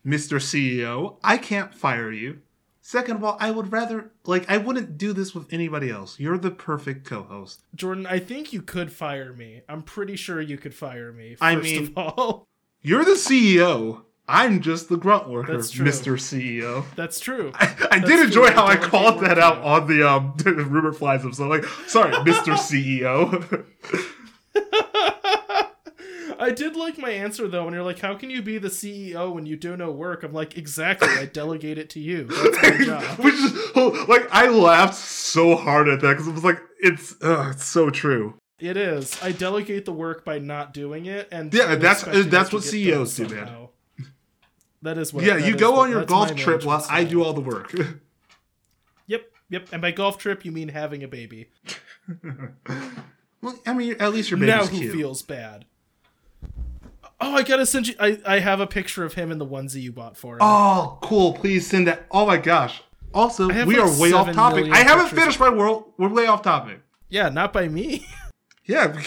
Mr. 0.05 0.37
CEO, 0.39 1.17
I 1.23 1.39
can't 1.39 1.75
fire 1.75 2.11
you. 2.13 2.41
Second 2.87 3.17
of 3.17 3.25
all, 3.25 3.39
I 3.41 3.51
would 3.51 3.73
rather 3.73 4.11
like 4.27 4.45
I 4.51 4.59
wouldn't 4.59 4.99
do 4.99 5.15
this 5.15 5.35
with 5.35 5.51
anybody 5.51 5.89
else. 5.89 6.21
You're 6.21 6.37
the 6.37 6.51
perfect 6.51 7.07
co-host. 7.07 7.63
Jordan, 7.75 8.07
I 8.07 8.19
think 8.19 8.53
you 8.53 8.61
could 8.61 8.93
fire 8.93 9.33
me. 9.33 9.63
I'm 9.71 9.81
pretty 9.83 10.17
sure 10.17 10.39
you 10.39 10.59
could 10.59 10.75
fire 10.75 11.11
me. 11.11 11.35
I 11.41 11.57
mean- 11.57 11.85
of 11.87 11.93
all, 11.97 12.47
You're 12.83 13.03
the 13.07 13.13
CEO. 13.13 14.03
I'm 14.29 14.61
just 14.61 14.91
the 14.91 14.99
grunt 14.99 15.31
worker, 15.31 15.55
That's 15.57 15.71
true. 15.71 15.87
Mr. 15.87 16.13
CEO. 16.19 16.85
that's 16.95 17.21
true. 17.21 17.53
I, 17.55 17.65
I 17.91 17.99
That's 18.01 18.05
did 18.11 18.21
enjoy 18.27 18.47
true. 18.49 18.55
how 18.55 18.67
I 18.67 18.77
called 18.77 19.21
that 19.23 19.39
out 19.39 19.59
on 19.63 19.87
the 19.87 20.07
um 20.07 20.35
rumor 20.45 20.93
flies 20.93 21.25
up. 21.25 21.33
So 21.35 21.49
like, 21.49 21.65
sorry, 21.87 22.13
Mr. 22.13 22.55
CEO. 22.55 23.65
I 26.45 26.51
did 26.53 26.77
like 26.77 26.99
my 26.99 27.11
answer 27.11 27.49
though, 27.49 27.65
when 27.65 27.75
you're 27.75 27.83
like, 27.83 27.99
"How 28.01 28.15
can 28.15 28.31
you 28.31 28.43
be 28.43 28.59
the 28.59 28.69
CEO 28.69 29.33
when 29.33 29.47
you 29.47 29.57
do 29.57 29.77
no 29.77 29.91
work?" 29.91 30.23
I'm 30.23 30.33
like, 30.33 30.57
"Exactly. 30.57 31.09
I 31.09 31.25
delegate 31.27 31.79
it 31.79 31.91
to 31.91 32.01
you. 32.01 32.25
That's 32.25 32.63
my 32.79 32.85
job." 32.85 33.19
Which 33.19 33.35
is 33.35 34.09
like 34.09 34.29
I 34.31 34.49
laughed 34.49 34.95
so 34.95 35.57
hard 35.57 35.89
at 35.89 36.01
that 36.03 36.13
because 36.13 36.29
it 36.29 36.33
was 36.35 36.45
like 36.45 36.61
it's 36.81 37.15
uh, 37.23 37.51
it's 37.53 37.65
so 37.65 37.91
true. 37.91 38.35
It 38.61 38.77
is. 38.77 39.21
I 39.23 39.33
delegate 39.33 39.85
the 39.85 39.93
work 39.93 40.25
by 40.25 40.39
not 40.39 40.73
doing 40.73 41.07
it, 41.07 41.29
and 41.33 41.53
Yeah, 41.53 41.75
that's- 41.75 42.03
expecting 42.03 42.31
that's 42.31 42.53
what 42.53 42.63
CEOs 42.63 43.17
do, 43.17 43.29
man. 43.29 43.69
That 44.83 44.97
is 44.99 45.13
what. 45.13 45.25
yeah, 45.25 45.37
you 45.39 45.57
go 45.57 45.73
what- 45.73 45.87
on 45.87 45.91
your 45.91 46.05
golf 46.05 46.35
trip 46.37 46.65
while 46.65 46.85
I 46.89 47.05
do 47.05 47.23
all 47.25 47.33
the 47.33 47.41
work. 47.41 47.75
Yep, 49.07 49.31
yep. 49.51 49.69
And 49.73 49.83
by 49.83 49.91
golf 49.91 50.17
trip, 50.19 50.45
you 50.45 50.53
mean 50.53 50.69
having 50.69 51.03
a 51.03 51.09
baby. 51.09 51.49
well, 53.43 53.59
I 53.67 53.75
mean, 53.75 53.97
at 54.01 54.13
least 54.13 54.31
your 54.31 54.39
baby's 54.39 54.55
now 54.55 54.65
who 54.67 54.79
cute. 54.79 54.95
feels 54.95 55.23
bad? 55.23 55.67
Oh, 57.21 57.35
I 57.35 57.43
gotta 57.43 57.67
send 57.67 57.89
you. 57.89 57.95
I, 57.99 58.19
I 58.27 58.39
have 58.41 58.61
a 58.61 58.67
picture 58.67 59.05
of 59.05 59.15
him 59.15 59.31
in 59.31 59.39
the 59.39 59.47
onesie 59.47 59.83
you 59.83 59.93
bought 59.93 60.17
for 60.17 60.35
him. 60.35 60.41
Oh, 60.43 60.99
cool! 61.03 61.33
Please 61.35 61.67
send 61.67 61.87
that. 61.87 62.07
Oh 62.11 62.27
my 62.27 62.37
gosh! 62.37 62.83
Also, 63.13 63.49
we 63.49 63.77
like, 63.77 63.79
are 63.79 64.01
way 64.01 64.13
off 64.13 64.33
topic. 64.33 64.71
I 64.73 64.79
haven't 64.79 65.09
finished 65.09 65.39
my 65.39 65.49
world. 65.49 65.93
We're 65.97 66.09
way 66.09 66.27
off 66.27 66.43
topic. 66.43 66.81
Yeah, 67.09 67.29
not 67.29 67.53
by 67.53 67.69
me. 67.69 68.07
Yeah, 68.67 68.99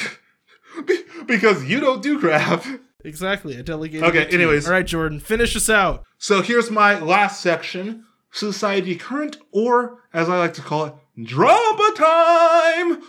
because 1.26 1.66
you 1.66 1.80
don't 1.80 2.02
do 2.02 2.20
crap. 2.20 2.64
exactly. 3.04 3.58
I 3.58 3.62
delegated. 3.62 4.08
Okay, 4.08 4.28
you. 4.30 4.38
anyways. 4.38 4.68
all 4.68 4.74
right, 4.74 4.86
Jordan, 4.86 5.20
finish 5.20 5.56
us 5.56 5.70
out. 5.70 6.04
So 6.18 6.42
here's 6.42 6.72
my 6.72 7.00
last 7.00 7.42
section: 7.42 8.06
society 8.32 8.96
current, 8.96 9.38
or 9.52 10.04
as 10.14 10.30
I 10.30 10.38
like 10.38 10.54
to 10.54 10.62
call 10.62 10.86
it, 10.86 10.94
drama 11.22 11.92
time. 11.96 13.02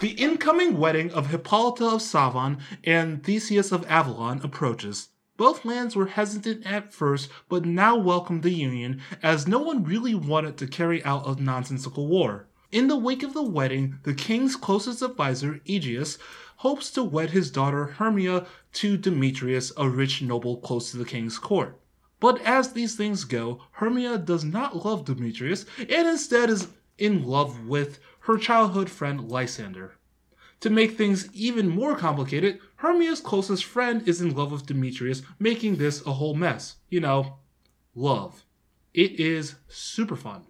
The 0.00 0.10
incoming 0.10 0.78
wedding 0.78 1.10
of 1.10 1.30
Hippolyta 1.30 1.84
of 1.84 2.02
Savon 2.02 2.58
and 2.84 3.24
Theseus 3.24 3.72
of 3.72 3.84
Avalon 3.90 4.40
approaches. 4.44 5.08
Both 5.36 5.64
lands 5.64 5.96
were 5.96 6.06
hesitant 6.06 6.64
at 6.64 6.92
first, 6.92 7.28
but 7.48 7.64
now 7.64 7.96
welcome 7.96 8.40
the 8.40 8.50
union, 8.50 9.00
as 9.22 9.48
no 9.48 9.58
one 9.58 9.82
really 9.82 10.14
wanted 10.14 10.56
to 10.58 10.68
carry 10.68 11.02
out 11.04 11.26
a 11.26 11.42
nonsensical 11.42 12.06
war. 12.06 12.46
In 12.70 12.86
the 12.86 12.96
wake 12.96 13.24
of 13.24 13.34
the 13.34 13.42
wedding, 13.42 13.98
the 14.04 14.14
king's 14.14 14.54
closest 14.54 15.02
advisor, 15.02 15.60
Aegeus, 15.66 16.18
hopes 16.58 16.90
to 16.92 17.02
wed 17.02 17.30
his 17.30 17.50
daughter 17.50 17.86
Hermia 17.86 18.46
to 18.74 18.96
Demetrius, 18.96 19.72
a 19.76 19.88
rich 19.88 20.22
noble 20.22 20.58
close 20.58 20.92
to 20.92 20.96
the 20.96 21.04
king's 21.04 21.38
court. 21.38 21.80
But 22.20 22.40
as 22.42 22.72
these 22.72 22.94
things 22.94 23.24
go, 23.24 23.62
Hermia 23.72 24.18
does 24.18 24.44
not 24.44 24.84
love 24.84 25.04
Demetrius 25.04 25.66
and 25.78 26.06
instead 26.06 26.50
is 26.50 26.68
in 26.98 27.24
love 27.24 27.66
with 27.66 28.00
her 28.28 28.36
childhood 28.36 28.90
friend 28.90 29.30
Lysander. 29.30 29.94
To 30.60 30.68
make 30.68 30.98
things 30.98 31.30
even 31.32 31.66
more 31.66 31.96
complicated, 31.96 32.58
Hermia's 32.76 33.20
closest 33.20 33.64
friend 33.64 34.06
is 34.06 34.20
in 34.20 34.34
love 34.34 34.52
with 34.52 34.66
Demetrius, 34.66 35.22
making 35.38 35.76
this 35.76 36.04
a 36.06 36.12
whole 36.12 36.34
mess. 36.34 36.76
You 36.90 37.00
know, 37.00 37.38
love. 37.94 38.44
It 38.92 39.18
is 39.18 39.54
super 39.66 40.14
fun. 40.14 40.42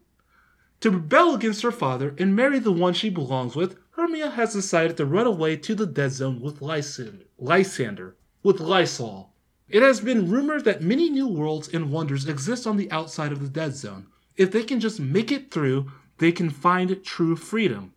To 0.80 0.90
rebel 0.90 1.36
against 1.36 1.62
her 1.62 1.70
father 1.70 2.16
and 2.18 2.34
marry 2.34 2.58
the 2.58 2.72
one 2.72 2.94
she 2.94 3.10
belongs 3.10 3.54
with, 3.54 3.76
Hermia 3.92 4.30
has 4.30 4.54
decided 4.54 4.96
to 4.96 5.06
run 5.06 5.28
away 5.28 5.56
to 5.58 5.76
the 5.76 5.86
dead 5.86 6.10
zone 6.10 6.40
with 6.40 6.60
Lysander, 6.60 8.16
with 8.42 8.58
Lysol. 8.58 9.32
It 9.68 9.82
has 9.82 10.00
been 10.00 10.28
rumored 10.28 10.64
that 10.64 10.82
many 10.82 11.10
new 11.10 11.28
worlds 11.28 11.68
and 11.72 11.92
wonders 11.92 12.26
exist 12.26 12.66
on 12.66 12.76
the 12.76 12.90
outside 12.90 13.30
of 13.30 13.40
the 13.40 13.48
dead 13.48 13.76
zone. 13.76 14.08
If 14.36 14.50
they 14.50 14.64
can 14.64 14.80
just 14.80 14.98
make 14.98 15.30
it 15.30 15.52
through, 15.52 15.92
they 16.18 16.32
can 16.32 16.50
find 16.50 17.02
true 17.04 17.36
freedom. 17.36 17.94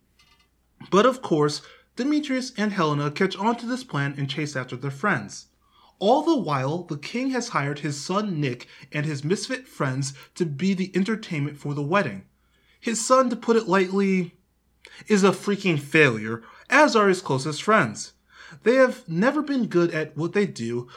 But 0.90 1.06
of 1.06 1.22
course, 1.22 1.62
Demetrius 1.96 2.52
and 2.56 2.72
Helena 2.72 3.10
catch 3.10 3.36
on 3.36 3.56
to 3.56 3.66
this 3.66 3.84
plan 3.84 4.14
and 4.16 4.28
chase 4.30 4.56
after 4.56 4.76
their 4.76 4.90
friends. 4.90 5.46
All 5.98 6.22
the 6.22 6.36
while, 6.36 6.82
the 6.82 6.96
king 6.96 7.30
has 7.30 7.50
hired 7.50 7.80
his 7.80 8.00
son 8.00 8.40
Nick 8.40 8.66
and 8.90 9.06
his 9.06 9.22
misfit 9.22 9.68
friends 9.68 10.14
to 10.34 10.44
be 10.44 10.74
the 10.74 10.90
entertainment 10.96 11.58
for 11.58 11.74
the 11.74 11.82
wedding. 11.82 12.24
His 12.80 13.04
son, 13.04 13.30
to 13.30 13.36
put 13.36 13.56
it 13.56 13.68
lightly, 13.68 14.34
is 15.06 15.22
a 15.22 15.30
freaking 15.30 15.78
failure, 15.78 16.42
as 16.68 16.96
are 16.96 17.08
his 17.08 17.20
closest 17.20 17.62
friends. 17.62 18.14
They 18.64 18.74
have 18.74 19.08
never 19.08 19.42
been 19.42 19.66
good 19.66 19.92
at 19.92 20.16
what 20.16 20.32
they 20.32 20.46
do, 20.46 20.88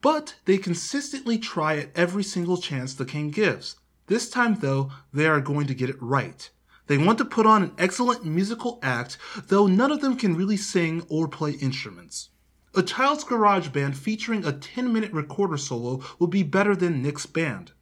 but 0.00 0.36
they 0.44 0.58
consistently 0.58 1.38
try 1.38 1.78
at 1.78 1.90
every 1.96 2.22
single 2.22 2.56
chance 2.56 2.94
the 2.94 3.04
king 3.04 3.30
gives. 3.30 3.76
This 4.06 4.30
time, 4.30 4.56
though, 4.60 4.92
they 5.12 5.26
are 5.26 5.40
going 5.40 5.66
to 5.66 5.74
get 5.74 5.90
it 5.90 6.00
right. 6.00 6.48
They 6.86 6.98
want 6.98 7.18
to 7.18 7.24
put 7.24 7.46
on 7.46 7.62
an 7.62 7.72
excellent 7.78 8.24
musical 8.24 8.78
act, 8.82 9.16
though 9.48 9.66
none 9.66 9.90
of 9.90 10.00
them 10.00 10.16
can 10.16 10.36
really 10.36 10.56
sing 10.56 11.04
or 11.08 11.28
play 11.28 11.52
instruments. 11.52 12.30
A 12.74 12.82
child's 12.82 13.24
garage 13.24 13.68
band 13.68 13.96
featuring 13.96 14.44
a 14.44 14.52
10 14.52 14.92
minute 14.92 15.12
recorder 15.12 15.56
solo 15.56 16.02
would 16.18 16.30
be 16.30 16.42
better 16.42 16.74
than 16.74 17.02
Nick's 17.02 17.26
band. 17.26 17.72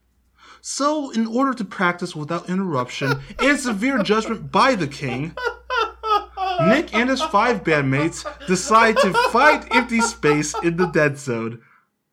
So, 0.61 1.11
in 1.11 1.27
order 1.27 1.55
to 1.55 1.65
practice 1.65 2.15
without 2.15 2.51
interruption 2.51 3.21
and 3.39 3.59
severe 3.59 4.03
judgment 4.03 4.53
by 4.53 4.75
the 4.75 4.89
king, 4.89 5.35
Nick 6.67 6.93
and 6.93 7.09
his 7.09 7.23
five 7.23 7.65
bandmates 7.65 8.27
decide 8.47 8.99
to 8.99 9.13
fight 9.31 9.75
empty 9.75 10.01
space 10.01 10.55
in 10.63 10.77
the 10.77 10.87
dead 10.87 11.17
zone. 11.17 11.63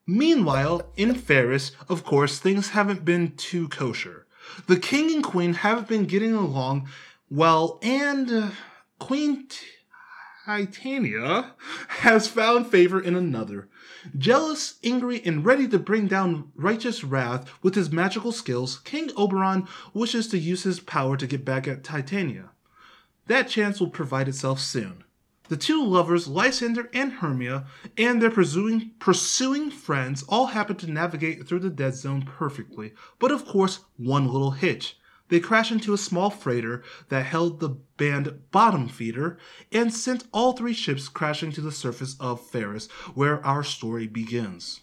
Meanwhile, 0.06 0.90
in 0.96 1.14
Ferris, 1.14 1.72
of 1.88 2.04
course, 2.04 2.38
things 2.38 2.70
haven't 2.70 3.04
been 3.04 3.36
too 3.36 3.68
kosher. 3.68 4.26
The 4.66 4.78
king 4.78 5.12
and 5.14 5.24
queen 5.24 5.54
haven't 5.54 5.88
been 5.88 6.04
getting 6.04 6.34
along 6.34 6.88
well, 7.30 7.78
and 7.82 8.30
uh, 8.30 8.50
Queen 8.98 9.46
Titania 10.46 11.54
has 11.88 12.26
found 12.26 12.68
favor 12.68 12.98
in 13.00 13.14
another. 13.14 13.68
Jealous, 14.16 14.78
angry, 14.82 15.22
and 15.24 15.44
ready 15.44 15.68
to 15.68 15.78
bring 15.78 16.06
down 16.06 16.50
righteous 16.54 17.04
wrath 17.04 17.50
with 17.62 17.74
his 17.74 17.90
magical 17.90 18.32
skills, 18.32 18.78
King 18.78 19.10
Oberon 19.16 19.68
wishes 19.92 20.26
to 20.28 20.38
use 20.38 20.62
his 20.62 20.80
power 20.80 21.18
to 21.18 21.26
get 21.26 21.44
back 21.44 21.68
at 21.68 21.84
Titania. 21.84 22.50
That 23.26 23.48
chance 23.48 23.78
will 23.78 23.90
provide 23.90 24.26
itself 24.26 24.58
soon. 24.58 25.04
The 25.48 25.56
two 25.56 25.84
lovers, 25.84 26.28
Lysander 26.28 26.90
and 26.92 27.12
Hermia, 27.14 27.64
and 27.96 28.20
their 28.20 28.30
pursuing, 28.30 28.92
pursuing 28.98 29.70
friends 29.70 30.22
all 30.28 30.46
happen 30.46 30.76
to 30.76 30.90
navigate 30.90 31.46
through 31.46 31.60
the 31.60 31.70
dead 31.70 31.94
zone 31.94 32.22
perfectly, 32.22 32.92
but 33.18 33.32
of 33.32 33.46
course, 33.46 33.80
one 33.96 34.26
little 34.26 34.52
hitch. 34.52 34.98
they 35.28 35.40
crash 35.40 35.70
into 35.70 35.92
a 35.92 35.98
small 35.98 36.30
freighter 36.30 36.82
that 37.08 37.26
held 37.26 37.60
the 37.60 37.68
band 37.96 38.50
Bottom 38.50 38.88
Feeder 38.88 39.38
and 39.72 39.92
sent 39.92 40.24
all 40.32 40.52
three 40.52 40.72
ships 40.72 41.08
crashing 41.08 41.52
to 41.52 41.60
the 41.60 41.72
surface 41.72 42.16
of 42.18 42.46
Ferris, 42.46 42.86
where 43.14 43.44
our 43.44 43.62
story 43.62 44.06
begins. 44.06 44.80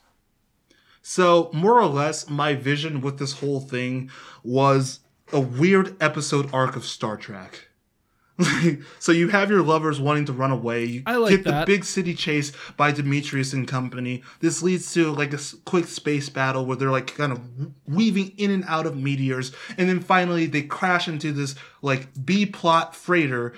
So, 1.01 1.49
more 1.53 1.80
or 1.80 1.88
less, 1.88 2.30
my 2.30 2.55
vision 2.55 3.01
with 3.01 3.20
this 3.20 3.39
whole 3.39 3.59
thing 3.59 4.09
was 4.43 5.01
a 5.32 5.39
weird 5.39 5.95
episode 6.01 6.51
arc 6.53 6.76
of 6.76 6.86
Star 6.86 7.18
Trek. 7.18 7.64
so 9.00 9.12
you 9.12 9.30
have 9.30 9.50
your 9.50 9.62
lovers 9.62 10.00
wanting 10.00 10.26
to 10.26 10.34
run 10.34 10.52
away. 10.52 10.84
You 10.86 11.04
I 11.06 11.16
like 11.16 11.30
get 11.30 11.44
that. 11.46 11.66
the 11.66 11.74
big 11.74 11.86
city 11.86 12.14
chase 12.14 12.52
by 12.76 12.92
Demetrius 12.92 13.54
and 13.54 13.68
company. 13.68 14.24
This 14.42 14.62
leads 14.62 14.94
to 14.94 15.12
like 15.12 15.34
a 15.34 15.40
quick 15.64 15.86
space 15.86 16.28
battle 16.30 16.66
where 16.66 16.76
they're 16.76 16.92
like 16.92 17.16
kind 17.16 17.32
of 17.32 17.42
weaving 17.88 18.34
in 18.38 18.52
and 18.52 18.66
out 18.68 18.86
of 18.86 18.98
meteors, 18.98 19.54
and 19.78 19.88
then 19.88 20.00
finally 20.02 20.48
they 20.48 20.64
crash 20.64 21.08
into 21.08 21.32
this 21.32 21.56
like 21.82 22.08
B 22.26 22.46
plot 22.46 22.96
freighter 22.96 23.54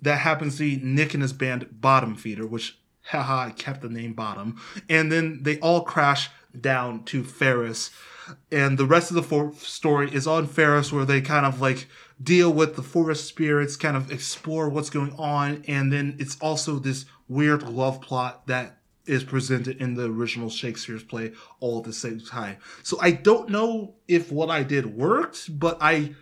that 0.00 0.18
happens 0.18 0.58
to 0.58 0.64
be 0.78 0.84
Nick 0.84 1.14
and 1.14 1.22
his 1.22 1.32
band 1.32 1.80
Bottom 1.80 2.14
Feeder, 2.14 2.46
which 2.46 2.78
haha 3.06 3.46
I 3.46 3.50
kept 3.50 3.80
the 3.82 3.88
name 3.88 4.12
Bottom, 4.12 4.60
and 4.88 5.10
then 5.10 5.42
they 5.42 5.58
all 5.58 5.82
crash 5.82 6.30
down 6.58 7.02
to 7.04 7.24
Ferris, 7.24 7.90
and 8.52 8.78
the 8.78 8.86
rest 8.86 9.10
of 9.10 9.16
the 9.16 9.52
story 9.58 10.14
is 10.14 10.28
on 10.28 10.46
Ferris 10.46 10.92
where 10.92 11.04
they 11.04 11.20
kind 11.20 11.44
of 11.44 11.60
like 11.60 11.88
deal 12.22 12.52
with 12.52 12.76
the 12.76 12.82
forest 12.82 13.26
spirits, 13.26 13.76
kind 13.76 13.96
of 13.96 14.12
explore 14.12 14.68
what's 14.68 14.90
going 14.90 15.14
on, 15.18 15.64
and 15.66 15.92
then 15.92 16.16
it's 16.18 16.38
also 16.40 16.78
this 16.78 17.06
weird 17.28 17.62
love 17.62 18.00
plot 18.00 18.46
that 18.46 18.78
is 19.06 19.24
presented 19.24 19.80
in 19.80 19.94
the 19.94 20.04
original 20.04 20.48
Shakespeare's 20.48 21.02
play 21.02 21.32
all 21.60 21.78
at 21.78 21.84
the 21.84 21.92
same 21.92 22.20
time. 22.20 22.58
So 22.82 22.98
I 23.00 23.10
don't 23.10 23.48
know 23.48 23.94
if 24.06 24.30
what 24.30 24.50
I 24.50 24.62
did 24.62 24.96
worked, 24.96 25.58
but 25.58 25.78
I 25.80 26.14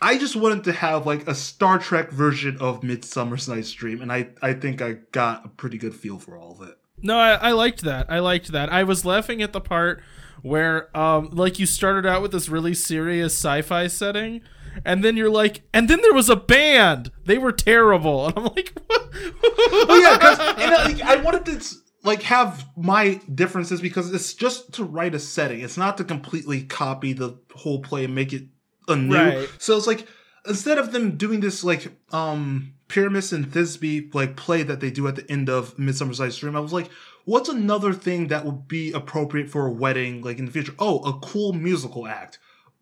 I 0.00 0.18
just 0.18 0.36
wanted 0.36 0.64
to 0.64 0.72
have 0.72 1.06
like 1.06 1.26
a 1.28 1.34
Star 1.34 1.78
Trek 1.78 2.10
version 2.10 2.58
of 2.58 2.82
Midsummer's 2.82 3.48
Night's 3.48 3.72
Dream, 3.72 4.02
and 4.02 4.12
I 4.12 4.30
I 4.42 4.54
think 4.54 4.82
I 4.82 4.94
got 5.12 5.44
a 5.44 5.48
pretty 5.48 5.78
good 5.78 5.94
feel 5.94 6.18
for 6.18 6.36
all 6.36 6.52
of 6.52 6.68
it. 6.68 6.76
No, 7.02 7.18
I, 7.18 7.34
I 7.34 7.52
liked 7.52 7.82
that. 7.82 8.10
I 8.10 8.18
liked 8.18 8.52
that. 8.52 8.72
I 8.72 8.82
was 8.82 9.04
laughing 9.04 9.42
at 9.42 9.52
the 9.52 9.60
part 9.60 10.02
where, 10.42 10.96
um, 10.96 11.30
like 11.32 11.58
you 11.58 11.66
started 11.66 12.06
out 12.06 12.22
with 12.22 12.32
this 12.32 12.48
really 12.48 12.74
serious 12.74 13.34
sci-fi 13.34 13.86
setting, 13.86 14.42
and 14.84 15.04
then 15.04 15.16
you're 15.16 15.30
like, 15.30 15.62
and 15.72 15.88
then 15.88 16.00
there 16.02 16.12
was 16.12 16.28
a 16.28 16.36
band. 16.36 17.10
They 17.24 17.38
were 17.38 17.52
terrible, 17.52 18.26
and 18.26 18.36
I'm 18.36 18.44
like, 18.44 18.72
what? 18.86 19.08
Oh 19.12 19.98
yeah, 20.00 20.16
because 20.16 20.98
like, 20.98 21.02
I 21.02 21.16
wanted 21.16 21.46
to 21.46 21.76
like 22.02 22.22
have 22.22 22.64
my 22.76 23.20
differences 23.34 23.80
because 23.80 24.12
it's 24.12 24.32
just 24.34 24.72
to 24.74 24.84
write 24.84 25.14
a 25.14 25.18
setting. 25.18 25.60
It's 25.60 25.76
not 25.76 25.96
to 25.98 26.04
completely 26.04 26.62
copy 26.62 27.12
the 27.12 27.38
whole 27.54 27.80
play 27.82 28.04
and 28.04 28.14
make 28.14 28.32
it 28.32 28.44
anew. 28.88 29.14
Right. 29.14 29.48
So 29.58 29.76
it's 29.76 29.86
like 29.86 30.06
instead 30.46 30.78
of 30.78 30.92
them 30.92 31.16
doing 31.16 31.40
this 31.40 31.64
like 31.64 31.92
um 32.12 32.74
Pyramus 32.88 33.32
and 33.32 33.50
Thisbe 33.50 34.14
like 34.14 34.36
play 34.36 34.62
that 34.62 34.80
they 34.80 34.90
do 34.90 35.08
at 35.08 35.16
the 35.16 35.30
end 35.30 35.50
of 35.50 35.78
Midsummer's 35.78 36.20
Night's 36.20 36.38
Dream, 36.38 36.56
I 36.56 36.60
was 36.60 36.72
like, 36.72 36.88
what's 37.24 37.48
another 37.48 37.92
thing 37.92 38.28
that 38.28 38.44
would 38.44 38.68
be 38.68 38.92
appropriate 38.92 39.50
for 39.50 39.66
a 39.66 39.72
wedding 39.72 40.22
like 40.22 40.38
in 40.38 40.46
the 40.46 40.52
future? 40.52 40.74
Oh, 40.78 41.00
a 41.00 41.18
cool 41.18 41.52
musical 41.52 42.06
act. 42.06 42.38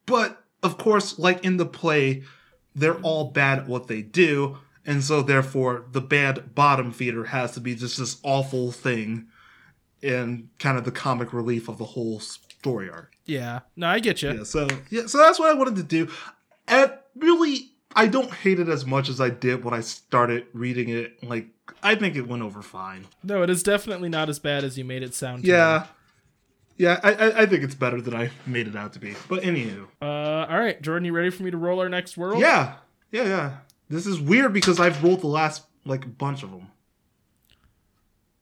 But 0.06 0.43
of 0.64 0.78
course, 0.78 1.18
like 1.18 1.44
in 1.44 1.56
the 1.58 1.66
play, 1.66 2.24
they're 2.74 2.98
all 3.02 3.30
bad 3.30 3.58
at 3.60 3.68
what 3.68 3.86
they 3.86 4.02
do, 4.02 4.58
and 4.84 5.04
so 5.04 5.22
therefore 5.22 5.84
the 5.92 6.00
bad 6.00 6.54
bottom 6.54 6.90
feeder 6.90 7.24
has 7.26 7.52
to 7.52 7.60
be 7.60 7.74
just 7.76 7.98
this 7.98 8.18
awful 8.24 8.72
thing 8.72 9.26
and 10.02 10.48
kind 10.58 10.76
of 10.76 10.84
the 10.84 10.90
comic 10.90 11.32
relief 11.32 11.68
of 11.68 11.78
the 11.78 11.84
whole 11.84 12.18
story 12.20 12.90
arc. 12.90 13.16
yeah, 13.26 13.60
no, 13.76 13.86
I 13.86 14.00
get 14.00 14.22
you. 14.22 14.32
Yeah, 14.32 14.42
so 14.44 14.66
yeah, 14.90 15.06
so 15.06 15.18
that's 15.18 15.38
what 15.38 15.50
I 15.50 15.54
wanted 15.54 15.76
to 15.76 15.82
do. 15.82 16.10
And 16.66 16.92
really 17.16 17.70
I 17.96 18.06
don't 18.08 18.30
hate 18.32 18.58
it 18.58 18.68
as 18.68 18.84
much 18.84 19.08
as 19.08 19.20
I 19.20 19.30
did 19.30 19.64
when 19.64 19.72
I 19.72 19.80
started 19.80 20.46
reading 20.52 20.88
it. 20.88 21.22
Like 21.22 21.46
I 21.82 21.94
think 21.94 22.16
it 22.16 22.26
went 22.28 22.42
over 22.42 22.60
fine. 22.62 23.06
No, 23.22 23.42
it 23.42 23.50
is 23.50 23.62
definitely 23.62 24.08
not 24.08 24.28
as 24.28 24.38
bad 24.38 24.64
as 24.64 24.76
you 24.76 24.84
made 24.84 25.02
it 25.02 25.14
sound. 25.14 25.42
to 25.44 25.48
me. 25.80 25.86
Yeah. 26.76 27.00
I, 27.02 27.12
I 27.12 27.42
I 27.42 27.46
think 27.46 27.62
it's 27.64 27.74
better 27.74 28.00
than 28.00 28.14
I 28.14 28.30
made 28.46 28.68
it 28.68 28.76
out 28.76 28.92
to 28.94 28.98
be. 28.98 29.14
But 29.28 29.42
anywho. 29.42 29.86
Uh, 30.02 30.06
all 30.50 30.58
right, 30.58 30.80
Jordan, 30.82 31.04
you 31.04 31.12
ready 31.12 31.30
for 31.30 31.42
me 31.42 31.50
to 31.50 31.56
roll 31.56 31.80
our 31.80 31.88
next 31.88 32.16
world? 32.16 32.40
Yeah. 32.40 32.74
Yeah, 33.12 33.24
yeah. 33.24 33.56
This 33.88 34.06
is 34.06 34.20
weird 34.20 34.52
because 34.52 34.80
I've 34.80 35.02
rolled 35.04 35.20
the 35.20 35.28
last 35.28 35.64
like 35.84 36.18
bunch 36.18 36.42
of 36.42 36.50
them. 36.50 36.68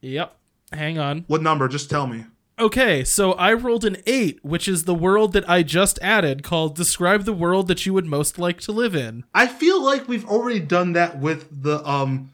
Yep. 0.01 0.37
Hang 0.72 0.99
on. 0.99 1.24
What 1.26 1.43
number? 1.43 1.68
Just 1.68 1.91
tell 1.91 2.07
me. 2.07 2.24
Okay, 2.59 3.03
so 3.03 3.33
I 3.33 3.55
rolled 3.55 3.85
an 3.85 3.97
eight, 4.07 4.39
which 4.45 4.68
is 4.68 4.85
the 4.85 4.95
world 4.95 5.33
that 5.33 5.49
I 5.49 5.62
just 5.62 5.99
added 6.01 6.43
called 6.43 6.76
Describe 6.76 7.24
the 7.24 7.33
World 7.33 7.66
That 7.68 7.87
You 7.87 7.95
Would 7.95 8.07
Most 8.07 8.39
Like 8.39 8.61
to 8.61 8.72
Live 8.72 8.95
In. 8.95 9.24
I 9.35 9.47
feel 9.47 9.83
like 9.83 10.07
we've 10.07 10.28
already 10.28 10.61
done 10.61 10.93
that 10.93 11.18
with 11.18 11.62
the 11.62 11.85
um 11.89 12.30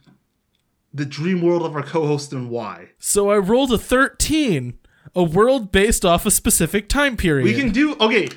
the 0.93 1.05
dream 1.07 1.41
world 1.41 1.63
of 1.63 1.75
our 1.77 1.83
co-host 1.83 2.33
and 2.33 2.51
why. 2.51 2.91
So 2.99 3.31
I 3.31 3.39
rolled 3.39 3.73
a 3.73 3.79
13, 3.79 4.79
a 5.15 5.23
world 5.23 5.71
based 5.73 6.05
off 6.05 6.27
a 6.27 6.31
specific 6.31 6.89
time 6.89 7.17
period. 7.17 7.45
We 7.45 7.55
can 7.55 7.71
do 7.73 7.97
okay. 8.01 8.29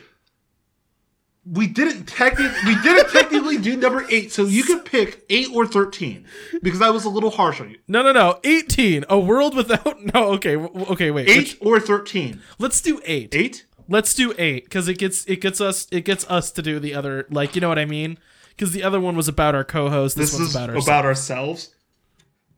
We 1.43 1.65
didn't 1.65 2.05
technically 2.05 2.55
we 2.67 2.79
didn't 2.83 3.09
technically 3.11 3.57
do 3.57 3.75
number 3.75 4.05
eight, 4.11 4.31
so 4.31 4.45
you 4.45 4.61
can 4.63 4.79
pick 4.81 5.23
eight 5.29 5.47
or 5.51 5.65
thirteen 5.65 6.25
because 6.61 6.81
I 6.83 6.91
was 6.91 7.03
a 7.03 7.09
little 7.09 7.31
harsh 7.31 7.59
on 7.59 7.71
you. 7.71 7.77
No, 7.87 8.03
no, 8.03 8.11
no. 8.11 8.39
18, 8.43 9.05
a 9.09 9.17
world 9.19 9.55
without 9.55 9.97
No, 10.13 10.27
okay. 10.33 10.55
Okay, 10.55 11.09
wait. 11.09 11.27
Eight 11.27 11.37
which- 11.37 11.57
or 11.61 11.79
thirteen. 11.79 12.41
let's 12.59 12.79
do 12.79 13.01
8. 13.05 13.33
Eight. 13.33 13.65
Let's 13.89 14.13
do 14.13 14.35
8 14.37 14.69
cuz 14.69 14.87
it 14.87 14.99
gets 14.99 15.25
it 15.25 15.41
gets 15.41 15.59
us 15.59 15.87
it 15.91 16.05
gets 16.05 16.29
us 16.29 16.51
to 16.51 16.61
do 16.61 16.79
the 16.79 16.93
other 16.93 17.25
like, 17.31 17.55
you 17.55 17.61
know 17.61 17.69
what 17.69 17.79
I 17.79 17.85
mean? 17.85 18.19
Cuz 18.59 18.71
the 18.71 18.83
other 18.83 18.99
one 18.99 19.15
was 19.15 19.27
about 19.27 19.55
our 19.55 19.63
co-host, 19.63 20.15
this, 20.15 20.31
This 20.31 20.39
one's 20.39 20.49
is 20.51 20.55
about 20.55 20.69
about, 20.69 21.05
ourselves. 21.05 21.05
ourselves. 21.05 21.75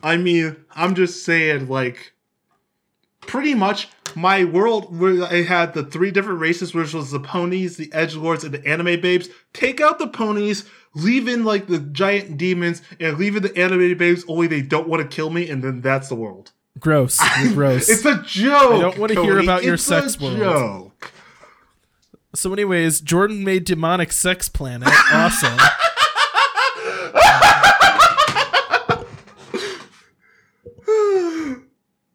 I 0.04 0.18
mean, 0.18 0.58
I'm 0.76 0.94
just 0.96 1.24
saying, 1.24 1.70
like, 1.70 2.13
pretty 3.28 3.54
much 3.54 3.90
my 4.16 4.44
world 4.44 4.98
where 4.98 5.24
I 5.24 5.44
had 5.44 5.74
the 5.74 5.84
three 5.84 6.12
different 6.12 6.40
races, 6.40 6.74
which 6.74 6.94
was 6.94 7.12
the 7.12 7.20
ponies, 7.20 7.78
the 7.78 7.92
edge 7.94 8.16
lords, 8.16 8.44
and 8.44 8.54
the 8.54 8.66
anime 8.68 9.02
babes. 9.02 9.30
Take 9.54 9.82
out 9.82 10.00
the 10.00 10.08
ponies, 10.08 10.66
leave 10.94 11.28
in 11.28 11.44
like 11.44 11.68
the 11.68 11.80
giant 11.80 12.38
demons, 12.38 12.82
and 13.00 13.18
leave 13.18 13.36
in 13.36 13.44
the 13.44 13.58
anime 13.58 13.98
babes. 13.98 14.24
Only 14.28 14.48
they 14.48 14.62
don't 14.62 14.88
want 14.88 15.02
to 15.02 15.08
kill 15.16 15.30
me, 15.30 15.50
and 15.50 15.64
then 15.64 15.82
that's 15.82 16.10
the 16.10 16.16
world. 16.16 16.52
Gross. 16.80 17.20
You're 17.42 17.54
gross. 17.56 17.90
It's 17.90 18.06
a 18.06 18.22
joke. 18.24 18.74
I 18.74 18.80
don't 18.82 18.98
wanna 18.98 19.14
hear 19.14 19.34
Cody. 19.36 19.46
about 19.46 19.64
your 19.64 19.78
sex 19.78 20.18
a 20.20 20.24
world. 20.24 20.38
Joke. 20.38 21.12
so 22.36 22.52
anyways, 22.54 23.02
Jordan 23.02 23.44
made 23.44 23.66
Demonic 23.66 24.12
Sex 24.12 24.50
Planet. 24.50 24.90
Awesome. 25.12 25.58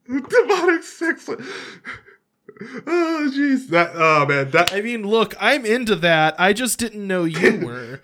Demonic 0.08 0.82
sex. 0.82 1.28
Oh 2.86 3.30
jeez, 3.32 3.68
that 3.68 3.90
oh 3.94 4.26
man, 4.26 4.50
that 4.50 4.72
I 4.72 4.80
mean, 4.80 5.06
look, 5.06 5.34
I'm 5.38 5.64
into 5.64 5.94
that. 5.96 6.34
I 6.40 6.52
just 6.52 6.78
didn't 6.78 7.06
know 7.06 7.24
you 7.24 7.60
were. 7.66 8.00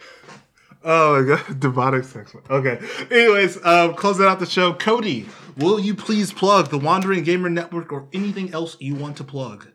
Oh 0.84 1.22
my 1.22 1.36
god, 1.36 1.60
demonic 1.60 2.04
sex. 2.04 2.36
Okay. 2.50 2.78
Anyways, 3.10 3.64
um, 3.64 3.94
closing 3.94 4.26
out 4.26 4.38
the 4.38 4.46
show, 4.46 4.74
Cody, 4.74 5.26
will 5.56 5.80
you 5.80 5.94
please 5.94 6.30
plug 6.32 6.68
the 6.70 6.78
Wandering 6.78 7.24
Gamer 7.24 7.48
Network 7.48 7.90
or 7.92 8.06
anything 8.12 8.52
else 8.52 8.76
you 8.80 8.94
want 8.94 9.16
to 9.16 9.24
plug? 9.24 9.68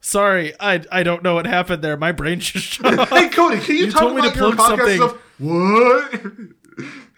Sorry, 0.00 0.52
I 0.60 0.84
I 0.92 1.02
don't 1.04 1.22
know 1.22 1.34
what 1.34 1.46
happened 1.46 1.82
there. 1.82 1.96
My 1.96 2.12
brain 2.12 2.40
just 2.40 2.66
shut 2.66 2.98
off. 2.98 3.08
Hey, 3.08 3.28
Cody, 3.28 3.60
can 3.60 3.76
you, 3.76 3.86
You 3.86 3.90
talk 3.92 4.00
told 4.02 4.14
me 4.16 4.22
to 4.22 4.28
about 4.28 4.36
your 4.36 4.52
plug 4.54 4.78
podcast 4.78 4.78
something. 4.78 4.98
stuff? 4.98 5.16
What? 5.38 6.86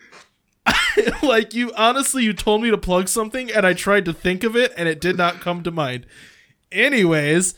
like 1.23 1.55
you 1.55 1.73
honestly 1.77 2.25
you 2.25 2.33
told 2.33 2.63
me 2.63 2.71
to 2.71 2.79
plug 2.79 3.09
something 3.09 3.51
and 3.51 3.67
I 3.67 3.73
tried 3.73 4.05
to 4.07 4.13
think 4.13 4.45
of 4.45 4.57
it 4.57 4.73
and 4.77 4.89
it 4.89 5.01
did 5.01 5.17
not 5.17 5.41
come 5.41 5.63
to 5.63 5.71
mind. 5.71 6.07
Anyways, 6.73 7.55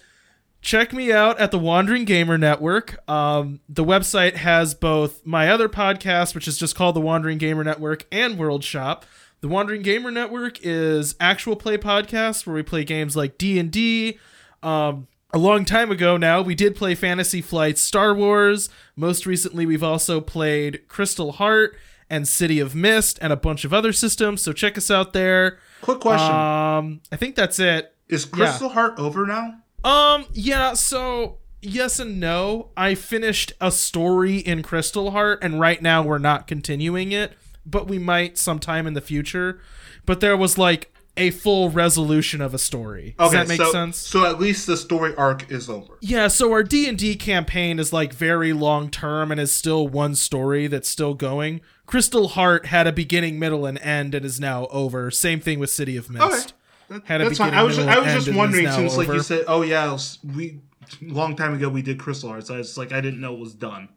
check 0.61 0.93
me 0.93 1.13
out 1.13 1.39
at 1.39 1.51
the 1.51 1.59
Wandering 1.59 2.05
Gamer 2.05 2.37
Network. 2.37 3.09
Um, 3.09 3.61
the 3.69 3.85
website 3.85 4.35
has 4.35 4.75
both 4.75 5.25
my 5.25 5.49
other 5.49 5.69
podcast, 5.69 6.35
which 6.35 6.49
is 6.49 6.59
just 6.59 6.75
called 6.75 6.97
the 6.97 7.01
Wandering 7.01 7.39
Gamer 7.39 7.65
Network, 7.65 8.05
and 8.11 8.39
World 8.39 8.65
Shop. 8.65 9.05
The 9.41 9.49
Wandering 9.49 9.83
Gamer 9.83 10.11
Network 10.11 10.59
is 10.63 11.15
actual 11.21 11.57
play 11.57 11.79
podcasts 11.79 12.47
where 12.47 12.55
we 12.55 12.63
play 12.63 12.85
games 12.85 13.17
like 13.17 13.39
D 13.39 13.59
and 13.59 13.71
D. 13.71 14.19
Um, 14.63 15.07
a 15.33 15.39
long 15.39 15.65
time 15.65 15.91
ago 15.91 16.17
now, 16.17 16.41
we 16.41 16.55
did 16.55 16.75
play 16.75 16.95
Fantasy 16.95 17.43
Flight 17.43 17.79
Star 17.79 18.15
Wars. 18.15 18.69
Most 18.97 19.27
recently, 19.27 19.67
we've 19.67 19.83
also 19.83 20.21
played 20.21 20.89
Crystal 20.89 21.33
Heart 21.33 21.77
and 22.09 22.27
City 22.27 22.61
of 22.61 22.75
Mist 22.75 23.19
and 23.21 23.33
a 23.33 23.37
bunch 23.37 23.65
of 23.65 23.73
other 23.75 23.93
systems. 23.93 24.43
So 24.43 24.53
check 24.53 24.79
us 24.79 24.91
out 24.91 25.13
there. 25.13 25.59
Quick 25.83 26.01
question: 26.01 26.35
Um, 26.35 27.01
I 27.11 27.17
think 27.17 27.35
that's 27.35 27.59
it. 27.59 27.95
Is 28.09 28.25
Crystal 28.25 28.69
Heart 28.69 28.99
over 28.99 29.27
now? 29.27 29.57
Um, 29.85 30.27
yeah, 30.33 30.75
so 30.75 31.39
yes 31.61 31.99
and 31.99 32.21
no. 32.21 32.71
I 32.77 32.95
finished 32.95 33.53
a 33.61 33.71
story 33.71 34.39
in 34.39 34.63
Crystal 34.63 35.11
Heart, 35.11 35.41
and 35.43 35.61
right 35.61 35.81
now 35.83 36.03
we're 36.03 36.19
not 36.19 36.47
continuing 36.47 37.13
it, 37.13 37.33
but 37.65 37.89
we 37.89 37.99
might 37.99 38.39
sometime 38.39 38.87
in 38.87 38.95
the 38.95 39.01
future. 39.01 39.61
But 40.05 40.21
there 40.21 40.37
was 40.37 40.57
like 40.57 40.93
a 41.17 41.31
full 41.31 41.71
resolution 41.71 42.41
of 42.41 42.53
a 42.55 42.59
story. 42.59 43.15
Does 43.19 43.33
that 43.33 43.49
make 43.49 43.61
so, 43.61 43.73
sense? 43.73 43.97
So 43.97 44.27
at 44.27 44.39
least 44.39 44.67
the 44.67 44.77
story 44.77 45.15
arc 45.17 45.51
is 45.51 45.71
over. 45.71 45.95
Yeah, 46.01 46.29
so 46.29 46.53
our 46.53 46.63
D&D 46.63 47.17
campaign 47.17 47.79
is 47.79 47.93
like 47.93 48.13
very 48.13 48.53
long 48.53 48.91
term 48.91 49.31
and 49.31 49.41
is 49.41 49.53
still 49.53 49.89
one 49.89 50.15
story 50.15 50.67
that's 50.67 50.89
still 50.89 51.15
going. 51.15 51.61
Crystal 51.87 52.29
Heart 52.29 52.67
had 52.67 52.87
a 52.87 52.93
beginning, 52.93 53.39
middle 53.39 53.65
and 53.65 53.79
end 53.79 54.15
and 54.15 54.25
is 54.27 54.39
now 54.39 54.67
over. 54.67 55.11
Same 55.11 55.41
thing 55.41 55.59
with 55.59 55.71
City 55.71 55.97
of 55.97 56.11
Mist. 56.11 56.25
Okay. 56.25 56.53
That- 56.89 57.07
Had 57.07 57.21
a 57.21 57.25
that's 57.25 57.39
fine. 57.39 57.55
I 57.55 57.63
was 57.65 57.77
just, 57.77 57.89
I 57.89 57.99
was 57.99 58.25
just 58.25 58.37
wondering 58.37 58.71
since 58.71 58.97
like 58.97 59.09
over. 59.09 59.17
you 59.17 59.23
said, 59.23 59.45
oh 59.49 59.63
yeah, 59.63 59.99
we 60.37 60.61
long 61.01 61.35
time 61.35 61.55
ago 61.55 61.69
we 61.69 61.83
did 61.83 61.99
Crystal 61.99 62.29
Hearts. 62.29 62.49
I 62.49 62.59
was 62.59 62.79
like 62.79 62.93
I 62.93 63.01
didn't 63.01 63.21
know 63.21 63.35
it 63.35 63.41
was 63.41 63.55
done. 63.55 63.89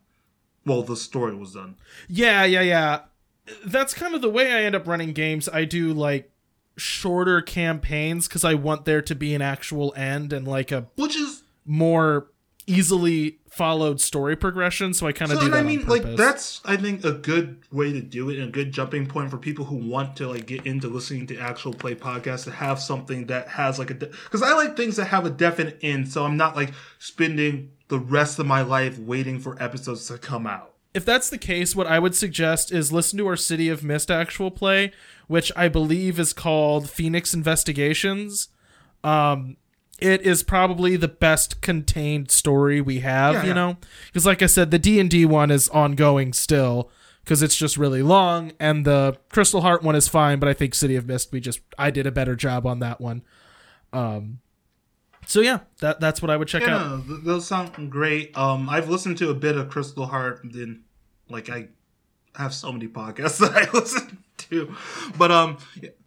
Well, 0.65 0.81
the 0.81 0.95
story 0.95 1.35
was 1.35 1.53
done. 1.53 1.75
Yeah, 2.07 2.45
yeah, 2.45 2.61
yeah. 2.61 2.99
That's 3.65 3.93
kind 3.93 4.15
of 4.15 4.21
the 4.21 4.29
way 4.29 4.51
I 4.51 4.63
end 4.63 4.75
up 4.75 4.87
running 4.87 5.13
games. 5.13 5.47
I 5.49 5.65
do 5.65 5.93
like 5.93 6.31
shorter 6.79 7.41
campaigns 7.41 8.27
because 8.27 8.43
I 8.43 8.55
want 8.55 8.85
there 8.85 9.01
to 9.01 9.15
be 9.15 9.35
an 9.35 9.41
actual 9.41 9.93
end 9.95 10.33
and 10.33 10.47
like 10.47 10.71
a 10.71 10.87
Which 10.95 11.15
is 11.15 11.43
more 11.65 12.31
easily 12.69 13.39
followed 13.49 13.99
story 13.99 14.35
progression. 14.35 14.93
So 14.93 15.07
I 15.07 15.11
kind 15.11 15.31
of 15.31 15.39
so, 15.39 15.49
do 15.49 15.55
I 15.55 15.63
mean 15.63 15.85
like 15.87 16.03
that's 16.15 16.61
I 16.65 16.77
think 16.77 17.03
a 17.03 17.11
good 17.11 17.63
way 17.71 17.91
to 17.91 18.01
do 18.01 18.29
it 18.29 18.37
and 18.37 18.49
a 18.49 18.51
good 18.51 18.71
jumping 18.71 19.07
point 19.07 19.31
for 19.31 19.37
people 19.37 19.65
who 19.65 19.75
want 19.75 20.15
to 20.17 20.27
like 20.27 20.45
get 20.45 20.65
into 20.65 20.87
listening 20.87 21.27
to 21.27 21.39
actual 21.39 21.73
play 21.73 21.95
podcasts 21.95 22.43
to 22.45 22.51
have 22.51 22.79
something 22.79 23.25
that 23.25 23.47
has 23.49 23.79
like 23.79 23.89
a 23.89 23.95
because 23.95 24.41
I 24.41 24.53
like 24.53 24.77
things 24.77 24.95
that 24.97 25.05
have 25.05 25.25
a 25.25 25.29
definite 25.29 25.79
end. 25.81 26.09
So 26.09 26.23
I'm 26.23 26.37
not 26.37 26.55
like 26.55 26.71
spending 26.99 27.71
the 27.87 27.99
rest 27.99 28.37
of 28.37 28.45
my 28.45 28.61
life 28.61 28.99
waiting 28.99 29.39
for 29.39 29.61
episodes 29.61 30.07
to 30.07 30.17
come 30.19 30.45
out. 30.45 30.73
if 30.93 31.03
that's 31.05 31.29
the 31.29 31.37
case, 31.37 31.75
what 31.75 31.87
I 31.87 31.97
would 31.97 32.15
suggest 32.15 32.71
is 32.71 32.91
listen 32.91 33.17
to 33.17 33.27
our 33.27 33.35
City 33.35 33.67
of 33.69 33.83
Mist 33.83 34.11
actual 34.11 34.51
play, 34.51 34.91
which 35.29 35.51
I 35.55 35.69
believe 35.69 36.19
is 36.19 36.33
called 36.33 36.89
Phoenix 36.89 37.33
Investigations. 37.33 38.49
Um, 39.03 39.55
it 39.99 40.21
is 40.23 40.43
probably 40.43 40.95
the 40.95 41.07
best 41.07 41.61
contained 41.61 42.31
story 42.31 42.81
we 42.81 42.99
have, 43.01 43.35
Yeah, 43.35 43.41
you 43.43 43.47
yeah. 43.49 43.53
know, 43.53 43.77
because 44.07 44.25
like 44.25 44.41
I 44.41 44.47
said, 44.47 44.71
the 44.71 44.79
D 44.79 44.99
and 44.99 45.09
D 45.09 45.25
one 45.25 45.51
is 45.51 45.69
ongoing 45.69 46.33
still 46.33 46.89
because 47.23 47.43
it's 47.43 47.55
just 47.55 47.77
really 47.77 48.01
long, 48.01 48.53
and 48.59 48.85
the 48.85 49.17
Crystal 49.29 49.61
Heart 49.61 49.83
one 49.83 49.95
is 49.95 50.07
fine, 50.07 50.39
but 50.39 50.49
I 50.49 50.53
think 50.53 50.73
City 50.73 50.95
of 50.95 51.05
Mist 51.05 51.31
we 51.31 51.39
just 51.39 51.59
I 51.77 51.91
did 51.91 52.07
a 52.07 52.11
better 52.11 52.35
job 52.35 52.65
on 52.65 52.79
that 52.79 52.99
one. 52.99 53.21
Um, 53.93 54.39
so 55.27 55.41
yeah, 55.41 55.59
that 55.81 55.99
that's 55.99 56.21
what 56.21 56.31
I 56.31 56.37
would 56.37 56.47
check 56.47 56.63
Yeah, 56.63 56.75
out. 56.77 57.07
no, 57.07 57.17
those 57.17 57.45
sound 57.45 57.91
great. 57.91 58.35
Um, 58.37 58.67
I've 58.69 58.89
listened 58.89 59.17
to 59.19 59.29
a 59.29 59.35
bit 59.35 59.57
of 59.57 59.69
Crystal 59.69 60.05
Heart. 60.07 60.43
and 60.43 60.53
Then, 60.53 60.83
like, 61.29 61.49
I 61.49 61.67
have 62.35 62.53
so 62.53 62.71
many 62.71 62.87
podcasts 62.87 63.37
that 63.39 63.51
I 63.55 63.69
listen 63.77 64.23
to, 64.51 64.75
but 65.17 65.31
um, 65.31 65.57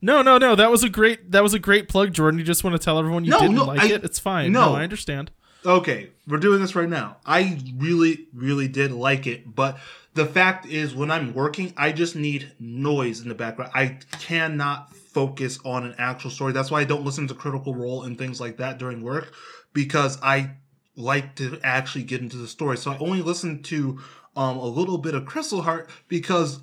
No, 0.00 0.22
no, 0.22 0.38
no. 0.38 0.54
That 0.54 0.70
was 0.70 0.82
a 0.84 0.88
great. 0.88 1.30
That 1.32 1.42
was 1.42 1.54
a 1.54 1.58
great 1.58 1.88
plug, 1.88 2.12
Jordan. 2.12 2.38
You 2.38 2.44
just 2.44 2.64
want 2.64 2.74
to 2.74 2.84
tell 2.84 2.98
everyone 2.98 3.24
you 3.24 3.30
No, 3.30 3.38
didn't 3.40 3.56
no, 3.56 3.64
like 3.64 3.80
I- 3.80 3.86
it. 3.94 4.04
It's 4.04 4.18
fine. 4.18 4.52
no. 4.52 4.70
No, 4.70 4.74
I 4.76 4.82
understand. 4.82 5.30
okay, 5.64 6.10
we're 6.26 6.38
doing 6.38 6.60
this 6.60 6.74
right 6.74 6.88
now. 6.88 7.18
I 7.24 7.58
really, 7.76 8.26
really 8.34 8.66
did 8.68 8.90
like 8.92 9.26
it, 9.26 9.54
but 9.54 9.78
the 10.14 10.26
fact 10.26 10.66
is, 10.66 10.94
when 10.94 11.10
I'm 11.10 11.32
working, 11.34 11.72
I 11.76 11.92
just 11.92 12.16
need 12.16 12.52
noise 12.58 13.20
in 13.20 13.28
the 13.28 13.34
background. 13.34 13.70
I 13.74 13.98
cannot 14.20 14.94
focus 14.94 15.58
on 15.64 15.84
an 15.84 15.94
actual 15.98 16.30
story. 16.30 16.52
That's 16.52 16.70
why 16.70 16.80
I 16.80 16.84
don't 16.84 17.04
listen 17.04 17.28
to 17.28 17.34
Critical 17.34 17.74
Role 17.74 18.02
and 18.02 18.18
things 18.18 18.40
like 18.40 18.56
that 18.58 18.78
during 18.78 19.02
work 19.02 19.32
because 19.72 20.18
I 20.22 20.50
like 20.96 21.36
to 21.36 21.58
actually 21.64 22.04
get 22.04 22.20
into 22.20 22.36
the 22.36 22.46
story. 22.48 22.76
So 22.76 22.90
I 22.90 22.98
only 22.98 23.22
listen 23.22 23.62
to 23.64 24.00
um, 24.36 24.58
a 24.58 24.66
little 24.66 24.98
bit 24.98 25.14
of 25.14 25.24
Crystal 25.26 25.62
Heart 25.62 25.88
because 26.08 26.60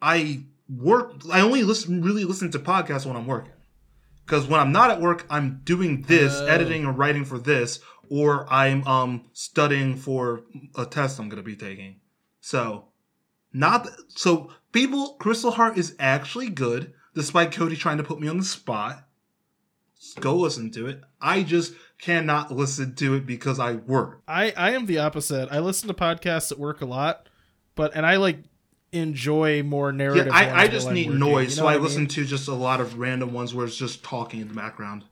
I 0.00 0.44
work. 0.78 1.22
I 1.32 1.40
only 1.40 1.62
listen 1.62 2.02
really 2.02 2.24
listen 2.24 2.50
to 2.52 2.58
podcasts 2.58 3.06
when 3.06 3.16
I'm 3.16 3.26
working. 3.26 3.52
Because 4.24 4.46
when 4.46 4.58
I'm 4.60 4.72
not 4.72 4.90
at 4.90 5.00
work, 5.00 5.26
I'm 5.28 5.60
doing 5.64 6.02
this, 6.02 6.32
Oh. 6.34 6.46
editing 6.46 6.86
or 6.86 6.92
writing 6.92 7.24
for 7.26 7.38
this, 7.38 7.80
or 8.08 8.50
I'm 8.52 8.86
um 8.86 9.24
studying 9.32 9.96
for 9.96 10.42
a 10.76 10.86
test 10.86 11.18
I'm 11.18 11.28
gonna 11.28 11.42
be 11.42 11.56
taking. 11.56 12.00
So, 12.40 12.88
not 13.52 13.88
so 14.08 14.50
people. 14.72 15.14
Crystal 15.20 15.50
Heart 15.52 15.76
is 15.78 15.94
actually 15.98 16.48
good, 16.48 16.92
despite 17.14 17.52
Cody 17.52 17.76
trying 17.76 17.98
to 17.98 18.04
put 18.04 18.20
me 18.20 18.28
on 18.28 18.38
the 18.38 18.44
spot. 18.44 19.04
Go 20.20 20.36
listen 20.36 20.70
to 20.72 20.86
it. 20.86 21.00
I 21.20 21.42
just 21.42 21.72
cannot 21.98 22.50
listen 22.52 22.94
to 22.96 23.14
it 23.14 23.24
because 23.26 23.58
I 23.58 23.74
work. 23.74 24.22
I 24.28 24.52
I 24.56 24.70
am 24.72 24.86
the 24.86 24.98
opposite. 24.98 25.48
I 25.50 25.60
listen 25.60 25.88
to 25.88 25.94
podcasts 25.94 26.52
at 26.52 26.58
work 26.58 26.80
a 26.82 26.86
lot, 26.86 27.28
but 27.74 27.92
and 27.94 28.04
I 28.04 28.16
like 28.16 28.42
enjoy 28.94 29.62
more 29.62 29.92
Yeah, 30.10 30.24
narrative. 30.24 30.30
I, 30.30 30.50
ones 30.50 30.64
I 30.64 30.68
just 30.68 30.90
need 30.90 31.10
noise, 31.12 31.50
you 31.50 31.56
so 31.56 31.66
know 31.66 31.66
I 31.66 31.76
what 31.78 31.82
listen 31.82 32.06
to 32.08 32.24
just 32.24 32.48
a 32.48 32.54
lot 32.54 32.80
of 32.80 32.98
random 32.98 33.32
ones 33.32 33.54
where 33.54 33.66
it's 33.66 33.76
just 33.76 34.04
talking 34.04 34.40
in 34.40 34.48
the 34.48 34.54
background. 34.54 35.04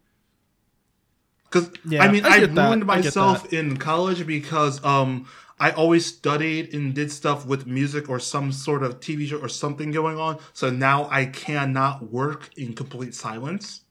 Because 1.44 1.70
Yeah, 1.84 2.04
I 2.04 2.08
mean, 2.08 2.24
I 2.24 2.30
I, 2.30 2.40
that. 2.54 2.54
ruined 2.70 2.86
I 2.90 3.00
myself 3.00 3.52
in 3.52 3.76
college 3.78 4.26
because 4.26 4.84
um 4.84 5.26
I 5.60 5.70
always 5.72 6.06
studied 6.06 6.74
and 6.74 6.94
did 6.94 7.12
stuff 7.12 7.46
with 7.46 7.66
music 7.66 8.08
or 8.10 8.18
some 8.20 8.52
sort 8.52 8.82
of 8.82 9.00
TV 9.00 9.26
show 9.28 9.38
or 9.38 9.48
something 9.48 9.92
going 9.92 10.18
on. 10.18 10.38
So 10.54 10.70
now 10.70 11.08
I 11.10 11.26
cannot 11.26 12.10
work 12.10 12.50
in 12.56 12.74
complete 12.74 13.14
silence. 13.14 13.81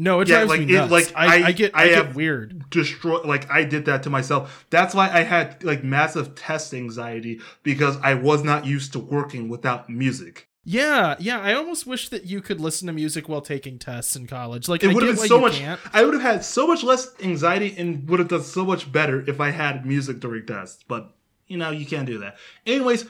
No, 0.00 0.20
it 0.20 0.28
Yeah, 0.28 0.36
drives 0.44 0.50
like, 0.50 0.60
me 0.60 0.74
it- 0.74 0.76
nuts. 0.78 0.92
like, 0.92 1.12
I, 1.16 1.26
I- 1.42 1.46
I 1.48 1.52
get 1.52 1.74
I 1.74 1.82
I, 1.82 1.88
get 1.88 2.14
weird. 2.14 2.70
destroy 2.70 3.20
like 3.22 3.50
I 3.50 3.64
did 3.64 3.84
that 3.86 4.04
to 4.04 4.10
myself. 4.10 4.64
That's 4.70 4.94
why 4.94 5.10
I 5.10 5.24
had 5.24 5.62
like 5.64 5.82
massive 5.82 6.34
test 6.36 6.72
anxiety 6.72 7.40
because 7.64 7.96
I 8.02 8.14
was 8.14 8.44
not 8.44 8.64
used 8.64 8.92
to 8.92 9.00
working 9.00 9.48
without 9.48 9.90
music. 9.90 10.46
Yeah, 10.64 11.16
yeah. 11.18 11.40
I 11.40 11.54
almost 11.54 11.86
wish 11.86 12.10
that 12.10 12.26
you 12.26 12.40
could 12.42 12.60
listen 12.60 12.86
to 12.86 12.92
music 12.92 13.28
while 13.28 13.40
taking 13.40 13.78
tests 13.78 14.14
in 14.14 14.26
college. 14.26 14.68
Like 14.68 14.84
It 14.84 14.90
I 14.90 14.94
would 14.94 15.02
have 15.02 15.16
been 15.16 15.26
so 15.26 15.40
much. 15.40 15.54
Can't. 15.58 15.80
I 15.92 16.04
would 16.04 16.12
have 16.14 16.22
had 16.22 16.44
so 16.44 16.66
much 16.66 16.82
less 16.84 17.08
anxiety 17.22 17.74
and 17.78 18.06
would 18.08 18.18
have 18.20 18.28
done 18.28 18.42
so 18.42 18.64
much 18.66 18.92
better 18.92 19.24
if 19.28 19.40
I 19.40 19.50
had 19.50 19.84
music 19.86 20.20
during 20.20 20.46
tests. 20.46 20.84
But 20.86 21.10
you 21.46 21.56
know, 21.56 21.70
you 21.70 21.86
can't 21.86 22.06
do 22.06 22.18
that. 22.18 22.36
Anyways, 22.66 23.06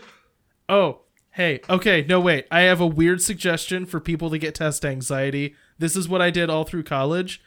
Oh, 0.69 1.01
hey, 1.33 1.61
okay, 1.69 2.05
no, 2.09 2.21
wait. 2.21 2.47
I 2.51 2.61
have 2.63 2.81
a 2.81 2.87
weird 2.87 3.21
suggestion 3.23 3.87
for 3.87 4.01
people 4.01 4.31
to 4.31 4.39
get 4.39 4.55
test 4.55 4.85
anxiety. 4.85 5.55
This 5.79 5.97
is 5.97 6.09
what 6.09 6.21
I 6.21 6.31
did 6.31 6.51
all 6.51 6.65
through 6.65 6.83
college. 6.85 7.41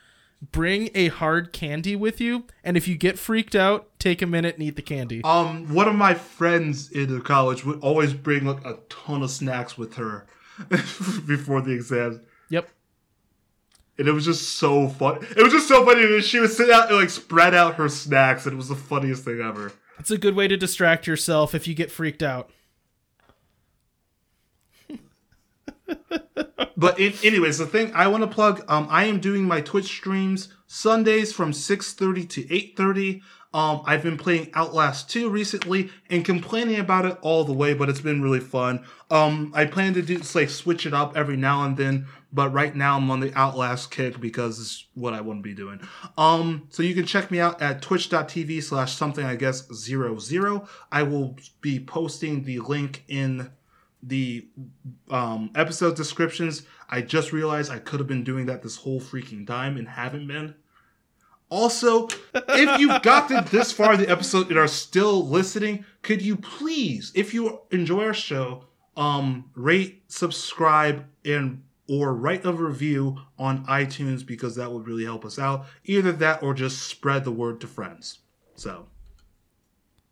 Bring 0.51 0.89
a 0.95 1.09
hard 1.09 1.53
candy 1.53 1.95
with 1.95 2.19
you, 2.19 2.45
and 2.63 2.75
if 2.75 2.87
you 2.87 2.95
get 2.95 3.19
freaked 3.19 3.55
out, 3.55 3.89
take 3.99 4.23
a 4.23 4.25
minute 4.25 4.55
and 4.55 4.63
eat 4.63 4.75
the 4.75 4.81
candy. 4.81 5.23
um, 5.23 5.71
one 5.71 5.87
of 5.87 5.93
my 5.93 6.15
friends 6.15 6.91
in 6.91 7.21
college 7.21 7.63
would 7.63 7.79
always 7.81 8.13
bring 8.13 8.45
like 8.45 8.65
a 8.65 8.79
ton 8.89 9.21
of 9.21 9.29
snacks 9.29 9.77
with 9.77 9.95
her 9.95 10.25
before 11.27 11.61
the 11.61 11.71
exams. 11.71 12.19
Yep. 12.49 12.69
And 13.99 14.07
it 14.07 14.13
was 14.13 14.25
just 14.25 14.57
so 14.57 14.87
fun. 14.87 15.17
It 15.37 15.43
was 15.43 15.53
just 15.53 15.67
so 15.67 15.85
funny 15.85 16.07
that 16.07 16.23
she 16.23 16.39
would 16.39 16.49
sit 16.49 16.71
out 16.71 16.89
and 16.89 16.99
like 16.99 17.11
spread 17.11 17.53
out 17.53 17.75
her 17.75 17.87
snacks, 17.87 18.45
and 18.47 18.53
it 18.53 18.57
was 18.57 18.69
the 18.69 18.75
funniest 18.75 19.23
thing 19.23 19.41
ever. 19.41 19.73
It's 19.99 20.09
a 20.09 20.17
good 20.17 20.33
way 20.35 20.47
to 20.47 20.57
distract 20.57 21.05
yourself 21.05 21.53
if 21.53 21.67
you 21.67 21.75
get 21.75 21.91
freaked 21.91 22.23
out. 22.23 22.49
But 26.81 26.99
in, 26.99 27.13
anyways, 27.23 27.59
the 27.59 27.67
thing 27.67 27.91
I 27.93 28.07
want 28.07 28.23
to 28.23 28.27
plug, 28.27 28.65
um, 28.67 28.87
I 28.89 29.03
am 29.03 29.19
doing 29.19 29.43
my 29.43 29.61
Twitch 29.61 29.85
streams 29.85 30.49
Sundays 30.65 31.31
from 31.31 31.51
6:30 31.53 32.27
to 32.29 32.51
8:30. 32.51 33.21
Um, 33.53 33.83
I've 33.85 34.01
been 34.01 34.17
playing 34.17 34.49
Outlast 34.55 35.09
2 35.09 35.29
recently 35.29 35.91
and 36.09 36.25
complaining 36.25 36.79
about 36.79 37.05
it 37.05 37.19
all 37.21 37.43
the 37.43 37.53
way, 37.53 37.75
but 37.75 37.87
it's 37.87 37.99
been 38.01 38.23
really 38.23 38.39
fun. 38.39 38.83
Um, 39.11 39.51
I 39.53 39.65
plan 39.65 39.93
to 39.93 40.01
do 40.01 40.21
like 40.33 40.49
switch 40.49 40.87
it 40.87 40.93
up 40.93 41.15
every 41.15 41.37
now 41.37 41.63
and 41.65 41.77
then, 41.77 42.07
but 42.33 42.51
right 42.51 42.75
now 42.75 42.97
I'm 42.97 43.11
on 43.11 43.19
the 43.19 43.37
Outlast 43.37 43.91
kick 43.91 44.19
because 44.19 44.59
it's 44.59 44.87
what 44.95 45.13
I 45.13 45.21
want 45.21 45.39
to 45.39 45.43
be 45.43 45.53
doing. 45.53 45.81
Um, 46.17 46.67
so 46.69 46.81
you 46.81 46.95
can 46.95 47.05
check 47.05 47.29
me 47.29 47.39
out 47.39 47.61
at 47.61 47.83
twitch.tv 47.83 48.63
slash 48.63 48.95
something 48.95 49.25
I 49.25 49.35
guess 49.35 49.71
zero 49.71 50.17
zero. 50.17 50.67
I 50.91 51.03
will 51.03 51.37
be 51.59 51.79
posting 51.79 52.43
the 52.43 52.59
link 52.59 53.03
in 53.07 53.51
the 54.03 54.47
um, 55.09 55.51
episode 55.55 55.95
descriptions. 55.95 56.63
I 56.89 57.01
just 57.01 57.31
realized 57.31 57.71
I 57.71 57.79
could 57.79 57.99
have 57.99 58.07
been 58.07 58.23
doing 58.23 58.45
that 58.47 58.61
this 58.61 58.77
whole 58.77 58.99
freaking 58.99 59.45
time 59.45 59.77
and 59.77 59.87
haven't 59.87 60.27
been. 60.27 60.55
Also, 61.49 62.07
if 62.33 62.79
you've 62.79 63.01
gotten 63.01 63.43
this 63.51 63.71
far 63.73 63.93
in 63.93 63.99
the 63.99 64.09
episode 64.09 64.49
and 64.49 64.57
are 64.57 64.67
still 64.67 65.27
listening, 65.27 65.85
could 66.01 66.21
you 66.21 66.37
please, 66.37 67.11
if 67.13 67.33
you 67.33 67.59
enjoy 67.71 68.05
our 68.05 68.13
show, 68.13 68.65
um, 68.95 69.49
rate, 69.55 70.03
subscribe, 70.07 71.05
and 71.25 71.61
or 71.89 72.13
write 72.13 72.45
a 72.45 72.53
review 72.53 73.17
on 73.37 73.65
iTunes 73.65 74.25
because 74.25 74.55
that 74.55 74.71
would 74.71 74.87
really 74.87 75.03
help 75.03 75.25
us 75.25 75.37
out. 75.37 75.65
Either 75.83 76.13
that 76.13 76.41
or 76.41 76.53
just 76.53 76.83
spread 76.83 77.25
the 77.25 77.31
word 77.31 77.59
to 77.59 77.67
friends. 77.67 78.19
So 78.55 78.87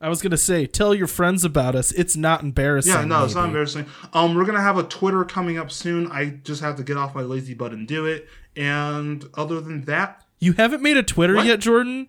I 0.01 0.07
was 0.07 0.21
gonna 0.21 0.37
say, 0.37 0.65
tell 0.65 0.95
your 0.95 1.07
friends 1.07 1.43
about 1.43 1.75
us. 1.75 1.91
It's 1.91 2.15
not 2.15 2.41
embarrassing. 2.41 2.93
Yeah, 2.93 3.03
no, 3.05 3.25
it's 3.25 3.35
not 3.35 3.47
embarrassing. 3.47 3.85
Um, 4.13 4.33
we're 4.33 4.45
gonna 4.45 4.61
have 4.61 4.77
a 4.77 4.83
Twitter 4.83 5.25
coming 5.25 5.57
up 5.57 5.71
soon. 5.71 6.09
I 6.11 6.39
just 6.43 6.61
have 6.61 6.77
to 6.77 6.83
get 6.83 6.95
off 6.97 7.13
my 7.13 7.21
lazy 7.21 7.53
butt 7.53 7.73
and 7.73 7.87
do 7.87 8.05
it. 8.05 8.27
And 8.55 9.25
other 9.35 9.59
than 9.59 9.85
that, 9.85 10.23
You 10.39 10.53
haven't 10.53 10.81
made 10.81 10.95
a 10.97 11.03
Twitter 11.03 11.35
What? 11.35 11.45
yet, 11.45 11.59
Jordan? 11.59 12.07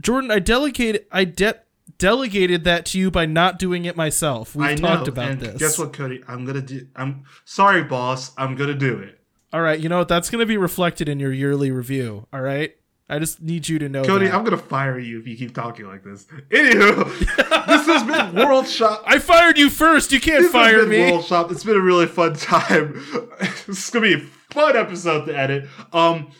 Jordan, 0.00 0.30
I 0.32 0.40
delegated 0.40 1.06
I 1.12 1.24
de- 1.24 1.60
delegated 1.98 2.64
that 2.64 2.84
to 2.86 2.98
you 2.98 3.10
by 3.12 3.26
not 3.26 3.58
doing 3.58 3.84
it 3.84 3.96
myself. 3.96 4.56
We've 4.56 4.80
talked 4.80 5.06
know. 5.06 5.12
about 5.12 5.30
and 5.30 5.40
this. 5.40 5.58
Guess 5.60 5.78
what, 5.78 5.92
Cody? 5.92 6.22
I'm 6.26 6.44
gonna 6.44 6.62
do. 6.62 6.88
I'm 6.96 7.24
sorry, 7.44 7.84
boss. 7.84 8.32
I'm 8.36 8.56
gonna 8.56 8.74
do 8.74 8.98
it. 8.98 9.20
All 9.52 9.60
right, 9.62 9.78
you 9.78 9.88
know 9.88 9.98
what? 9.98 10.08
That's 10.08 10.30
going 10.30 10.40
to 10.40 10.46
be 10.46 10.56
reflected 10.56 11.08
in 11.08 11.20
your 11.20 11.32
yearly 11.32 11.70
review. 11.70 12.26
All 12.32 12.40
right. 12.40 12.74
I 13.08 13.18
just 13.18 13.42
need 13.42 13.68
you 13.68 13.78
to 13.80 13.88
know. 13.88 14.02
Cody, 14.02 14.26
that. 14.26 14.34
I'm 14.34 14.44
gonna 14.44 14.56
fire 14.56 14.98
you 14.98 15.18
if 15.18 15.26
you 15.26 15.36
keep 15.36 15.54
talking 15.54 15.86
like 15.86 16.02
this. 16.02 16.24
Anywho, 16.50 17.18
this 17.66 17.86
has 17.86 18.02
been 18.02 18.34
World 18.34 18.66
Shop. 18.66 19.02
I 19.06 19.18
fired 19.18 19.58
you 19.58 19.68
first. 19.68 20.10
You 20.10 20.20
can't 20.20 20.42
This 20.42 20.52
has 20.52 20.52
fire 20.52 20.80
been 20.80 20.88
me. 20.88 21.10
World 21.12 21.24
Shop. 21.26 21.50
It's 21.52 21.64
been 21.64 21.76
a 21.76 21.80
really 21.80 22.06
fun 22.06 22.34
time. 22.34 22.94
this 23.40 23.68
is 23.68 23.90
gonna 23.90 24.06
be 24.06 24.14
a 24.14 24.20
fun 24.54 24.76
episode 24.76 25.26
to 25.26 25.36
edit. 25.36 25.68
Um, 25.92 26.30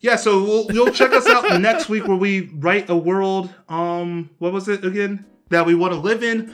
yeah. 0.00 0.16
So 0.16 0.42
we'll, 0.42 0.70
you'll 0.72 0.92
check 0.92 1.12
us 1.12 1.26
out 1.26 1.60
next 1.62 1.88
week 1.88 2.06
where 2.06 2.18
we 2.18 2.50
write 2.54 2.90
a 2.90 2.96
world. 2.96 3.52
Um, 3.70 4.28
what 4.38 4.52
was 4.52 4.68
it 4.68 4.84
again? 4.84 5.24
That 5.48 5.64
we 5.64 5.74
want 5.74 5.94
to 5.94 5.98
live 5.98 6.22
in. 6.22 6.52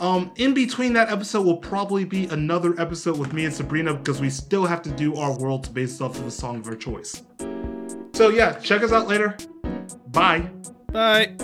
Um, 0.00 0.30
in 0.36 0.54
between 0.54 0.92
that 0.94 1.10
episode 1.10 1.42
will 1.44 1.56
probably 1.56 2.04
be 2.04 2.26
another 2.26 2.80
episode 2.80 3.18
with 3.18 3.32
me 3.32 3.44
and 3.44 3.52
Sabrina 3.52 3.92
because 3.94 4.20
we 4.20 4.30
still 4.30 4.64
have 4.64 4.80
to 4.82 4.90
do 4.92 5.16
our 5.16 5.36
worlds 5.36 5.68
based 5.68 6.00
off 6.00 6.18
of 6.18 6.26
a 6.26 6.30
song 6.30 6.58
of 6.58 6.68
our 6.68 6.76
choice. 6.76 7.22
So 8.18 8.30
yeah, 8.30 8.58
check 8.58 8.82
us 8.82 8.90
out 8.90 9.06
later. 9.06 9.36
Bye. 10.08 10.50
Bye. 10.90 11.36